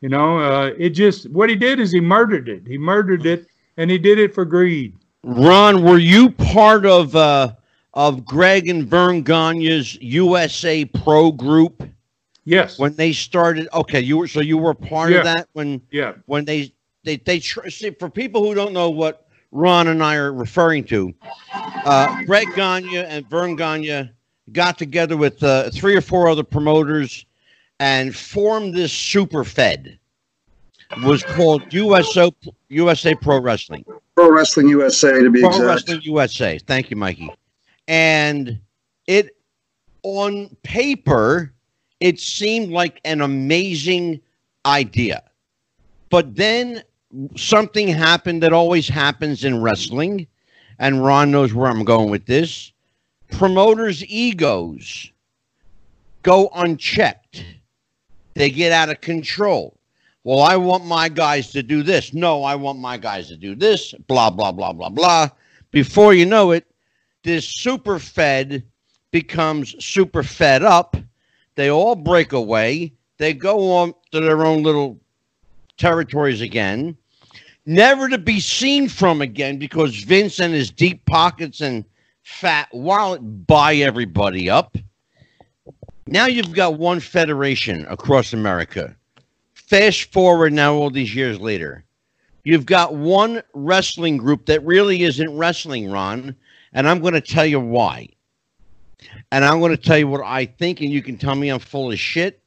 [0.00, 2.66] You know, uh, it just, what he did is he murdered it.
[2.66, 3.46] He murdered it
[3.76, 4.96] and he did it for greed.
[5.24, 7.52] Ron, were you part of uh,
[7.94, 11.82] of Greg and Verne Gagne's USA Pro Group?
[12.44, 12.78] Yes.
[12.78, 15.18] When they started, okay, you were so you were part Yeah.
[15.18, 16.14] of that when Yeah.
[16.26, 16.72] when they
[17.04, 20.84] they they tr- see for people who don't know what Ron and I are referring
[20.84, 21.12] to,
[21.84, 24.10] uh, Greg Gagne and Verne Gagne
[24.52, 27.24] got together with uh, three or four other promoters
[27.80, 29.98] and formed this super fed.
[30.90, 32.32] It Was called USO
[32.70, 33.84] USA Pro Wrestling.
[34.18, 35.68] Pro Wrestling USA to be Pro exact.
[35.68, 36.58] Wrestling USA.
[36.58, 37.30] Thank you, Mikey.
[37.86, 38.58] And
[39.06, 39.36] it,
[40.02, 41.52] on paper,
[42.00, 44.20] it seemed like an amazing
[44.66, 45.22] idea.
[46.10, 46.82] But then
[47.36, 50.26] something happened that always happens in wrestling.
[50.80, 52.72] And Ron knows where I'm going with this.
[53.30, 55.12] Promoters' egos
[56.24, 57.44] go unchecked,
[58.34, 59.77] they get out of control.
[60.28, 62.12] Well, I want my guys to do this.
[62.12, 63.94] No, I want my guys to do this.
[64.08, 65.30] Blah, blah, blah, blah, blah.
[65.70, 66.66] Before you know it,
[67.22, 68.62] this super fed
[69.10, 70.98] becomes super fed up.
[71.54, 72.92] They all break away.
[73.16, 75.00] They go on to their own little
[75.78, 76.94] territories again,
[77.64, 81.86] never to be seen from again because Vince and his deep pockets and
[82.22, 84.76] fat wallet buy everybody up.
[86.06, 88.94] Now you've got one federation across America.
[89.68, 91.84] Fast forward now, all these years later,
[92.42, 96.34] you've got one wrestling group that really isn't wrestling, Ron,
[96.72, 98.08] and I'm going to tell you why.
[99.30, 101.58] And I'm going to tell you what I think, and you can tell me I'm
[101.58, 102.40] full of shit.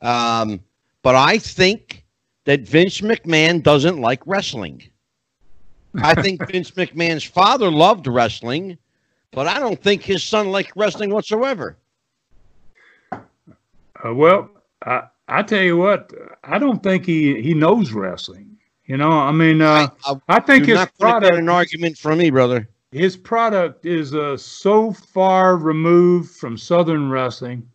[0.00, 0.60] Um,
[1.02, 2.04] but I think
[2.46, 4.82] that Vince McMahon doesn't like wrestling.
[5.96, 8.78] I think Vince McMahon's father loved wrestling,
[9.30, 11.76] but I don't think his son liked wrestling whatsoever.
[13.12, 13.18] Uh,
[14.14, 14.48] well,
[14.86, 15.02] I,
[15.32, 16.12] I tell you what,
[16.44, 18.58] I don't think he, he knows wrestling.
[18.86, 21.36] You know, I mean, uh, I, I, I think his product.
[21.36, 22.68] an argument from me, brother.
[22.90, 27.66] His product is uh, so far removed from Southern wrestling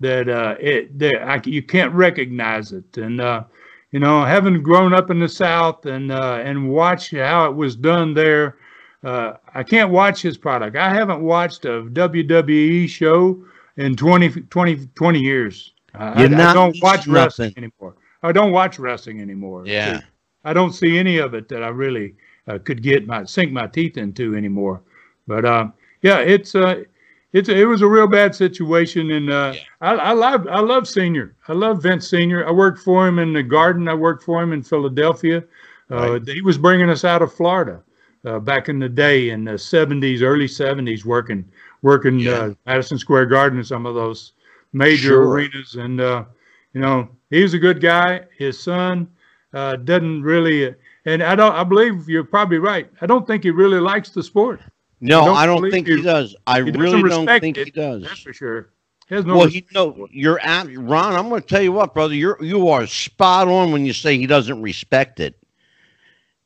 [0.00, 2.96] that uh, it that I, you can't recognize it.
[2.96, 3.44] And uh,
[3.90, 7.76] you know, having grown up in the South and uh, and watched how it was
[7.76, 8.56] done there,
[9.04, 10.76] uh, I can't watch his product.
[10.76, 13.44] I haven't watched a WWE show
[13.76, 15.72] in 20, 20, 20 years.
[15.94, 17.96] I, I, don't watch wrestling anymore.
[18.22, 19.66] I don't watch wrestling anymore.
[19.66, 20.00] Yeah.
[20.44, 22.14] I don't see any of it that I really
[22.48, 24.82] uh, could get my sink my teeth into anymore.
[25.26, 25.68] But uh,
[26.02, 26.84] yeah, it's uh,
[27.32, 29.60] it's it was a real bad situation, and uh, yeah.
[29.80, 31.34] I, I love I love Senior.
[31.48, 32.46] I love Vince Senior.
[32.46, 33.88] I worked for him in the Garden.
[33.88, 35.44] I worked for him in Philadelphia.
[35.90, 36.28] Uh, right.
[36.28, 37.82] He was bringing us out of Florida
[38.24, 41.44] uh, back in the day in the '70s, early '70s, working
[41.82, 42.32] working yeah.
[42.32, 44.32] Uh, Madison Square Garden, and some of those
[44.72, 45.28] major sure.
[45.28, 46.24] arenas, and uh,
[46.72, 48.22] you know he was a good guy.
[48.36, 49.08] His son
[49.52, 50.74] uh, doesn't really,
[51.04, 51.54] and I don't.
[51.54, 52.88] I believe you're probably right.
[53.00, 54.60] I don't think he really likes the sport.
[55.00, 56.36] No, I don't, I don't think he, he, does.
[56.46, 58.02] I he really don't think it, he does.
[58.02, 58.70] That's for sure.
[59.08, 61.14] He no well, you know, you're at Ron.
[61.14, 62.14] I'm going to tell you what, brother.
[62.14, 65.36] You're you are spot on when you say he doesn't respect it.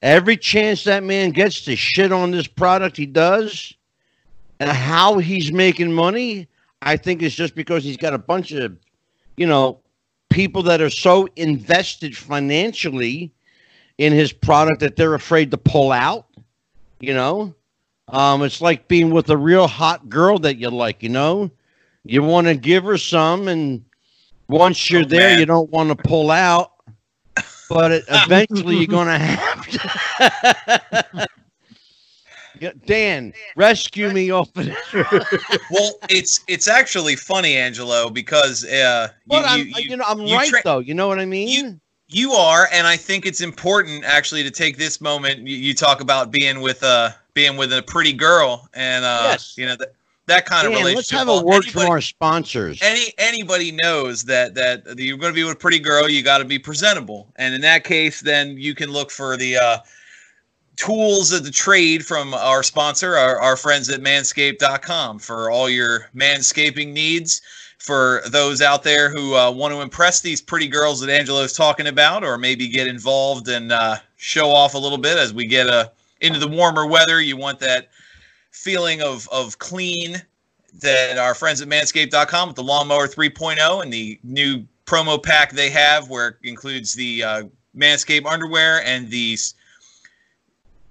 [0.02, 3.74] Every chance that man gets to shit on this product, he does,
[4.58, 6.48] and how he's making money,
[6.82, 8.76] I think it's just because he's got a bunch of,
[9.36, 9.80] you know,
[10.30, 13.32] people that are so invested financially
[13.98, 16.26] in his product that they're afraid to pull out.
[17.00, 17.54] You know,
[18.08, 21.02] um, it's like being with a real hot girl that you like.
[21.02, 21.50] You know,
[22.04, 23.84] you want to give her some, and
[24.48, 25.40] once you're oh, there, man.
[25.40, 26.72] you don't want to pull out.
[27.68, 31.28] But it, eventually, you're going to have to.
[32.86, 34.92] Dan, rescue me off of this.
[35.70, 40.48] well, it's it's actually funny, Angelo, because uh, you, I'm, you, you, know I'm right
[40.48, 40.78] tra- though.
[40.78, 41.48] You know what I mean?
[41.48, 45.46] You, you are, and I think it's important actually to take this moment.
[45.46, 49.56] You, you talk about being with uh being with a pretty girl, and uh, yes.
[49.58, 49.92] you know that
[50.26, 50.96] that kind Dan, of relationship.
[50.96, 52.80] Let's have a word from our sponsors.
[52.82, 56.38] Any anybody knows that that you're going to be with a pretty girl, you got
[56.38, 59.56] to be presentable, and in that case, then you can look for the.
[59.56, 59.78] Uh,
[60.76, 66.08] tools of the trade from our sponsor, our, our friends at manscaped.com for all your
[66.14, 67.42] manscaping needs.
[67.78, 71.86] For those out there who uh, want to impress these pretty girls that Angelo's talking
[71.86, 75.68] about, or maybe get involved and uh, show off a little bit as we get
[75.68, 75.88] uh,
[76.20, 77.90] into the warmer weather, you want that
[78.50, 80.20] feeling of, of clean
[80.80, 85.70] that our friends at manscaped.com with the lawnmower 3.0 and the new promo pack they
[85.70, 87.42] have, where it includes the uh,
[87.76, 89.36] Manscaped underwear and the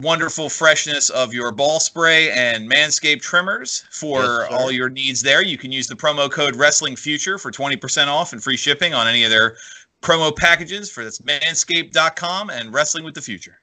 [0.01, 5.41] wonderful freshness of your ball spray and manscaped trimmers for yes, all your needs there.
[5.41, 9.07] You can use the promo code wrestling future for 20% off and free shipping on
[9.07, 9.57] any of their
[10.01, 10.91] promo packages.
[10.91, 13.59] For this manscaped.com and wrestling with the future.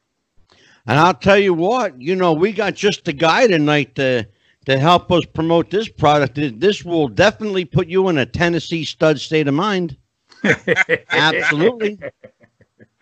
[0.86, 4.26] And i'll tell you what you know we got just the guy tonight to
[4.64, 6.38] to help us promote this product.
[6.58, 9.96] This will definitely put you in a tennessee stud state of mind.
[11.10, 12.00] Absolutely.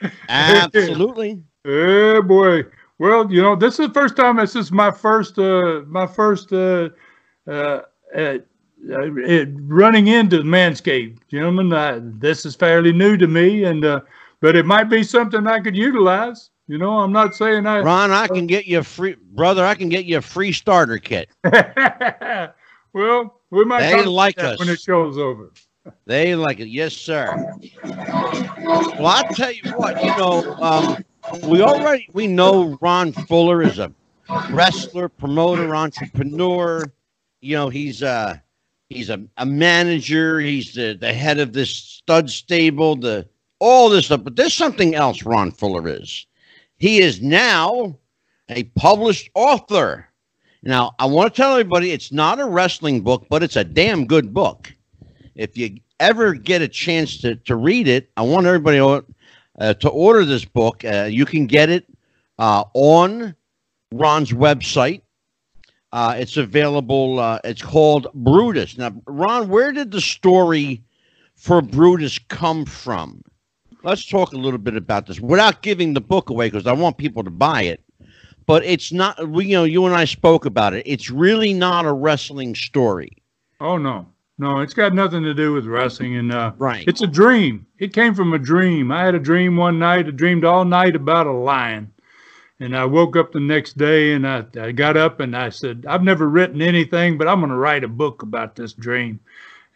[0.29, 1.43] Absolutely.
[1.65, 2.65] Hey boy
[3.01, 4.37] well, you know, this is the first time.
[4.37, 6.91] This is my first, uh, my first uh,
[7.49, 7.81] uh,
[8.15, 8.35] uh,
[8.93, 11.73] uh running into Manscaped, gentlemen.
[11.73, 14.03] I, this is fairly new to me, and uh,
[14.41, 16.51] but it might be something I could utilize.
[16.69, 17.81] You know, I'm not saying I.
[17.81, 19.65] Ron, I can get you a free, brother.
[19.65, 21.31] I can get you a free starter kit.
[22.93, 25.55] well, we might they like us when it show's over.
[26.05, 27.35] They like it, yes, sir.
[27.83, 30.05] Well, I'll tell you what.
[30.05, 31.03] You know, um,
[31.45, 33.93] we already we know Ron Fuller is a
[34.51, 36.85] wrestler, promoter, entrepreneur.
[37.41, 38.43] You know, he's a
[38.89, 40.41] he's a, a manager.
[40.41, 43.29] He's the, the head of this stud stable, the
[43.59, 44.25] all this stuff.
[44.25, 46.27] But there's something else Ron Fuller is.
[46.77, 47.97] He is now
[48.49, 50.07] a published author.
[50.63, 54.07] Now, I want to tell everybody it's not a wrestling book, but it's a damn
[54.07, 54.73] good book.
[55.35, 58.79] If you ever get a chance to, to read it, I want everybody
[59.61, 60.85] uh, to order this book.
[60.85, 61.87] Uh, you can get it
[62.39, 63.35] uh, on
[63.93, 65.03] Ron's website.
[65.93, 67.19] Uh, it's available.
[67.19, 68.79] Uh, it's called Brutus.
[68.79, 70.83] Now, Ron, where did the story
[71.35, 73.23] for Brutus come from?
[73.83, 76.99] Let's talk a little bit about this without giving the book away because I want
[76.99, 77.83] people to buy it.
[78.47, 79.19] But it's not.
[79.19, 80.83] You know, you and I spoke about it.
[80.85, 83.17] It's really not a wrestling story.
[83.61, 84.07] Oh no,
[84.41, 86.17] no, it's got nothing to do with wrestling.
[86.17, 87.67] And uh, right, it's a dream.
[87.79, 88.91] It came from a dream.
[88.91, 90.07] I had a dream one night.
[90.07, 91.93] I dreamed all night about a lion,
[92.59, 95.85] and I woke up the next day and I, I got up and I said,
[95.87, 99.21] I've never written anything, but I'm going to write a book about this dream.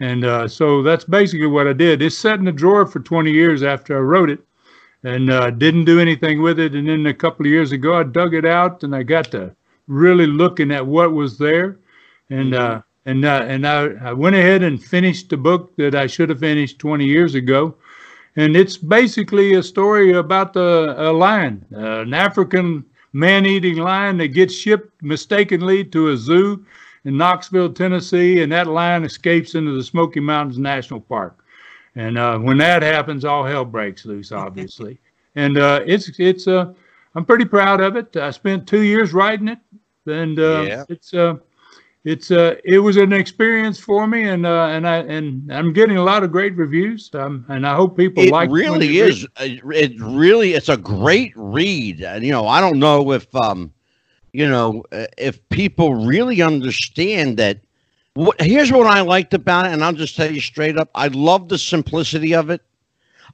[0.01, 2.03] And uh, so that's basically what I did.
[2.03, 4.41] It's sat in the drawer for 20 years after I wrote it
[5.03, 6.75] and uh, didn't do anything with it.
[6.75, 9.55] And then a couple of years ago, I dug it out and I got to
[9.87, 11.79] really looking at what was there.
[12.31, 16.07] And uh, and uh, and I, I went ahead and finished the book that I
[16.07, 17.75] should have finished 20 years ago.
[18.37, 24.29] And it's basically a story about the, a lion, uh, an African man-eating lion that
[24.29, 26.65] gets shipped mistakenly to a zoo
[27.05, 31.45] in Knoxville, Tennessee, and that lion escapes into the Smoky Mountains National Park.
[31.95, 34.99] And uh, when that happens, all hell breaks loose, obviously.
[35.37, 36.73] and uh, it's it's uh,
[37.15, 38.17] I'm pretty proud of it.
[38.17, 39.59] I spent two years writing it,
[40.07, 40.85] and uh, Yeah.
[40.89, 41.37] it's uh,
[42.05, 45.97] it's uh, it was an experience for me, and uh, and I and I'm getting
[45.97, 49.27] a lot of great reviews, um, and I hope people like It like really is.
[49.41, 52.03] It really, it's a great read.
[52.03, 53.73] And, you know, I don't know if, um,
[54.33, 57.61] you know, uh, if people really understand that.
[58.17, 60.89] What, here's what I liked about it, and I'll just tell you straight up.
[60.95, 62.63] I love the simplicity of it.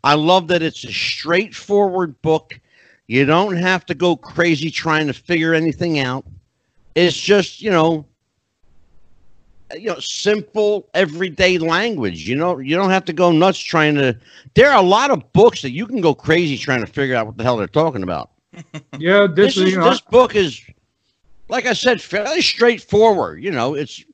[0.02, 2.58] I love that it's a straightforward book.
[3.06, 6.24] You don't have to go crazy trying to figure anything out.
[6.94, 8.06] It's just, you know,
[9.76, 12.28] you know, simple everyday language.
[12.28, 14.16] You know, you don't have to go nuts trying to.
[14.54, 17.26] There are a lot of books that you can go crazy trying to figure out
[17.26, 18.30] what the hell they're talking about.
[18.98, 20.60] Yeah, this, This is you know, this book is,
[21.48, 23.42] like I said, fairly straightforward.
[23.42, 24.04] You know, it's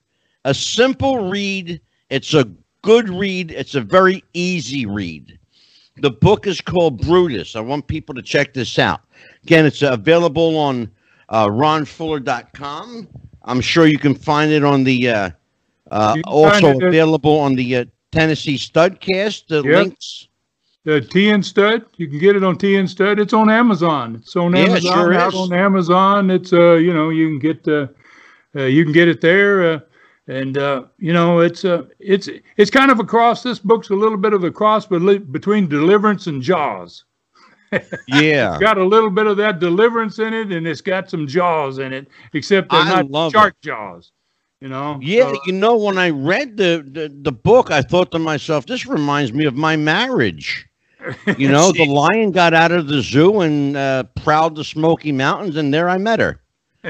[0.45, 1.81] a simple read.
[2.11, 2.49] It's a
[2.83, 3.51] good read.
[3.51, 5.39] It's a very easy read.
[5.97, 7.57] The book is called Brutus.
[7.57, 9.01] I want people to check this out.
[9.43, 10.91] Again, it's available on
[11.31, 13.09] uh, ronfuller.com.
[13.45, 15.31] I'm sure you can find it on the uh,
[15.97, 19.47] uh, also it available on the uh, Tennessee Studcast.
[19.49, 19.65] The Yep.
[19.65, 20.29] links.
[20.85, 21.85] the TN Stud.
[21.97, 23.19] You can get it on TN Stud.
[23.19, 24.17] It's on Amazon.
[24.17, 24.93] It's on Yeah, it Amazon.
[24.95, 25.41] sure out is.
[25.41, 26.31] on Amazon.
[26.31, 27.91] It's uh, you know, you can get the,
[28.57, 29.73] uh you can get it there.
[29.75, 29.81] Uh,
[30.29, 33.43] and uh, you know, it's uh, it's it's kind of a cross.
[33.43, 37.05] This book's a little bit of a cross between Deliverance and Jaws.
[38.09, 38.53] Yeah.
[38.53, 41.79] It's got a little bit of that Deliverance in it, and it's got some Jaws
[41.79, 44.13] in it, except they're I not shark jaws.
[44.67, 44.99] You know.
[45.01, 48.67] Yeah, So- you know, when I read the, the the book, I thought to myself,
[48.67, 50.67] "This reminds me of my marriage."
[51.39, 55.55] You know, the lion got out of the zoo and uh, prowled the Smoky Mountains,
[55.55, 56.41] and there I met her.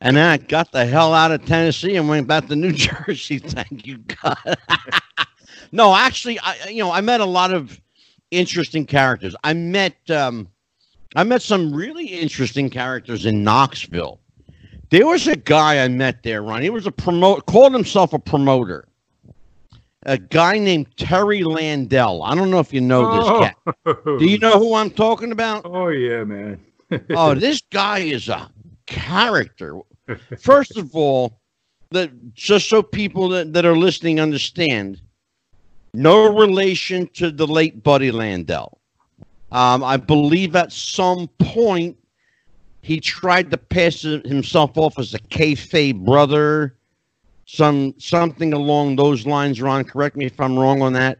[0.00, 3.38] and then I got the hell out of Tennessee and went back to New Jersey.
[3.40, 4.56] Thank you, God.
[5.70, 7.78] no, actually, I you know I met a lot of
[8.30, 9.36] interesting characters.
[9.44, 10.48] I met um,
[11.16, 14.18] I met some really interesting characters in Knoxville.
[14.94, 16.62] There was a guy I met there, Ron.
[16.62, 18.86] He was a promote, called himself a promoter.
[20.04, 22.22] A guy named Terry Landell.
[22.22, 23.76] I don't know if you know this cat.
[23.86, 25.62] oh, Do you know who I'm talking about?
[25.64, 26.60] Oh yeah, man.
[27.10, 28.48] Oh, this guy is a
[28.86, 29.80] character.
[30.38, 31.40] First of all,
[31.90, 35.00] the just so people that, that are listening understand,
[35.92, 38.78] no relation to the late Buddy Landel.
[39.50, 41.96] Um, I believe at some point
[42.84, 46.76] he tried to pass himself off as a kayfabe brother,
[47.46, 49.60] some something along those lines.
[49.62, 51.18] Ron, correct me if I'm wrong on that.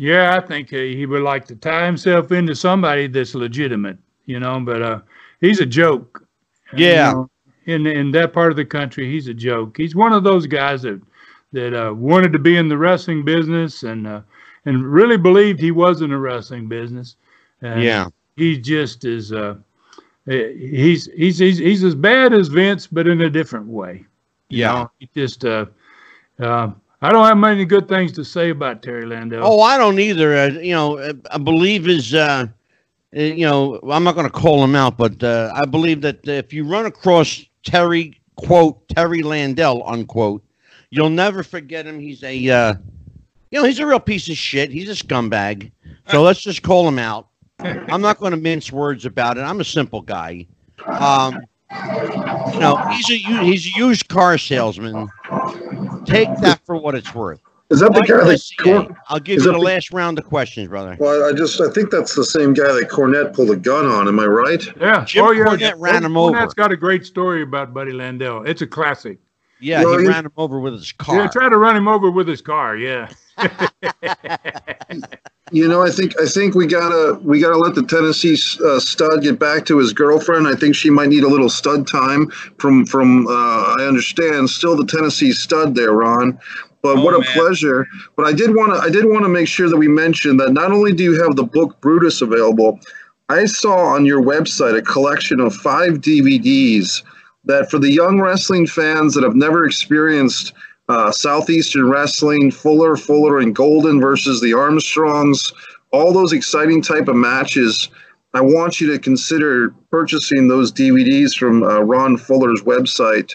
[0.00, 4.58] Yeah, I think he would like to tie himself into somebody that's legitimate, you know.
[4.58, 5.00] But uh,
[5.40, 6.26] he's a joke.
[6.72, 7.12] Uh, you Yeah.
[7.12, 7.30] know,
[7.66, 9.76] in in that part of the country, he's a joke.
[9.76, 11.00] He's one of those guys that
[11.52, 14.22] that uh, wanted to be in the wrestling business and uh,
[14.64, 17.14] and really believed he was in the wrestling business.
[17.62, 18.08] And Yeah.
[18.34, 19.30] he just is.
[19.32, 19.54] Uh,
[20.26, 24.04] he's he's he's he's as bad as Vince, but in a different way.
[24.48, 24.72] Yeah.
[24.72, 25.44] know, he just.
[25.44, 25.66] Uh,
[26.38, 26.70] uh,
[27.02, 29.42] I don't have many good things to say about Terry Landell.
[29.44, 30.36] Oh, I don't either.
[30.36, 32.14] Uh, you know, uh, I believe his.
[32.14, 32.46] Uh,
[33.16, 36.26] uh, you know, I'm not going to call him out, but uh, I believe that
[36.26, 40.42] if you run across Terry quote Terry Landell unquote,
[40.90, 41.98] you'll never forget him.
[41.98, 42.74] He's a, uh,
[43.50, 44.70] you know, he's a real piece of shit.
[44.70, 45.70] He's a scumbag.
[46.08, 47.28] So let's just call him out.
[47.60, 49.40] I'm not going to mince words about it.
[49.40, 50.46] I'm a simple guy.
[50.86, 51.40] Um,
[51.72, 55.08] you know, he's a u- he's a used car salesman.
[56.04, 57.40] Take that for what it's worth.
[57.68, 58.50] Is that the Mike guy that?
[58.60, 60.96] Cor- I'll give you the the- last round of questions, brother.
[61.00, 64.06] well, I just I think that's the same guy that Cornette pulled a gun on.
[64.06, 64.62] Am I right?
[64.80, 65.04] Yeah.
[65.04, 65.44] Jim oh, yeah.
[65.46, 66.36] Cornette ran him over.
[66.36, 68.46] Cornette's got a great story about Buddy Landel.
[68.46, 69.18] It's a classic.
[69.58, 71.16] Yeah, Well, he he- ran him over with his car.
[71.16, 72.76] Yeah, try to run him over with his car.
[72.76, 73.08] Yeah.
[75.52, 79.22] You know, I think I think we gotta we gotta let the Tennessee uh, stud
[79.22, 80.48] get back to his girlfriend.
[80.48, 82.28] I think she might need a little stud time.
[82.58, 86.38] From from uh, I understand, still the Tennessee stud there, Ron.
[86.82, 87.28] But Oh, what a man.
[87.32, 87.86] pleasure!
[88.16, 90.52] But I did want to I did want to make sure that we mentioned that
[90.52, 92.80] not only do you have the book Brutus available,
[93.28, 97.02] I saw on your website a collection of five DVDs
[97.44, 100.54] that for the young wrestling fans that have never experienced
[100.88, 105.52] uh, Southeastern Wrestling, Fuller, Fuller, and Golden versus the Armstrongs.
[105.92, 107.88] All those exciting type of matches.
[108.34, 113.32] I want you to consider purchasing those DVDs from uh, Ron Fuller's website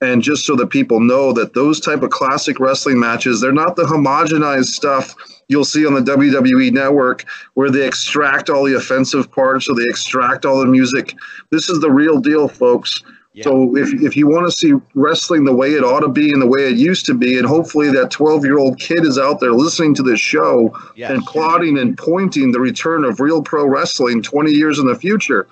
[0.00, 3.76] and just so that people know that those type of classic wrestling matches they're not
[3.76, 5.14] the homogenized stuff
[5.48, 9.84] you'll see on the WWE network where they extract all the offensive parts or they
[9.84, 11.14] extract all the music
[11.50, 13.02] this is the real deal folks
[13.38, 13.44] yeah.
[13.44, 16.42] so if, if you want to see wrestling the way it ought to be and
[16.42, 19.40] the way it used to be and hopefully that 12 year old kid is out
[19.40, 21.10] there listening to this show yes.
[21.10, 25.46] and plotting and pointing the return of real pro wrestling 20 years in the future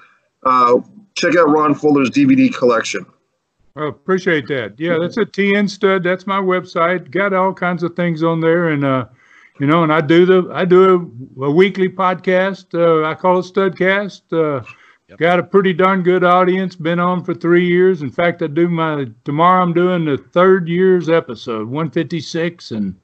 [0.45, 0.79] uh,
[1.15, 3.07] check out ron fuller's dvd collection
[3.79, 4.81] Oh, appreciate that.
[4.81, 6.03] Yeah, that's a TN stud.
[6.03, 7.11] That's my website.
[7.11, 9.05] Got all kinds of things on there, and uh,
[9.61, 12.75] you know, and I do the I do a, a weekly podcast.
[12.75, 14.33] Uh, I call it Studcast.
[14.33, 14.65] Uh,
[15.09, 15.19] yep.
[15.19, 16.75] Got a pretty darn good audience.
[16.77, 18.03] Been on for three years.
[18.03, 19.63] In fact, I do my tomorrow.
[19.63, 22.97] I'm doing the third year's episode, 156, and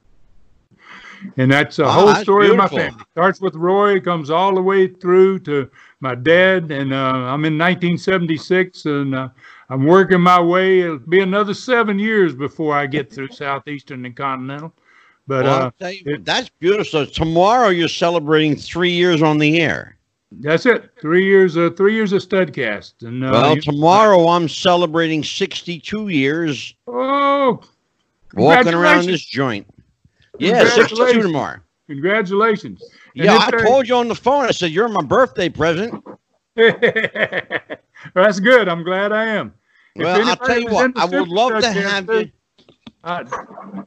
[1.37, 2.65] and that's a oh, whole that's story beautiful.
[2.65, 3.05] of my family.
[3.11, 5.69] Starts with Roy, comes all the way through to
[5.99, 9.29] my dad, and uh, I'm in 1976, and uh,
[9.69, 10.81] I'm working my way.
[10.81, 14.73] It'll be another seven years before I get through Southeastern and Continental.
[15.25, 16.85] But well, uh, you, it, that's beautiful.
[16.85, 19.97] So tomorrow you're celebrating three years on the air.
[20.41, 20.89] That's it.
[20.99, 21.57] Three years.
[21.57, 22.93] Uh, three years of Studcast.
[23.01, 26.73] And uh, well, tomorrow I'm celebrating 62 years.
[26.87, 27.61] Oh,
[28.33, 29.67] walking around this joint.
[30.39, 31.59] Yeah, 62 tomorrow.
[31.87, 32.81] Congratulations.
[33.15, 34.45] And yeah, I told you on the phone.
[34.45, 36.03] I said you're my birthday present.
[36.55, 38.67] That's good.
[38.67, 39.53] I'm glad I am.
[39.95, 40.91] well, I'll tell you what.
[40.97, 42.31] I would love to have you.
[43.03, 43.25] I,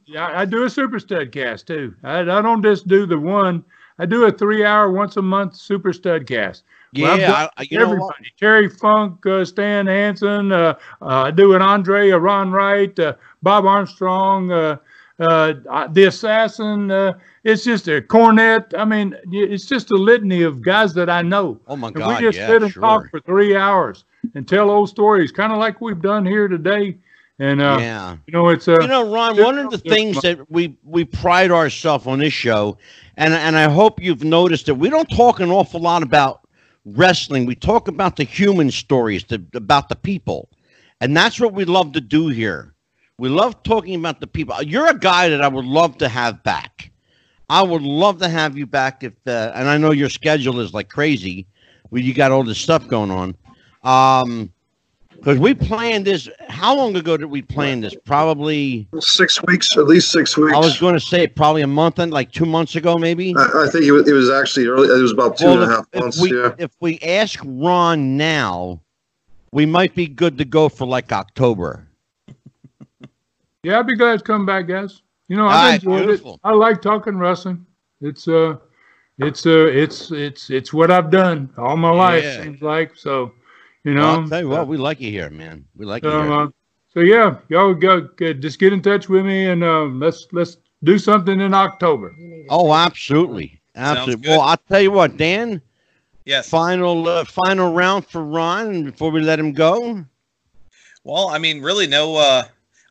[0.05, 1.95] yeah, I do a super stud cast too.
[2.03, 3.65] I, I don't just do the one.
[3.99, 6.65] I do a three hour once a month super stud cast.
[6.93, 8.33] Yeah, I, you everybody.
[8.39, 10.53] Terry Funk, uh, Stan Hansen.
[10.53, 14.77] Uh, uh, I do an Andre, a Ron Wright, uh, Bob Armstrong, uh,
[15.19, 16.91] uh, the Assassin.
[17.45, 18.73] it's just a cornet.
[18.77, 21.61] I mean, it's just a litany of guys that I know.
[21.67, 22.21] Oh my God!
[22.21, 22.83] we just yeah, sit and sure.
[22.83, 24.05] talk for three hours
[24.35, 26.99] and tell old stories, kind of like we've done here today.
[27.39, 29.37] And uh, yeah, you know, it's uh, you know, Ron.
[29.37, 32.79] One of the things that we we pride ourselves on this show,
[33.19, 36.49] and and I hope you've noticed that we don't talk an awful lot about
[36.87, 37.45] wrestling.
[37.45, 40.49] We talk about the human stories, the, about the people,
[41.03, 42.73] and that's what we love to do here.
[43.19, 44.63] We love talking about the people.
[44.63, 46.91] You're a guy that I would love to have back.
[47.51, 50.75] I would love to have you back if, uh, and I know your schedule is
[50.75, 51.47] like crazy.
[51.91, 53.37] where you got all this stuff going on.
[53.85, 54.53] Um,
[55.17, 56.29] because we planned this.
[56.49, 57.95] How long ago did we plan this?
[58.05, 60.55] Probably six weeks, at least six weeks.
[60.55, 63.35] I was going to say probably a month and like two months ago, maybe.
[63.37, 64.89] I, I think it was, it was, actually early.
[64.89, 66.17] It was about two well, and a half months.
[66.19, 66.55] If we, yeah.
[66.59, 68.81] if we ask Ron now,
[69.53, 71.89] we might be good to go for like October.
[73.63, 75.03] Yeah, I'd be glad to come back, guys.
[75.29, 76.35] You know, I've right, enjoyed beautiful.
[76.35, 76.41] it.
[76.45, 77.67] I like talking wrestling.
[78.01, 78.59] It's uh,
[79.19, 82.23] it's uh, it's it's it's what I've done all my life.
[82.23, 82.43] Yeah.
[82.45, 83.33] Seems like so.
[83.87, 85.65] You know, well, I'll tell you what, we like you here, man.
[85.77, 86.33] We like so, you here.
[86.33, 86.49] Uh,
[86.93, 90.57] so yeah, y'all go, go, just get in touch with me and uh, let's let's
[90.83, 92.13] do something in October.
[92.51, 94.29] Oh, absolutely, absolutely.
[94.29, 95.63] Well, I'll tell you what, Dan.
[96.25, 96.49] Yes.
[96.49, 100.05] Final uh, final round for Ron before we let him go.
[101.05, 102.17] Well, I mean, really, no.
[102.17, 102.43] Uh,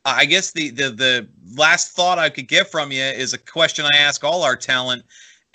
[0.05, 1.27] I guess the the the
[1.57, 5.03] last thought I could get from you is a question I ask all our talent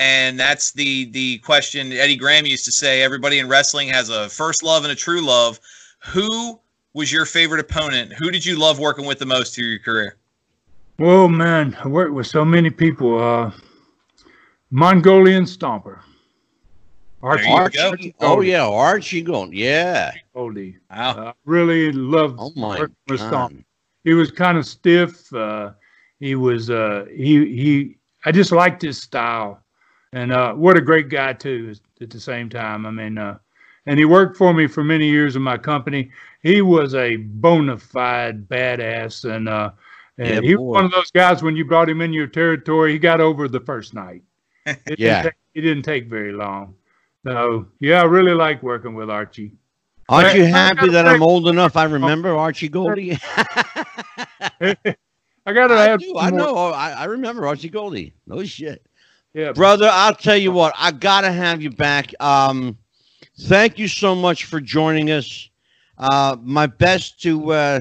[0.00, 3.02] and that's the the question Eddie Graham used to say.
[3.02, 5.60] Everybody in wrestling has a first love and a true love.
[6.06, 6.58] Who
[6.94, 8.14] was your favorite opponent?
[8.14, 10.16] Who did you love working with the most through your career?
[10.98, 13.22] Oh man, I worked with so many people.
[13.22, 13.52] Uh,
[14.70, 16.00] Mongolian Stomper.
[17.22, 20.12] Archie, Archie oh yeah, Archie Gold, yeah.
[20.34, 20.76] Gouldie.
[20.90, 21.10] Wow.
[21.10, 23.62] Uh, really loved oh my with Stomper.
[24.04, 25.30] He was kind of stiff.
[25.34, 25.72] Uh,
[26.20, 27.96] he was uh, he he.
[28.24, 29.59] I just liked his style
[30.12, 31.74] and uh, what a great guy too.
[32.00, 33.38] At the same time, I mean, uh,
[33.86, 36.10] and he worked for me for many years in my company.
[36.42, 39.70] He was a bona fide badass, and uh,
[40.18, 40.62] and yeah, he boy.
[40.62, 41.42] was one of those guys.
[41.42, 44.22] When you brought him in your territory, he got over the first night.
[44.66, 46.74] It yeah, didn't take, it didn't take very long.
[47.24, 49.52] So yeah, I really like working with Archie.
[50.08, 51.76] Aren't you happy that I'm old enough?
[51.76, 53.18] I remember Archie Gouldie.
[55.46, 56.00] I got to have.
[56.18, 56.54] I know.
[56.72, 58.12] I, I remember Archie Gouldie.
[58.26, 58.84] No shit.
[59.32, 59.88] Yeah, brother.
[59.90, 60.74] I'll tell you what.
[60.76, 62.12] I gotta have you back.
[62.20, 62.76] Um,
[63.42, 65.48] thank you so much for joining us.
[65.98, 67.80] Uh, my best to uh,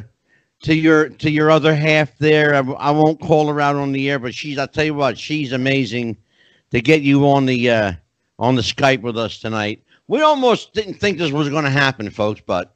[0.64, 2.54] to your to your other half there.
[2.54, 4.60] I, I, won't call her out on the air, but she's.
[4.60, 5.18] I'll tell you what.
[5.18, 6.18] She's amazing
[6.72, 7.94] to get you on the uh,
[8.38, 9.84] on the Skype with us tonight.
[10.08, 12.76] We almost didn't think this was going to happen, folks, but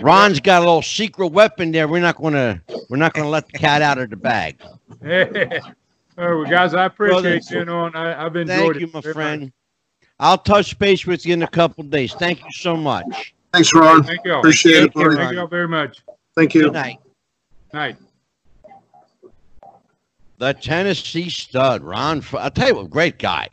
[0.00, 1.88] Ron's got a little secret weapon there.
[1.88, 4.60] We're not gonna we're not gonna let the cat out of the bag.
[6.16, 8.80] Hey, well, guys, I appreciate Brothers, you know, and I, I've enjoyed Thank it.
[8.80, 9.40] you, my very friend.
[9.42, 9.50] much.
[10.18, 12.14] I'll touch base with you in a couple of days.
[12.14, 13.34] Thank you so much.
[13.52, 14.02] Thanks, Ron.
[14.02, 14.38] Thank you all.
[14.40, 14.94] Appreciate it.
[14.94, 15.16] Thank you, buddy.
[15.16, 15.98] Thank you all very much.
[16.34, 16.62] Thank you.
[16.64, 16.98] Good night.
[17.74, 17.96] Night.
[20.38, 22.18] The Tennessee stud, Ron.
[22.18, 23.48] F- I'll tell you what, great guy.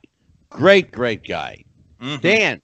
[0.49, 1.63] Great, great guy.
[2.01, 2.21] Mhm.
[2.21, 2.61] Dan,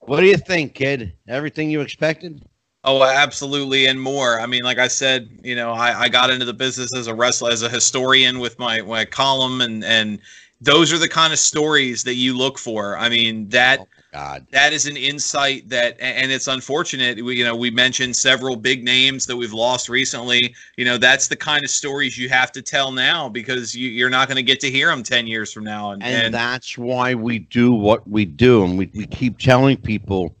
[0.00, 1.12] what do you think, kid?
[1.28, 2.44] Everything you expected?
[2.88, 4.38] Oh, absolutely, and more.
[4.40, 7.14] I mean, like I said, you know, I, I got into the business as a
[7.14, 10.20] wrestler, as a historian with my my column, and and
[10.60, 12.96] those are the kind of stories that you look for.
[12.96, 14.46] I mean, that Oh, God.
[14.52, 18.82] that is an insight that and it's unfortunate we, you know we mentioned several big
[18.84, 22.62] names that we've lost recently you know that's the kind of stories you have to
[22.62, 25.64] tell now because you, you're not going to get to hear them 10 years from
[25.64, 28.64] now and, And and that's why we do what we do.
[28.64, 30.34] And we, we keep telling people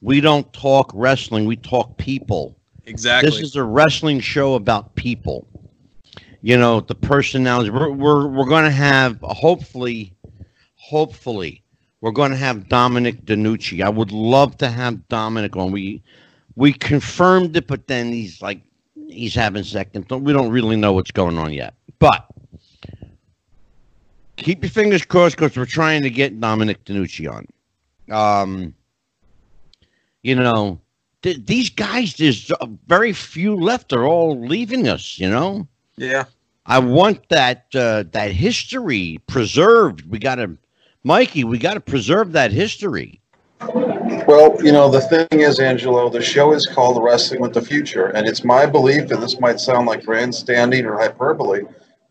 [0.00, 2.56] we don't talk wrestling, we talk people.
[2.86, 5.46] exactly This is a wrestling show about people.
[6.42, 7.70] You know, the personalities.
[7.70, 10.14] We're we're, we're going to have hopefully,
[10.76, 11.62] hopefully,
[12.00, 13.84] we're going to have Dominic DeNucci.
[13.84, 15.70] I would love to have Dominic on.
[15.70, 16.02] We
[16.56, 18.62] we confirmed it, but then he's like
[19.08, 20.08] he's having second.
[20.08, 20.22] thought.
[20.22, 21.74] We don't really know what's going on yet.
[21.98, 22.26] But
[24.36, 27.46] keep your fingers crossed because we're trying to get Dominic DeNucci on.
[28.10, 28.74] Um,
[30.22, 30.80] you know,
[31.22, 33.90] th- these guys, there's uh, very few left.
[33.90, 35.18] They're all leaving us.
[35.18, 36.24] You know, yeah
[36.66, 40.08] I want that uh, that history preserved.
[40.08, 40.56] We got to,
[41.02, 41.44] Mikey.
[41.44, 43.20] We got to preserve that history.
[43.60, 48.06] Well, you know, the thing is, Angelo, the show is called Wrestling with the Future.
[48.06, 51.62] And it's my belief, and this might sound like grandstanding or hyperbole,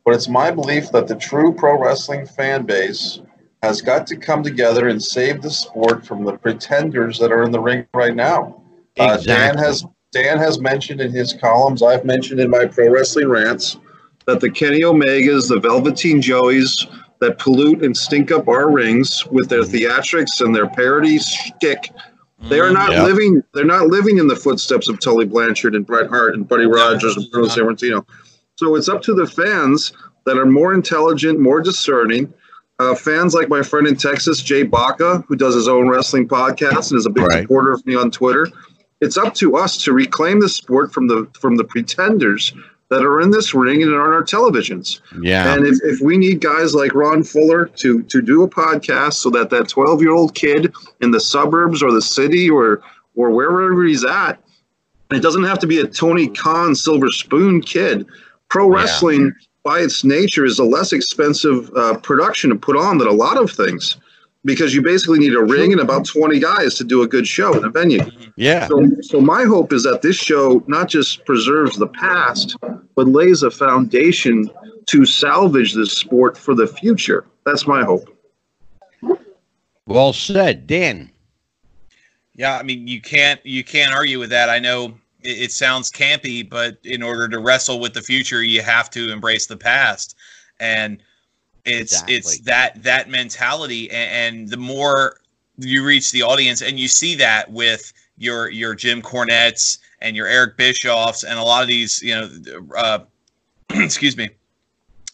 [0.04, 3.22] but it's my belief that the true pro wrestling fan base
[3.62, 7.52] has got to come together and save the sport from the pretenders that are in
[7.52, 8.62] the ring right now.
[8.98, 13.28] Uh, Dan has Dan has mentioned in his columns, I've mentioned in my pro wrestling
[13.30, 13.78] rants,
[14.26, 19.50] that the Kenny Omegas, the Velveteen Joeys, that pollute and stink up our rings with
[19.50, 21.92] their theatrics and their parody shtick.
[22.50, 23.04] They are not Yeah.
[23.04, 23.44] living.
[23.54, 27.18] They're not living in the footsteps of Tully Blanchard and Bret Hart and Buddy Rogers
[27.18, 28.06] and Bruno Sammartino.
[28.56, 29.92] So it's up to the fans
[30.26, 32.34] that are more intelligent, more discerning.
[32.80, 36.92] Uh, fans like my friend in Texas, Jay Baca, who does his own wrestling podcast
[36.92, 37.42] and is a big Right.
[37.44, 38.48] supporter of me on Twitter.
[39.02, 42.54] It's up to us to reclaim the sport from the from the pretenders
[42.90, 45.00] that are in this ring and on our televisions.
[45.22, 45.54] yeah.
[45.54, 49.30] And if, if we need guys like Ron Fuller to to do a podcast so
[49.32, 52.82] that that 12 year old kid in the suburbs or the city or
[53.16, 54.42] or wherever he's at,
[55.12, 58.06] it doesn't have to be a Tony Khan silver spoon kid.
[58.50, 58.86] Pro Yeah.
[59.70, 63.14] Wrestling by its nature is a less expensive uh, production to put on than a
[63.14, 63.98] lot of things
[64.46, 67.58] because you basically need a ring and about 20 guys to do a good show
[67.58, 68.00] in a venue.
[68.38, 68.68] yeah.
[68.68, 72.56] So, so my hope is that this show not just preserves the past,
[72.96, 74.50] but lays a foundation
[74.86, 77.26] to salvage this sport for the future.
[77.46, 78.16] That's my hope.
[79.86, 81.12] Well said, Dan.
[82.34, 84.50] Yeah, I mean, you can't you can't argue with that.
[84.50, 88.90] I know it, sounds campy, but in order to wrestle with the future, you have
[88.92, 90.16] to embrace the past,
[90.60, 91.02] and
[91.66, 93.90] it's it's that that mentality.
[93.92, 95.20] And, and the more
[95.58, 100.28] you reach the audience, and you see that with your your Jim Cornettes and your
[100.28, 102.30] Eric Bischoffs and a lot of these, you know,
[102.78, 103.00] uh,
[103.70, 104.30] excuse me,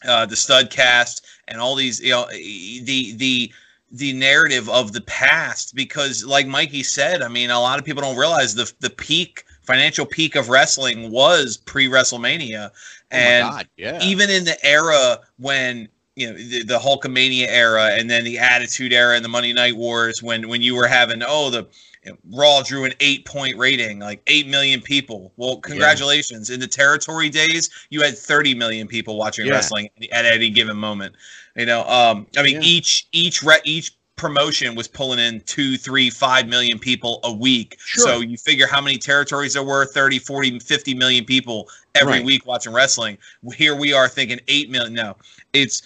[0.07, 3.51] uh, the stud cast and all these, you know, the the
[3.91, 5.75] the narrative of the past.
[5.75, 9.45] Because like Mikey said, I mean a lot of people don't realize the the peak
[9.65, 12.71] financial peak of wrestling was pre WrestleMania.
[13.11, 13.99] And oh God, yeah.
[14.01, 18.93] even in the era when you know the, the Hulkamania era and then the Attitude
[18.93, 21.67] era and the Monday Night Wars when when you were having oh the
[22.05, 25.33] you know, Raw drew an eight point rating like eight million people.
[25.37, 26.49] Well, congratulations!
[26.49, 29.53] In the territory days, you had thirty million people watching Yeah.
[29.53, 31.15] wrestling at any given moment.
[31.55, 32.61] You know, um, I mean Yeah.
[32.67, 37.75] each each re- each promotion was pulling in two three five million people a week
[37.79, 38.05] Sure.
[38.07, 42.25] so you figure how many territories there were 30 40 50 million people every Right.
[42.25, 43.17] week watching wrestling
[43.53, 45.17] here we are thinking 8 million no
[45.53, 45.81] it's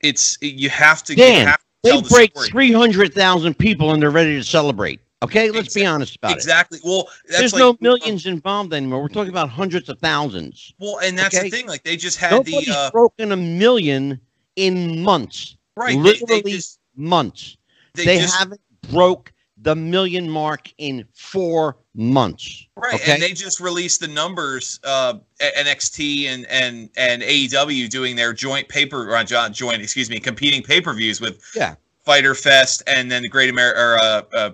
[0.00, 4.36] it's you have to, Dan, have to They the break 300,000 people and they're ready
[4.36, 5.00] to celebrate.
[5.22, 6.34] Okay, let's be honest about it.
[6.36, 9.00] exactly well that's There's like no millions involved anymore.
[9.02, 10.72] We're talking about hundreds of thousands.
[10.78, 11.50] well and that's okay?
[11.50, 14.18] the thing like they just had Nobody's the uh broken a million
[14.56, 15.56] in months.
[15.76, 17.56] right they, literally they just months.
[17.96, 18.60] They, They, just haven't
[18.90, 22.66] broke the million mark in four months.
[22.76, 23.12] Right, Okay.
[23.14, 24.78] and they just released the numbers.
[24.84, 30.62] Uh, NXT and and and AEW doing their joint paper, uh, joint, excuse me, competing
[30.62, 31.74] pay per views with Yeah.
[32.04, 34.50] Fyter Fest and then the Great America, or uh, uh,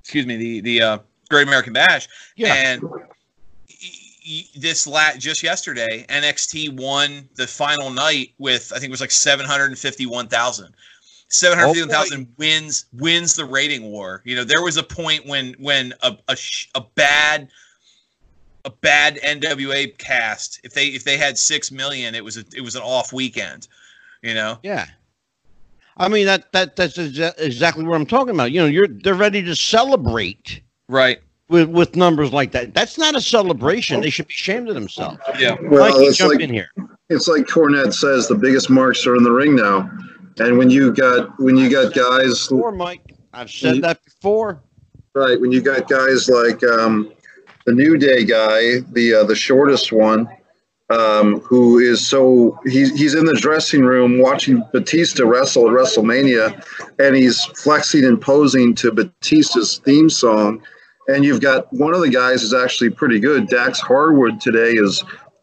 [0.00, 0.98] excuse me, the the uh,
[1.30, 2.06] Great American Bash.
[2.36, 2.54] Yeah.
[2.54, 2.82] And
[4.56, 9.10] this lat just yesterday, NXT won the final night with I think it was like
[9.10, 10.74] seven hundred and fifty-one thousand.
[11.30, 14.22] Seven hundred fifty-one thousand wins wins the rating war.
[14.24, 17.48] You know, there was a point when when a a, sh- a bad
[18.64, 22.62] a bad NWA cast, if they if they had six million, it was a, it
[22.62, 23.68] was an off weekend.
[24.22, 24.86] You know, Yeah.
[25.96, 28.50] I mean that that that's exa- exactly what I'm talking about.
[28.52, 31.18] You know, you're they're ready to celebrate right?
[31.48, 32.72] with with numbers like that.
[32.72, 34.00] That's not a celebration.
[34.00, 35.18] They should be ashamed of themselves.
[35.38, 35.56] Yeah.
[35.62, 36.70] Well, Mikey, it's jump like in here.
[37.10, 39.90] it's like Cornette says, the biggest marks are in the ring now.
[40.40, 44.62] And when you got when you got guys Before, Mike, I've said that before.
[45.14, 47.12] right when you got guys like um,
[47.66, 50.28] the New Day guy, the uh, the shortest one,
[50.90, 56.64] um, who is so he's he's in the dressing room watching Batista wrestle at WrestleMania,
[56.98, 60.62] and he's flexing and posing to Batista's theme song.
[61.08, 63.48] And you've got one of the guys is actually pretty good.
[63.48, 65.02] Dax Harwood today is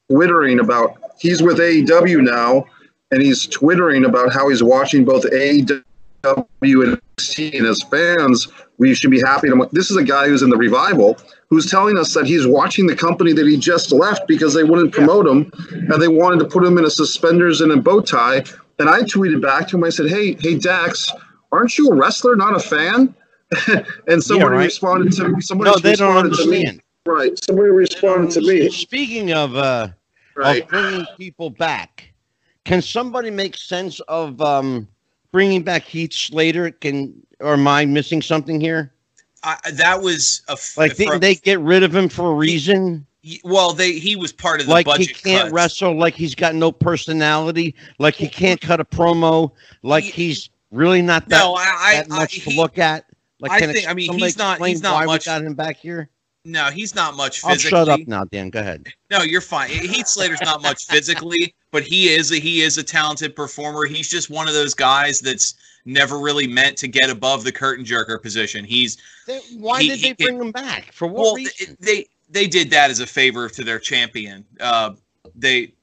[0.09, 2.65] twittering about he's with AEW now,
[3.11, 5.83] and he's twittering about how he's watching both AEW
[6.23, 9.69] and NXT, and as fans, we should be happy to.
[9.71, 11.17] This is a guy who's in the revival
[11.49, 14.91] who's telling us that he's watching the company that he just left because they wouldn't
[14.91, 18.43] promote him and they wanted to put him in a suspenders and a bow tie.
[18.79, 19.83] And I tweeted back to him.
[19.83, 21.11] I said, "Hey, hey, Dax,
[21.51, 23.13] aren't you a wrestler, not a fan?"
[24.07, 24.65] and somebody right.
[24.65, 26.57] responded to somebody No, they don't responded to me.
[26.57, 26.81] understand.
[27.05, 28.69] Right, somebody responded to me.
[28.71, 29.89] Speaking of uh,
[30.35, 30.63] Right.
[30.63, 32.11] of bringing people back,
[32.65, 34.87] can somebody make sense of um,
[35.31, 36.71] bringing back Heath Slater?
[36.71, 38.91] Can or am I missing something here?
[39.43, 43.05] I, that was a f- Like, didn't they get rid of him for a reason?
[43.21, 45.53] he- well, they he was part of the like he can't cuts.
[45.53, 49.51] wrestle, like he's got no personality, like he can't cut a promo,
[49.83, 53.05] like He- he's really not that, No, I, I, that I much to look at.
[53.39, 55.53] Like, I can think- I mean, he's not- he's not why much- we got him
[55.53, 56.09] back here.
[56.45, 58.49] No, he's not much I'll shut up now, Dan.
[58.49, 58.87] Go ahead.
[59.11, 59.69] No, you're fine.
[59.69, 63.85] Heath Slater's not much physically, but he is a he is a talented performer.
[63.85, 65.55] He's just one of those guys that's
[65.85, 68.63] never really meant to get above the curtain jerker position.
[68.63, 68.97] He's
[69.27, 70.91] They- why He- did he they can- bring him back?
[70.93, 71.75] For what well, reason?
[71.79, 74.45] they, they they did that as a favor to their champion.
[74.59, 74.91] Uh,
[75.35, 75.73] they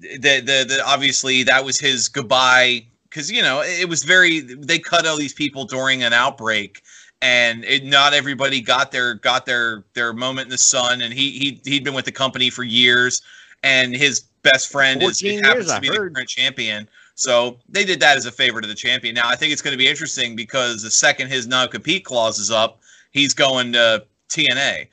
[0.00, 4.78] the, the the obviously that was his goodbye because you know it was very they
[4.78, 6.82] cut all these people during an outbreak
[7.22, 11.00] and it, not everybody got their got their their moment in the sun.
[11.00, 13.22] And he he he'd been with the company for years
[13.62, 16.88] and his best friend is 14 happens years, to I be the current champion.
[17.14, 19.14] So they did that as a favor to the champion.
[19.14, 22.50] Now i think it's going to be interesting because the second his non-compete clause is
[22.50, 22.80] up
[23.12, 24.88] he's going to tna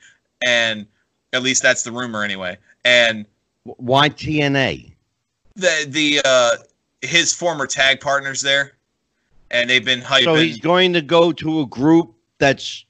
[0.46, 0.86] and
[1.32, 2.56] at least that's the rumor anyway.
[2.84, 3.26] And
[3.64, 4.92] Why TNA?
[5.56, 6.50] the the uh
[7.02, 8.76] his former tag partners there
[9.50, 12.84] and they've been hyping So he's going to go to a group that's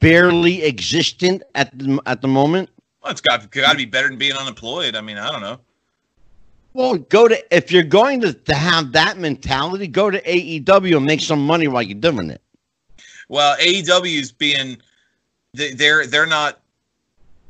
[0.00, 2.68] barely existent at the at the moment.
[3.02, 5.58] well, it's got got to be better than being unemployed i mean i don't know
[6.74, 11.06] Well, go to if you're going to, to have that mentality, go to AEW and
[11.06, 12.42] make some money while you're doing it.
[13.28, 14.76] well aew is being
[15.54, 16.60] they, they're they're not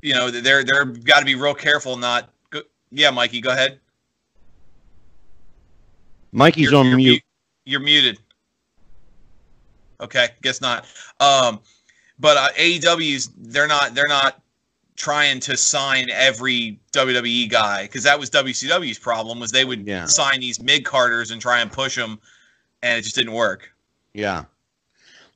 [0.03, 2.61] you know they're they're got to be real careful not go,
[2.93, 3.81] yeah mikey go ahead
[6.33, 7.23] Mikey's You're- on you're mute.
[7.65, 8.19] You're muted.
[10.01, 10.87] Okay, guess not.
[11.21, 11.61] Um,
[12.19, 14.43] but uh, AEW's they're not they're not
[14.97, 20.07] trying to sign every WWE guy because that was WCW's problem was they would Yeah.
[20.07, 22.19] sign these mid carders and try and push them,
[22.83, 23.73] and it just didn't work.
[24.15, 24.45] Yeah.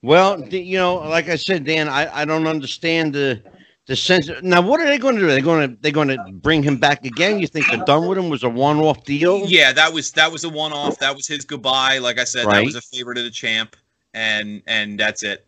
[0.02, 3.40] Well, you know, like I said, Dan, I, I don't understand the
[3.86, 4.28] the sense.
[4.42, 5.26] Now, what are they going to do?
[5.28, 7.38] They're going to they're going to bring him back again?
[7.38, 8.28] You think they're done with him?
[8.28, 9.46] Was a one off deal?
[9.46, 10.98] Yeah, that was that was a one off.
[10.98, 11.98] That was his goodbye.
[11.98, 13.76] Like I said, that was a favorite of the champ,
[14.14, 15.46] and and that's it.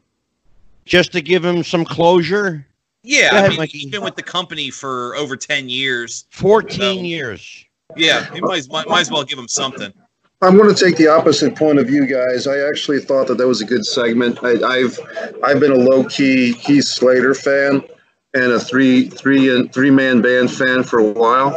[0.85, 2.67] Just to give him some closure.
[3.03, 3.79] Yeah, Go I mean, Mikey.
[3.79, 6.27] he's been with the company for over ten years.
[6.31, 7.09] Fourteen No.
[7.09, 7.65] years.
[7.97, 9.93] Yeah, you might, might might as well give him something.
[10.43, 12.47] I'm going to take the opposite point of view, guys.
[12.47, 14.39] I actually thought that that was a good segment.
[14.43, 14.99] I, I've
[15.43, 17.83] I've been a low key Heath Slater fan
[18.35, 21.55] and a three three and three man band fan for a while,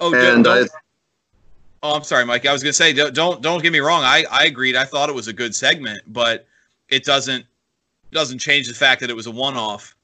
[0.00, 0.70] Oh, don't, and I, don't,
[1.82, 2.46] oh, I'm sorry, Mike.
[2.46, 4.02] I was gonna say, don't don't, don't get me wrong.
[4.04, 4.76] I, I agreed.
[4.76, 6.46] I thought it was a good segment, but
[6.90, 7.44] it doesn't
[8.12, 9.94] doesn't change the fact that it was a one off.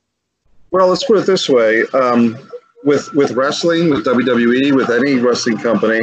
[0.70, 2.36] well, let's put it this way: um,
[2.84, 6.00] with with wrestling, with WWE, with any wrestling company,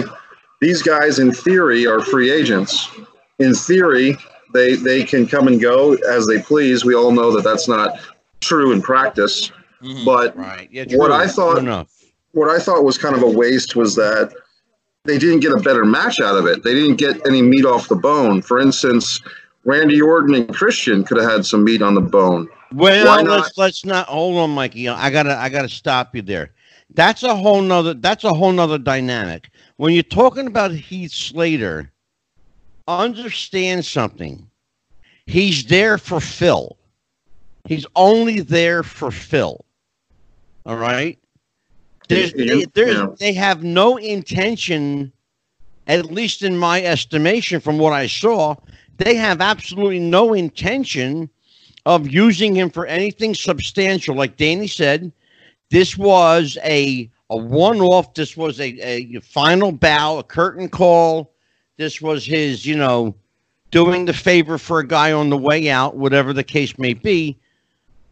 [0.62, 2.90] these guys, in theory, are free agents.
[3.40, 4.18] In theory,
[4.54, 6.84] they they can come and go as they please.
[6.86, 8.00] We all know that that's not
[8.42, 9.52] true in practice,
[9.82, 10.06] Mhm.
[10.06, 10.68] but Right.
[10.72, 10.86] Yeah.
[10.98, 11.12] What.
[11.12, 11.88] I thought-
[12.34, 14.34] what I thought was kind of a waste was that
[15.06, 16.64] they didn't get a better match out of it.
[16.64, 18.42] They didn't get any meat off the bone.
[18.42, 19.22] For instance,
[19.66, 22.50] Randy Orton and Christian could have had some meat on the bone.
[22.74, 23.26] Well, not?
[23.26, 24.90] let's let's not hold on, Mikey.
[24.90, 26.52] I gotta I gotta stop you there.
[26.94, 29.50] That's a whole nother that's a whole nother dynamic.
[29.78, 31.92] When you're talking about Heath Slater,
[32.88, 34.50] understand something.
[35.26, 36.78] He's there for Phil.
[37.66, 39.64] He's only there for Phil.
[40.66, 41.18] All right.
[42.10, 43.08] There's, they, there's, yeah.
[43.18, 45.14] they have no intention,
[45.88, 48.56] at least in my estimation, from what I saw,
[49.04, 51.30] they have absolutely no intention
[51.86, 54.16] of using him for anything substantial.
[54.16, 55.12] Like Danny said,
[55.70, 58.14] this was a a one off.
[58.14, 61.34] This was a, a final bow, a curtain call.
[61.78, 63.16] This was his, you know,
[63.72, 67.38] doing the favor for a guy on the way out, whatever the case may be.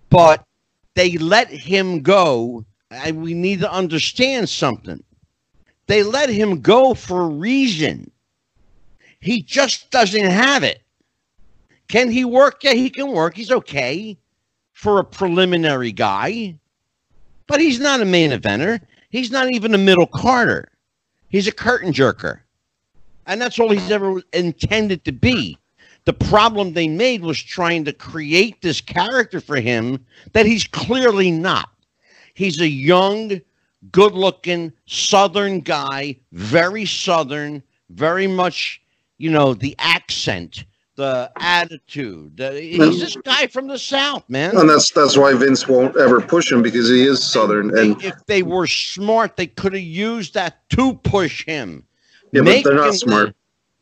[0.10, 0.44] But
[0.96, 2.66] they let him go.
[2.90, 5.02] And we need to understand something.
[5.88, 8.11] They let him go for a reason.
[9.22, 10.82] He just doesn't have it.
[11.88, 12.64] Can he work?
[12.64, 13.36] Yeah, he can work.
[13.36, 14.18] He's okay
[14.74, 16.58] for a preliminary guy,
[17.48, 18.80] but he's not a main eventer.
[19.10, 20.70] He's not even a middle carder.
[21.30, 22.40] He's a curtain jerker.
[23.28, 25.58] And that's all he's ever intended to be.
[26.06, 30.04] The problem they made was trying to create this character for him
[30.34, 31.70] that he's clearly not.
[32.34, 33.40] He's a young,
[33.92, 38.81] good looking Southern guy, very Southern, very much,
[39.22, 40.66] you know, the accent,
[40.96, 42.34] the attitude.
[42.40, 44.58] He's this guy from the South, man.
[44.58, 47.78] And that's that's why Vince won't ever push him because he is Southern.
[47.78, 51.86] And if they were smart, they could have used that to push him.
[52.32, 53.36] yeah, but they're not smart.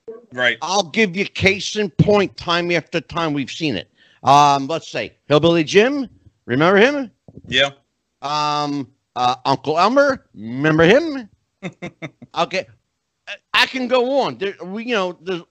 [0.07, 0.17] win.
[0.31, 0.57] Right.
[0.61, 3.33] I'll give you case in point time after time.
[3.33, 3.89] We've seen it.
[4.23, 6.09] Um, let's say Hillbilly Jim.
[6.45, 7.11] Remember him?
[7.47, 7.69] Yeah.
[8.21, 10.25] Um, uh, Uncle Elmer.
[10.35, 11.29] Remember him?
[12.37, 12.67] okay,
[13.29, 14.37] I- I can go on.
[14.37, 15.45] There, we, you know, the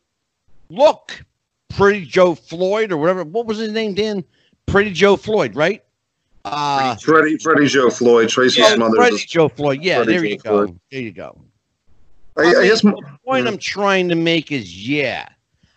[0.68, 1.24] look,
[1.68, 3.24] Pretty Joe Floyd or whatever.
[3.24, 4.24] What was his name, Dan?
[4.66, 5.82] Pretty Joe Floyd, right?
[6.44, 8.96] Uh, Freddie, Freddie Joe Floyd, Tracy's oh, mother.
[8.96, 9.82] Freddie Joe Floyd.
[9.82, 10.66] Yeah, Freddie there Joe you go.
[10.66, 10.80] Floyd.
[10.90, 11.40] There you go.
[12.36, 15.28] I, I guess the point I'm trying to make is yeah,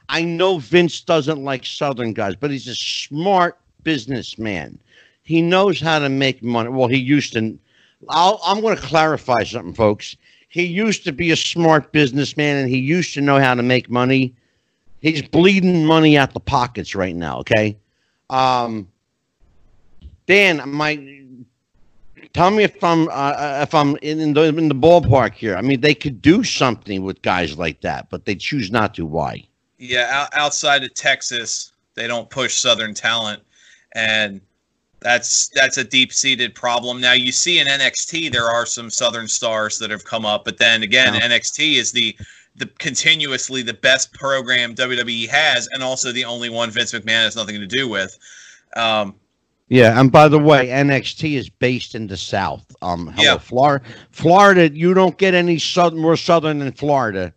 [0.09, 4.79] I know Vince doesn't like Southern guys, but he's a smart businessman.
[5.23, 6.69] He knows how to make money.
[6.69, 7.57] Well, he used to.
[8.09, 10.15] I'll, I'm going to clarify something, folks.
[10.51, 13.89] He used to be a smart businessman and he used to know how to make
[13.89, 14.35] money.
[14.99, 17.39] He's bleeding money out the pockets right now.
[17.39, 17.77] Okay.
[18.29, 18.89] Um,
[20.27, 21.23] Dan, my
[22.33, 25.55] tell me if I'm uh, if I'm in, in the in the ballpark here.
[25.55, 29.05] I mean, they could do something with guys like that, but they choose not to.
[29.05, 29.47] Why?
[29.77, 33.41] Yeah, out, outside of Texas, they don't push Southern talent,
[33.93, 34.41] and
[35.01, 37.01] that's that's a deep seated problem.
[37.01, 40.57] Now you see in NXT there are some Southern stars that have come up, but
[40.57, 41.21] then again, Yeah.
[41.21, 42.15] NXT is the
[42.57, 47.35] the continuously the best program WWE has, and also the only one Vince McMahon has
[47.35, 48.17] nothing to do with.
[48.75, 49.15] Um,
[49.69, 52.65] Yeah, and by the way, NXT is based in the South.
[52.81, 53.37] Um, hello, Yeah.
[53.37, 53.85] Florida.
[54.11, 57.33] Florida, you don't get any southern more southern than Florida.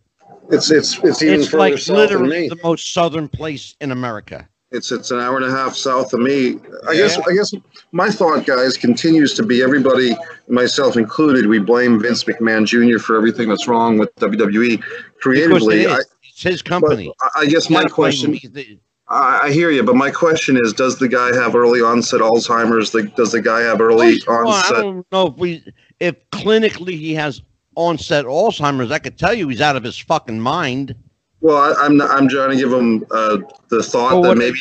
[0.51, 4.47] it's it's it's even It's further like south literally the most southern place in America.
[4.75, 6.59] It's it's an hour and a half south of me.
[6.87, 7.01] I Yeah.
[7.07, 7.53] guess I guess
[7.91, 10.15] my thought, guys, continues to be everybody,
[10.49, 12.99] myself included, we blame Vince McMahon Jr.
[12.99, 14.81] for everything that's wrong with WWE it
[15.21, 15.87] creatively.
[15.87, 17.11] I, it's his company.
[17.21, 18.37] I- I guess my gotta blame him.
[18.39, 22.19] question, I, I hear you, but my question is, does the guy have early onset
[22.21, 22.89] Alzheimer's?
[23.15, 24.75] Does the guy have early Well, I onset?
[24.81, 25.63] don't know if we
[26.01, 27.41] if clinically he has
[27.75, 28.91] onset Alzheimer's.
[28.91, 30.95] I could tell you he's out of his fucking mind.
[31.41, 33.39] Well, I, I'm I'm trying to give him uh,
[33.69, 34.59] the thought Well, that maybe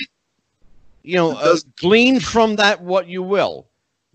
[1.03, 3.67] You know, uh, glean from that what you will.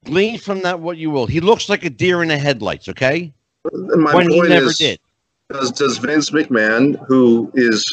[0.05, 1.25] Glean from that what you will.
[1.25, 2.87] He looks like a deer in the headlights.
[2.89, 3.33] Okay,
[3.73, 4.99] my when he point never is, did.
[5.49, 7.85] does does Vince McMahon, who is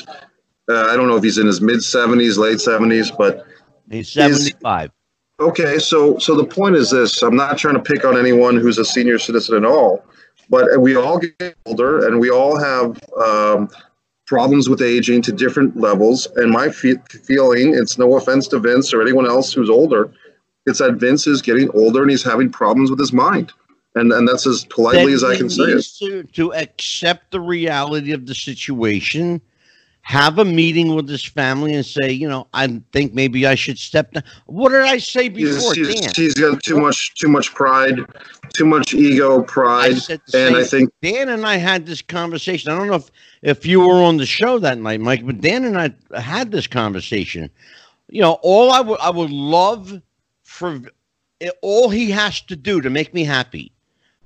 [0.69, 3.47] uh, I don't know if he's in his mid 70s, late 70s, but
[3.91, 4.91] He's seventy-five.
[5.39, 8.79] Okay, so so the point is this: I'm not trying to pick on anyone who's
[8.79, 10.05] a senior citizen at all,
[10.49, 13.69] but we all get older and we all have um,
[14.27, 16.27] problems with aging to different levels.
[16.37, 20.11] And my fe- feeling, it's no offense to Vince or anyone else who's older,
[20.67, 23.53] it's that Vince is getting older and he's having problems with his mind,
[23.95, 25.87] and and that's as politely as I can say it.
[26.01, 29.41] To, to accept the reality of the situation,
[30.07, 33.77] have a meeting with his family, and say, you know, I think maybe I should
[33.77, 34.23] step down.
[34.47, 36.13] What did I say before, he's, Dan?
[36.15, 37.99] he's got too much too much pride,
[38.53, 42.71] too much ego, I pride, the and I think Dan and I had this conversation.
[42.71, 43.11] I don't know if,
[43.43, 46.69] if you were on the show that night, Mike, but Dan and I had this
[46.69, 47.51] conversation.
[48.09, 50.01] You know, all I would I would love
[50.45, 50.83] for
[51.41, 53.73] eh, all he has to do to make me happy.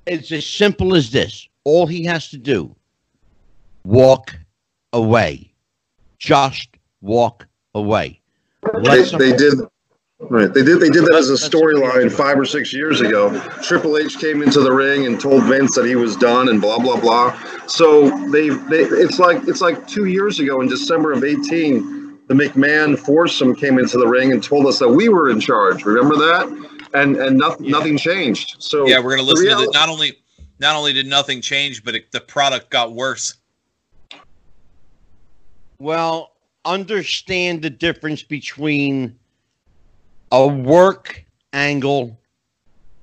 [0.05, 1.47] It's as simple as this.
[1.63, 2.75] All he has to do,
[3.83, 4.35] walk
[4.93, 5.50] away.
[6.21, 6.67] Just
[7.01, 8.21] walk away.
[8.73, 9.55] They, Let they did.
[10.19, 10.79] Right, they did.
[10.79, 13.35] They did that as a Let's- let's- storyline five or six years ago.
[13.63, 16.77] Triple H came into the ring and told Vince that he was done, and blah
[16.77, 17.35] blah blah.
[17.65, 22.35] So they, they, it's like it's like two years ago in December of eighteen, the
[22.35, 25.85] McMahon foursome came into the ring and told us that we were in charge.
[25.85, 26.45] Remember that?
[26.93, 27.71] And and nothing Yeah.
[27.71, 28.57] nothing changed.
[28.59, 30.17] So Yeah, we're gonna listen to the, reality- not only
[30.59, 33.37] not only did nothing change, but it, the product got worse.
[35.81, 36.33] Well,
[36.63, 39.17] understand the difference between
[40.31, 42.19] a work angle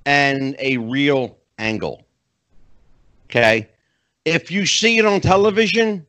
[0.07, 2.07] and a real angle.
[3.25, 3.69] Okay?
[4.25, 6.07] If you see it on television,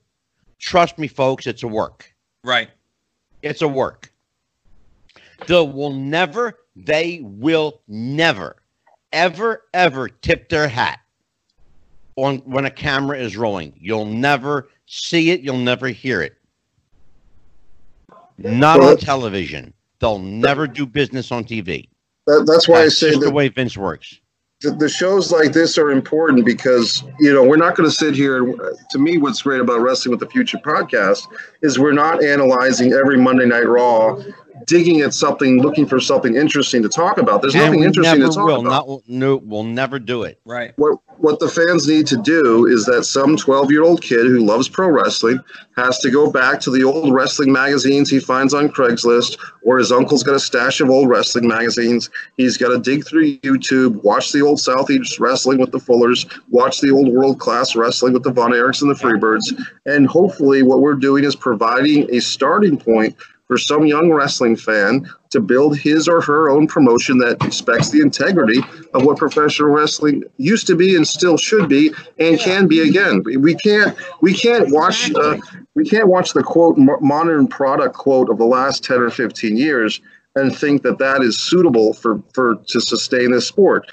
[0.60, 2.14] trust me, folks, it's a work.
[2.44, 2.70] Right.
[3.42, 4.14] It's a work.
[5.48, 8.58] They will never, they will never,
[9.12, 11.00] ever, ever tip their hat
[12.16, 13.74] on when a camera is rolling.
[13.76, 16.36] You'll never see it, you'll never hear it.
[18.44, 19.74] Not Well, on television.
[20.00, 21.90] They'll never do business on TV.
[22.28, 24.20] that, that's why That's I say just the way Vince works.
[24.62, 28.16] the, the shows like this are important because you know we're not going to sit
[28.16, 28.60] here and
[28.92, 31.28] to me what's great about wrestling with the future podcast
[31.62, 34.16] is we're not analyzing every monday night raw
[34.70, 38.28] digging at something looking for something interesting to talk about there's and nothing interesting to
[38.28, 38.62] talk will.
[38.62, 40.40] about Not, no, we'll never do it.
[40.46, 40.74] Right.
[40.78, 44.46] what what the fans need to do is that some 12 year old kid who
[44.46, 45.40] loves pro wrestling
[45.76, 49.92] has to go back to the old wrestling magazines he finds on Craigslist, or his
[49.92, 52.10] uncle's got a stash of old wrestling magazines.
[52.38, 56.80] He's got to dig through YouTube, watch the old Southeast wrestling with the Fullers, watch
[56.80, 59.54] the old world class wrestling with the Von Erichs and the Freebirds,
[59.86, 63.16] and hopefully, what we're doing is providing a starting point
[63.50, 68.00] for some young wrestling fan to build his or her own promotion that respects the
[68.00, 68.60] integrity
[68.94, 73.24] of what professional wrestling used to be and still should be and can be again.
[73.26, 75.38] We- can't we can't watch uh,
[75.74, 80.00] we can't watch the quote modern product quote of the last 10 or 15 years
[80.36, 83.88] and think that that is suitable for for to sustain this sport.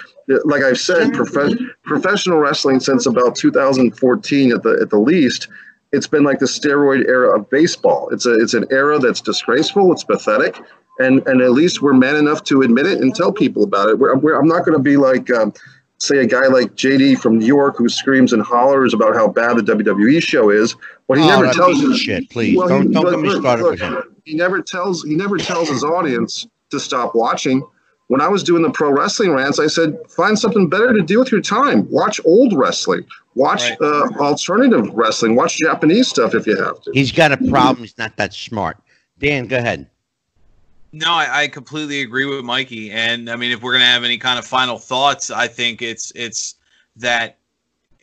[0.45, 5.49] Like I've said, prof- professional wrestling since about 2014 at the at the least
[5.97, 8.09] it's been like the steroid era of baseball.
[8.13, 9.91] It's a it's an era that's disgraceful.
[9.93, 10.61] It's pathetic,
[10.99, 13.99] and and at least we're man enough to admit it and tell people about it.
[13.99, 15.31] We're, we're, I'm not going to be like.
[15.31, 15.53] Um,
[15.99, 19.57] Say a guy like JD from New York who screams and hollers about how bad
[19.57, 20.77] the WWE show is,
[21.09, 22.55] but he Oh, never tells you shit, please.
[22.55, 24.03] Well, don't he- don't look, get me started look, with him.
[24.27, 27.63] he never tells he never tells his audience to stop watching.
[28.09, 31.19] When I was doing the pro wrestling rants, I said find something better to do
[31.19, 31.91] with your time.
[31.91, 33.05] Watch old wrestling.
[33.35, 33.79] Watch Right.
[33.81, 35.35] uh, alternative wrestling.
[35.35, 36.93] Watch Japanese stuff if you have to.
[36.93, 37.79] He's got a problem.
[37.79, 38.79] He's not that smart.
[39.19, 39.89] Dan, go ahead.
[40.93, 42.91] No, I, I completely agree with Mikey.
[42.93, 46.13] And I mean, if we're gonna have any kind of final thoughts, I think it's
[46.15, 46.55] it's
[46.97, 47.39] that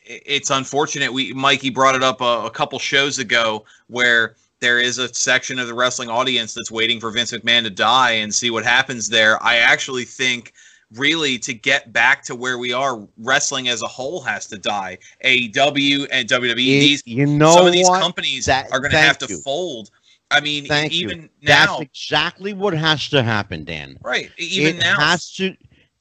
[0.04, 1.12] it's unfortunate.
[1.12, 5.58] We Mikey brought it up a, a couple shows ago where there is a section
[5.58, 9.08] of the wrestling audience that's waiting for Vince McMahon to die and see what happens
[9.08, 9.42] there.
[9.42, 10.52] I actually think
[10.92, 14.96] really to get back to where we are, wrestling as a whole has to die.
[15.24, 18.00] AEW and WWE, You, these you know some of these what?
[18.00, 19.38] companies That- are going to have to you.
[19.38, 19.90] fold.
[20.30, 21.08] I mean, Thank you.
[21.08, 23.98] even now, That's exactly what has to happen, Dan.
[24.02, 24.30] right?
[24.38, 25.54] Even it now, has to.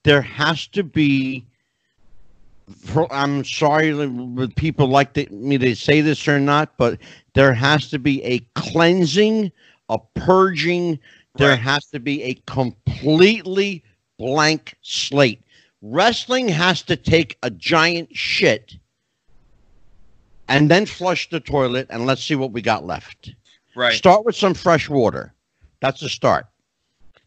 [0.03, 1.45] There has to be.
[3.11, 3.91] I'm sorry
[4.55, 6.99] people like to, me to say this or not, but
[7.33, 9.51] there has to be a cleansing,
[9.89, 10.99] a purging.
[11.35, 11.59] There Right.
[11.59, 13.83] has to be a completely
[14.19, 15.41] blank slate.
[15.81, 18.77] Wrestling has to take a giant shit
[20.47, 23.33] and then flush the toilet, and let's see what we got left.
[23.75, 23.93] right?
[23.95, 25.33] Start with some fresh water.
[25.81, 26.45] That's a start.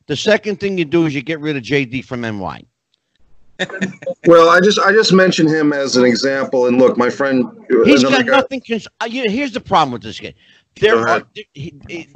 [0.06, 2.62] The second thing you do is you get rid of JD from NY.
[4.26, 7.44] Well, I just I just mentioned him as an example, and look, my friend,
[7.84, 8.60] he's got guy- nothing.
[8.66, 10.34] Cons- uh, you know, here's the problem with this guy.
[10.80, 11.22] There are
[11.54, 12.08] he, he-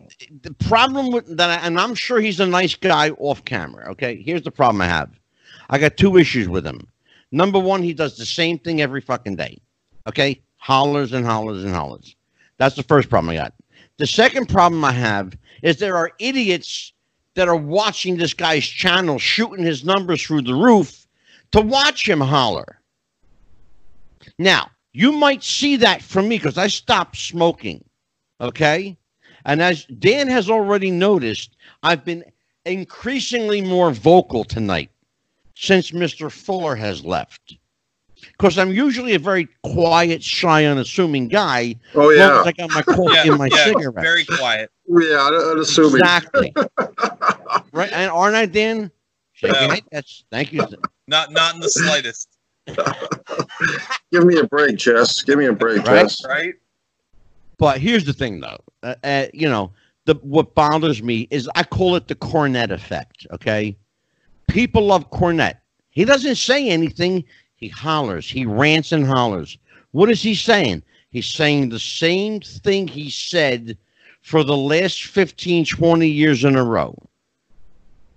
[0.43, 3.91] the problem with that, and I'm sure he's a nice guy off camera.
[3.93, 5.11] Okay, here's the problem I have.
[5.71, 6.87] I got two issues with him.
[7.33, 9.59] Number one, he does the same thing every fucking day.
[10.09, 12.17] Okay, hollers and hollers and hollers.
[12.59, 13.55] That's the first problem I got.
[13.99, 16.93] The second problem I have is there are idiots
[17.35, 21.07] that are watching this guy's channel, shooting his numbers through the roof
[21.53, 22.81] to watch him holler.
[24.39, 27.85] Now, you might see that from me because I stopped smoking.
[28.41, 28.97] Okay.
[29.45, 32.25] And as Dan has already noticed, I've been
[32.65, 34.91] increasingly more vocal tonight
[35.57, 36.31] since Mr.
[36.31, 37.57] Fuller has left.
[38.33, 41.77] Because I'm usually a very quiet, shy, unassuming guy.
[41.95, 43.95] Oh yeah, as I got my coffee yeah, and my yeah, cigarette.
[44.05, 44.71] very quiet.
[44.89, 45.17] yeah.
[45.17, 45.95] I- I'd assume.
[45.95, 46.53] Exactly.
[47.73, 47.91] right.
[47.93, 48.91] And aren't I, Dan?
[49.41, 49.69] Shake No.
[49.69, 49.83] head.
[49.91, 50.67] That's thank you.
[51.09, 52.29] Not not in the slightest,
[54.13, 55.23] Give me a break, Chess.
[55.23, 56.03] Give me a break, Right?
[56.03, 56.25] Chess.
[56.27, 56.55] right?
[57.57, 58.59] But here's the thing, though.
[58.83, 59.73] Uh, uh, you know,
[60.05, 63.27] the what bothers me is I call it the Cornette effect.
[63.33, 63.77] Okay,
[64.47, 65.57] people love Cornette.
[65.89, 67.25] He doesn't say anything.
[67.57, 68.29] He hollers.
[68.29, 69.57] He rants and hollers.
[69.93, 70.83] What is he saying?
[71.11, 73.77] He's saying the same thing he said
[74.23, 76.95] for the last 15, 20 years in a row.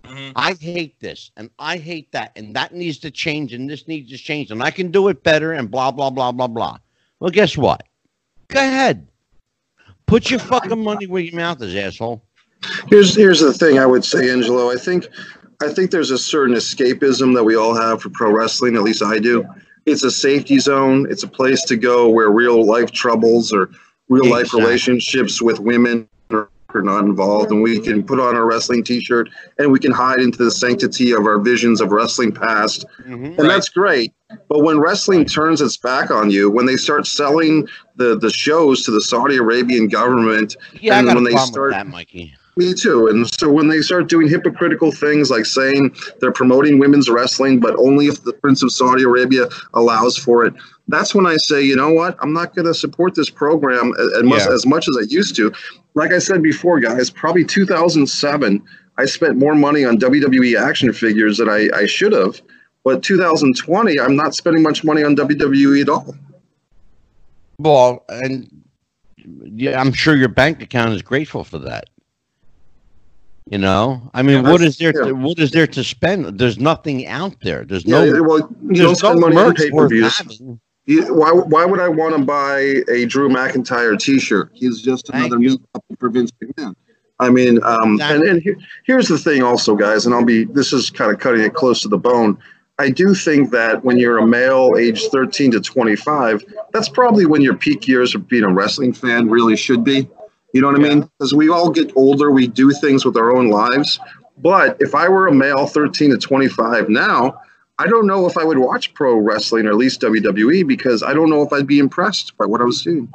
[0.05, 0.33] Mhm.
[0.35, 4.09] I hate this and I hate that and that needs to change and this needs
[4.11, 6.77] to change and I can do it better and blah blah blah blah blah.
[7.19, 7.83] Well, guess what?
[8.49, 9.07] Go ahead.
[10.05, 12.21] Put your fucking money where your mouth is, asshole.
[12.89, 14.71] Here's here's the thing I would say, Angelo.
[14.71, 15.07] I think
[15.61, 18.75] I think there's a certain escapism that we all have for pro wrestling.
[18.75, 19.45] At least I do.
[19.85, 21.07] It's a safety zone.
[21.09, 23.69] It's a place to go where real life troubles or
[24.09, 24.61] real life Exactly.
[24.63, 26.07] relationships with women
[26.75, 29.91] are, are not involved, and we can put on our wrestling T-shirt and we can
[29.91, 33.25] hide into the sanctity of our visions of wrestling past, Mhm.
[33.25, 33.47] and Right.
[33.47, 34.13] that's great.
[34.49, 37.67] But when wrestling turns its back on you, when they start selling
[37.97, 42.33] the the shows to the Saudi Arabian government Yeah, And when they start- that, Mikey.
[42.55, 43.07] Me too.
[43.07, 47.75] And so when they start doing hypocritical things like saying they're promoting women's wrestling, but
[47.77, 50.53] only if the Prince of Saudi Arabia allows for it,
[50.87, 52.17] that's when I say, you know what?
[52.21, 54.53] I'm not going to support this program as, much, Yeah.
[54.53, 55.51] as much as I used to.
[55.95, 58.61] Like I said before, guys, probably 2007,
[58.97, 62.41] I spent more money on WWE action figures than I, I should have.
[62.83, 66.15] But 2020, I'm not spending much money on WWE at all.
[67.57, 68.49] Well, and
[69.45, 71.85] yeah, I'm sure your bank account is grateful for that.
[73.49, 74.93] You know, I mean, Yeah, what is there?
[74.95, 75.07] yeah.
[75.07, 76.39] To, what is there to spend?
[76.39, 77.65] There's nothing out there.
[77.65, 78.23] There's Yeah, no.
[78.23, 80.41] well, you don't no spend money on pay per views.
[80.87, 84.51] why, why would I want to buy a Drew McIntyre T-shirt?
[84.53, 85.59] He's just another meat
[85.99, 86.73] for Vince McMahon.
[87.19, 90.45] I mean, um, and, and here, here's the thing, also, guys, and I'll be.
[90.45, 92.37] This is kind of cutting it close to the bone.
[92.79, 96.43] I do think that when you're a male, age 13 to 25,
[96.73, 100.09] that's probably when your peak years of being a wrestling fan really should be.
[100.53, 101.09] You know what I mean?
[101.17, 103.99] Because we all get older, we do things with our own lives.
[104.37, 107.39] But if I were a male, 13 to 25 now,
[107.79, 111.13] I don't know if I would watch pro wrestling or at least WWE because I
[111.13, 113.11] don't know if I'd be impressed by what I was seeing.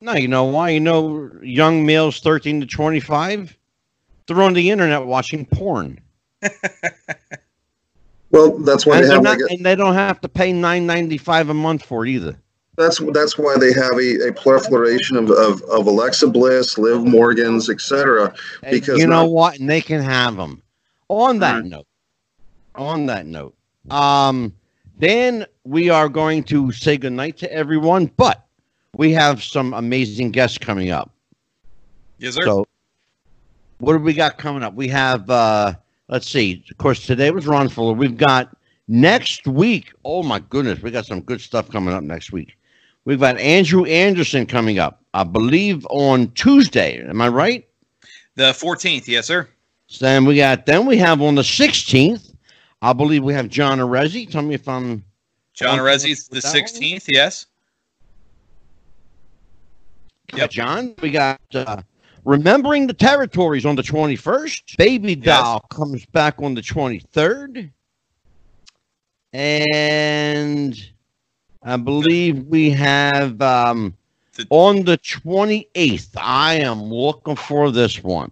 [0.00, 0.70] No, you know why?
[0.70, 3.56] You know, young males 13 to 25,
[4.26, 6.00] they're on the internet watching porn,
[8.34, 11.54] Well, that's why and, they have not, and they don't have to pay 9.95 a
[11.54, 12.36] month for it either.
[12.76, 17.70] That's that's why they have a, a proliferation of, of, of Alexa Bliss, Liv Morgans,
[17.70, 18.34] etc.
[18.70, 19.58] Because you know not- what?
[19.58, 20.60] And they can have them.
[21.08, 21.64] On that Right.
[21.66, 21.86] note,
[22.74, 23.54] on that note,
[23.90, 24.52] um,
[24.98, 28.44] then we are going to say goodnight to everyone, but
[28.96, 31.10] we have some amazing guests coming up.
[32.18, 32.44] Yes, sir.
[32.44, 32.66] So,
[33.78, 34.74] what do we got coming up?
[34.74, 35.74] We have, uh,
[36.08, 36.64] let's see.
[36.70, 37.92] Of course, today was Ron Fuller.
[37.92, 38.56] We've got
[38.88, 39.92] next week.
[40.04, 42.56] Oh my goodness, we got some good stuff coming up next week.
[43.04, 47.06] We've got Andrew Anderson coming up, I believe, on Tuesday.
[47.06, 47.68] Am I right?
[48.34, 49.06] the 14th.
[49.06, 49.48] Yes, sir.
[49.86, 50.66] So then we got.
[50.66, 52.34] Then we have on the 16th.
[52.82, 54.30] I believe we have John Arezzi.
[54.30, 55.04] Tell me if I'm.
[55.54, 56.62] John Arezzi's the with that one?
[56.62, 57.04] 16th.
[57.08, 57.46] Yes.
[60.34, 60.50] Yep.
[60.50, 60.94] John.
[61.00, 61.82] We got uh,
[62.24, 64.76] remembering the territories on the 21st.
[64.78, 67.70] Baby doll comes back on the 23rd,
[69.32, 70.90] and
[71.64, 73.96] I believe we have um,
[74.36, 76.10] The- on the 28th.
[76.16, 78.30] I am looking for this one.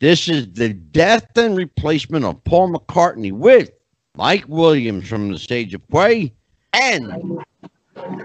[0.00, 3.70] This is the death and replacement of Paul McCartney with
[4.16, 6.32] Mike Williams from the stage of play
[6.72, 7.40] and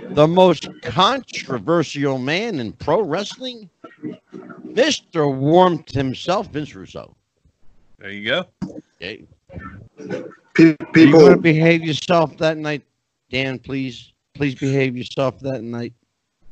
[0.09, 3.69] the most controversial man in pro wrestling,
[4.65, 5.33] Mr.
[5.33, 7.15] Warmth himself, Vince Russo.
[7.99, 8.45] There you go.
[9.01, 9.25] Okay.
[10.53, 12.81] pe- You people to behave yourself that night,
[13.29, 13.59] Dan?
[13.59, 15.93] Please, please behave yourself that night.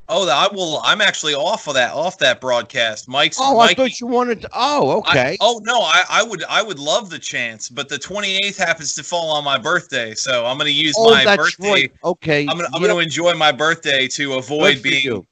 [0.09, 0.81] Oh, I will.
[0.83, 1.93] I'm actually off of that.
[1.93, 3.07] Off that broadcast.
[3.07, 3.37] Mike's.
[3.39, 4.49] Oh, I thought you wanted to.
[4.53, 5.37] Oh, I- okay.
[5.39, 9.03] oh no, I, I would I would love the chance, but the 28th happens to
[9.03, 11.71] fall on my birthday, so I'm going to use Oh, my birthday.
[11.71, 11.91] right.
[12.03, 12.41] Okay.
[12.41, 15.03] I'm gonna Yep, gonna enjoy my birthday to avoid being.
[15.05, 15.25] you.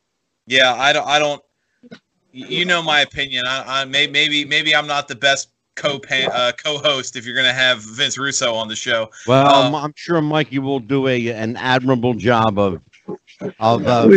[0.48, 1.41] Yeah, I don't I don't.
[2.32, 3.45] You know my opinion.
[3.48, 7.53] I, I may, maybe maybe I'm not the best co uh, co-host if you're gonna
[7.53, 9.10] have Vince Russo on the show.
[9.27, 12.80] Well, Uh, I'm- I'm sure Mikey will do a an admirable job of
[13.60, 14.07] of uh,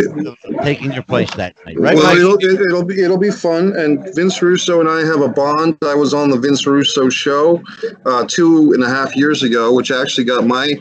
[0.63, 3.77] taking your place that night, right, well, it'll, it'll be it'll be fun.
[3.77, 5.77] And Vince Russo and I have a bond.
[5.85, 7.61] I was on the Vince Russo show
[8.07, 10.73] uh, two and a half years ago, which actually got my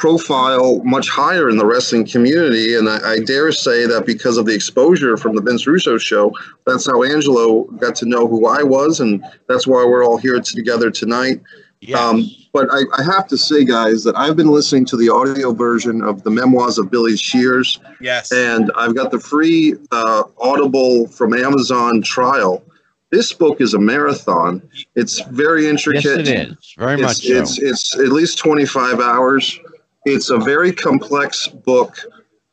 [0.00, 2.74] profile much higher in the wrestling community.
[2.74, 6.32] And I, I dare say that because of the exposure from the Vince Russo show,
[6.66, 10.40] that's how Angelo got to know who I was, and that's why we're all here
[10.40, 11.42] together tonight.
[11.82, 11.98] Yes.
[11.98, 12.24] Um,
[12.54, 16.02] but I, I have to say, guys, that I've been listening to the audio version
[16.02, 18.32] of the memoirs of Billy Shears, Yes.
[18.32, 22.64] and I've got the free uh, Audible from Amazon trial.
[23.10, 24.62] This book is a marathon.
[24.94, 26.04] It's very intricate.
[26.04, 26.74] Yes, it is.
[26.78, 27.38] Very it's, much so.
[27.38, 29.60] It's it's at least 25 hours.
[30.04, 31.96] It's a very complex book.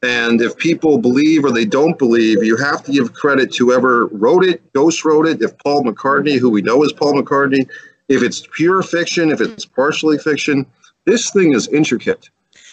[0.04, 4.08] And if people believe or they don't believe, you have to give credit to whoever
[4.08, 5.42] wrote it, ghost wrote it.
[5.42, 7.68] If Paul McCartney, who we know is Paul McCartney,
[8.08, 10.66] if it's pure fiction, if it's partially fiction,
[11.06, 12.30] this thing is intricate.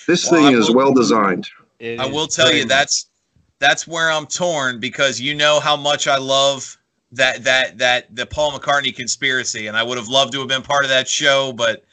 [0.07, 1.49] This Well, thing I is well designed.
[1.79, 3.09] It I will tell you that's
[3.59, 6.77] that's where I'm torn because you know how much I love
[7.13, 10.63] that that that the Paul McCartney conspiracy, and I would have loved to have been
[10.63, 11.85] part of that show, but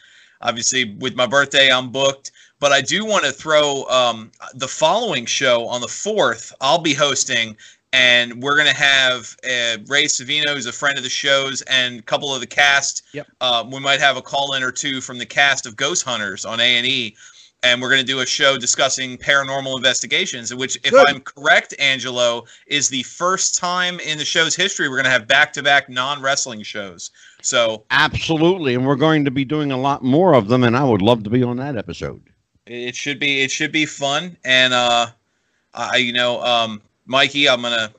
[0.41, 2.31] obviously with my birthday I'm booked.
[2.61, 6.53] But I do want to throw um, the following show on the fourth.
[6.61, 7.57] I'll be hosting,
[7.91, 12.03] and we're gonna have uh, Ray Savino, who's a friend of the shows, and a
[12.03, 13.01] couple of the cast.
[13.13, 13.27] Yep.
[13.41, 16.45] Uh, we might have a call in or two from the cast of Ghost Hunters
[16.45, 17.17] on A and E
[17.63, 21.07] and we're going to do a show discussing paranormal investigations, which, if Good.
[21.07, 25.27] I'm correct, Angelo, is the first time in the show's history we're going to have
[25.27, 27.11] back-to-back non-wrestling shows.
[27.43, 30.83] So Absolutely, and we're going to be doing a lot more of them, and I
[30.83, 32.30] would love to be on that episode.
[32.65, 34.37] It should be it should be fun.
[34.43, 35.07] And uh,
[35.73, 37.91] I, you know, um, Mikey, I'm gonna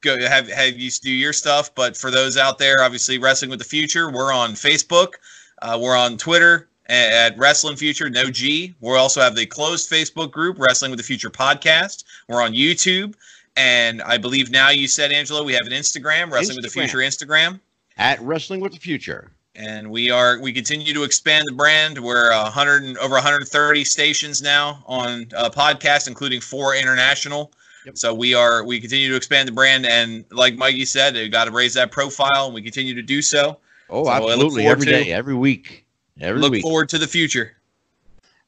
[0.00, 1.74] go have have you do your stuff.
[1.74, 5.14] But for those out there, obviously, wrestling with the future, we're on Facebook,
[5.62, 8.74] uh, we're on Twitter at Wrestling Future, no G.
[8.80, 12.04] We also have the closed Facebook group, Wrestling with the Future podcast.
[12.28, 13.14] We're on YouTube.
[13.56, 16.98] And I believe now you said, Angelo, we have an Instagram, Wrestling with the Future
[16.98, 17.60] Instagram.
[17.96, 19.32] At Wrestling with the Future.
[19.58, 21.98] And we are we continue to expand the brand.
[21.98, 27.50] We're 100 over 130 stations now on uh, podcast, including four international.
[27.84, 27.98] Yep.
[27.98, 31.46] So we are we continue to expand the brand, and like Mikey said, we got
[31.46, 33.58] to raise that profile, and we continue to do so.
[33.90, 34.66] Oh, So absolutely.
[34.68, 35.84] Every to- day, every week.
[36.20, 36.62] Every Look week.
[36.62, 37.56] forward to the future.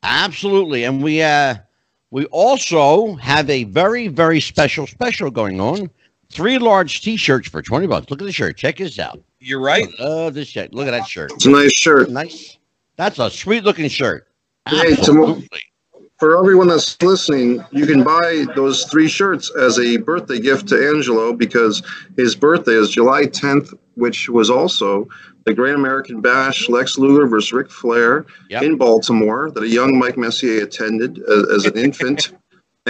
[0.02, 0.84] Absolutely.
[0.84, 1.56] And we uh
[2.10, 5.90] we also have a very, very special special going on.
[6.32, 8.10] Three large t-shirts for 20 bucks.
[8.10, 8.56] Look at the shirt.
[8.56, 9.20] Check this out.
[9.40, 9.88] You're right.
[9.98, 10.72] Oh, this shirt.
[10.72, 11.32] Look at that shirt.
[11.32, 12.10] It's a nice shirt.
[12.10, 12.56] Nice.
[12.96, 14.28] That's a sweet looking shirt.
[14.68, 15.48] Hey, Absolutely.
[16.18, 20.88] For everyone that's listening, you can buy those three shirts as a birthday gift to
[20.94, 21.82] Angelo because
[22.18, 25.08] his birthday is July 10th, which was also
[25.46, 28.62] the Great American Bash, Lex Luger versus Ric Flair Yep.
[28.62, 32.32] in Baltimore that a young Mike Messier attended as, as an infant.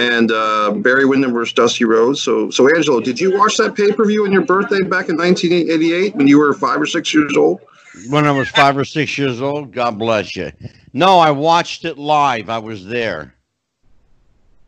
[0.01, 2.21] And uh, Barry Windham versus Dusty Rhodes.
[2.23, 5.17] So, so Angelo, did you watch that pay per view on your birthday back in
[5.17, 7.61] 1988 when you were five or six years old?
[8.09, 10.51] When I was five or six years old, God bless you.
[10.93, 12.49] No, I watched it live.
[12.49, 13.35] I was there.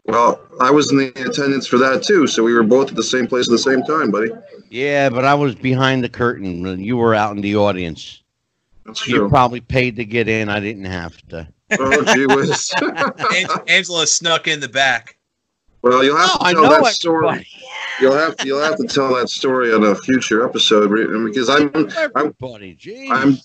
[0.06, 3.04] Well, I was in the attendance for that too, so we were both at the
[3.04, 4.30] same place at the same time, buddy.
[4.70, 6.62] Yeah, but I was behind the curtain.
[6.62, 8.22] when You were out in the audience.
[8.86, 9.14] That's true.
[9.14, 9.30] You true.
[9.30, 10.50] probably paid to get in.
[10.50, 11.48] I didn't have to.
[11.80, 12.74] oh, gee whiz.
[13.68, 15.18] Angelo snuck in the back.
[15.84, 17.48] Well, you'll have Oh, to I tell know that story.
[18.02, 20.90] You'll have to, you'll have to tell that story on a future episode
[21.26, 21.72] because I'm
[22.16, 23.12] Everybody, geez.
[23.12, 23.38] I'm-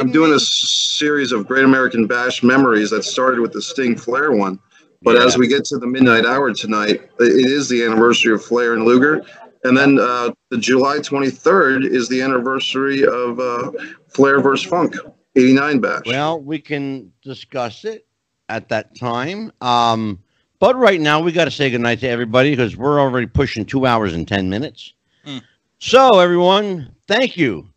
[0.00, 0.36] I'm doing me?
[0.36, 4.58] a series of Great American Bash memories that started with the Sting Flair one.
[5.02, 5.24] But Yeah.
[5.26, 8.84] as we get to the midnight hour tonight, it is the anniversary of Flair and
[8.86, 9.22] Luger.
[9.64, 13.72] And then uh, the July 23rd is the anniversary of uh,
[14.08, 14.96] Flair versus Funk,
[15.36, 16.02] 89 Bash.
[16.06, 18.06] Well, we can discuss it
[18.48, 19.52] at that time.
[19.60, 20.18] Um,
[20.64, 23.84] but right now, we got to say goodnight to everybody because we're already pushing two
[23.84, 24.94] hours and 10 minutes.
[25.22, 25.40] Hmm.
[25.78, 27.68] So, everyone, thank you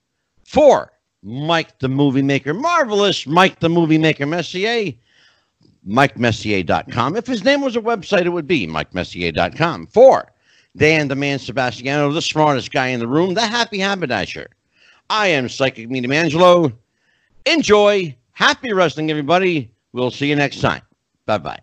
[0.46, 2.54] for Mike the Movie Maker.
[2.54, 4.94] Marvelous Mike the Movie Maker Messier.
[5.86, 7.18] MikeMessier.com.
[7.18, 9.88] If his name was a website, it would be MikeMessier.com.
[9.88, 10.32] For
[10.78, 14.48] Dan the Man Sebastiano, the smartest guy in the room, the happy haberdasher.
[15.10, 16.72] I am Psychic Medium Angelo.
[17.46, 18.16] Enjoy.
[18.32, 19.74] Happy wrestling, everybody.
[19.92, 20.84] We'll see you next time.
[21.26, 21.60] Bye bye.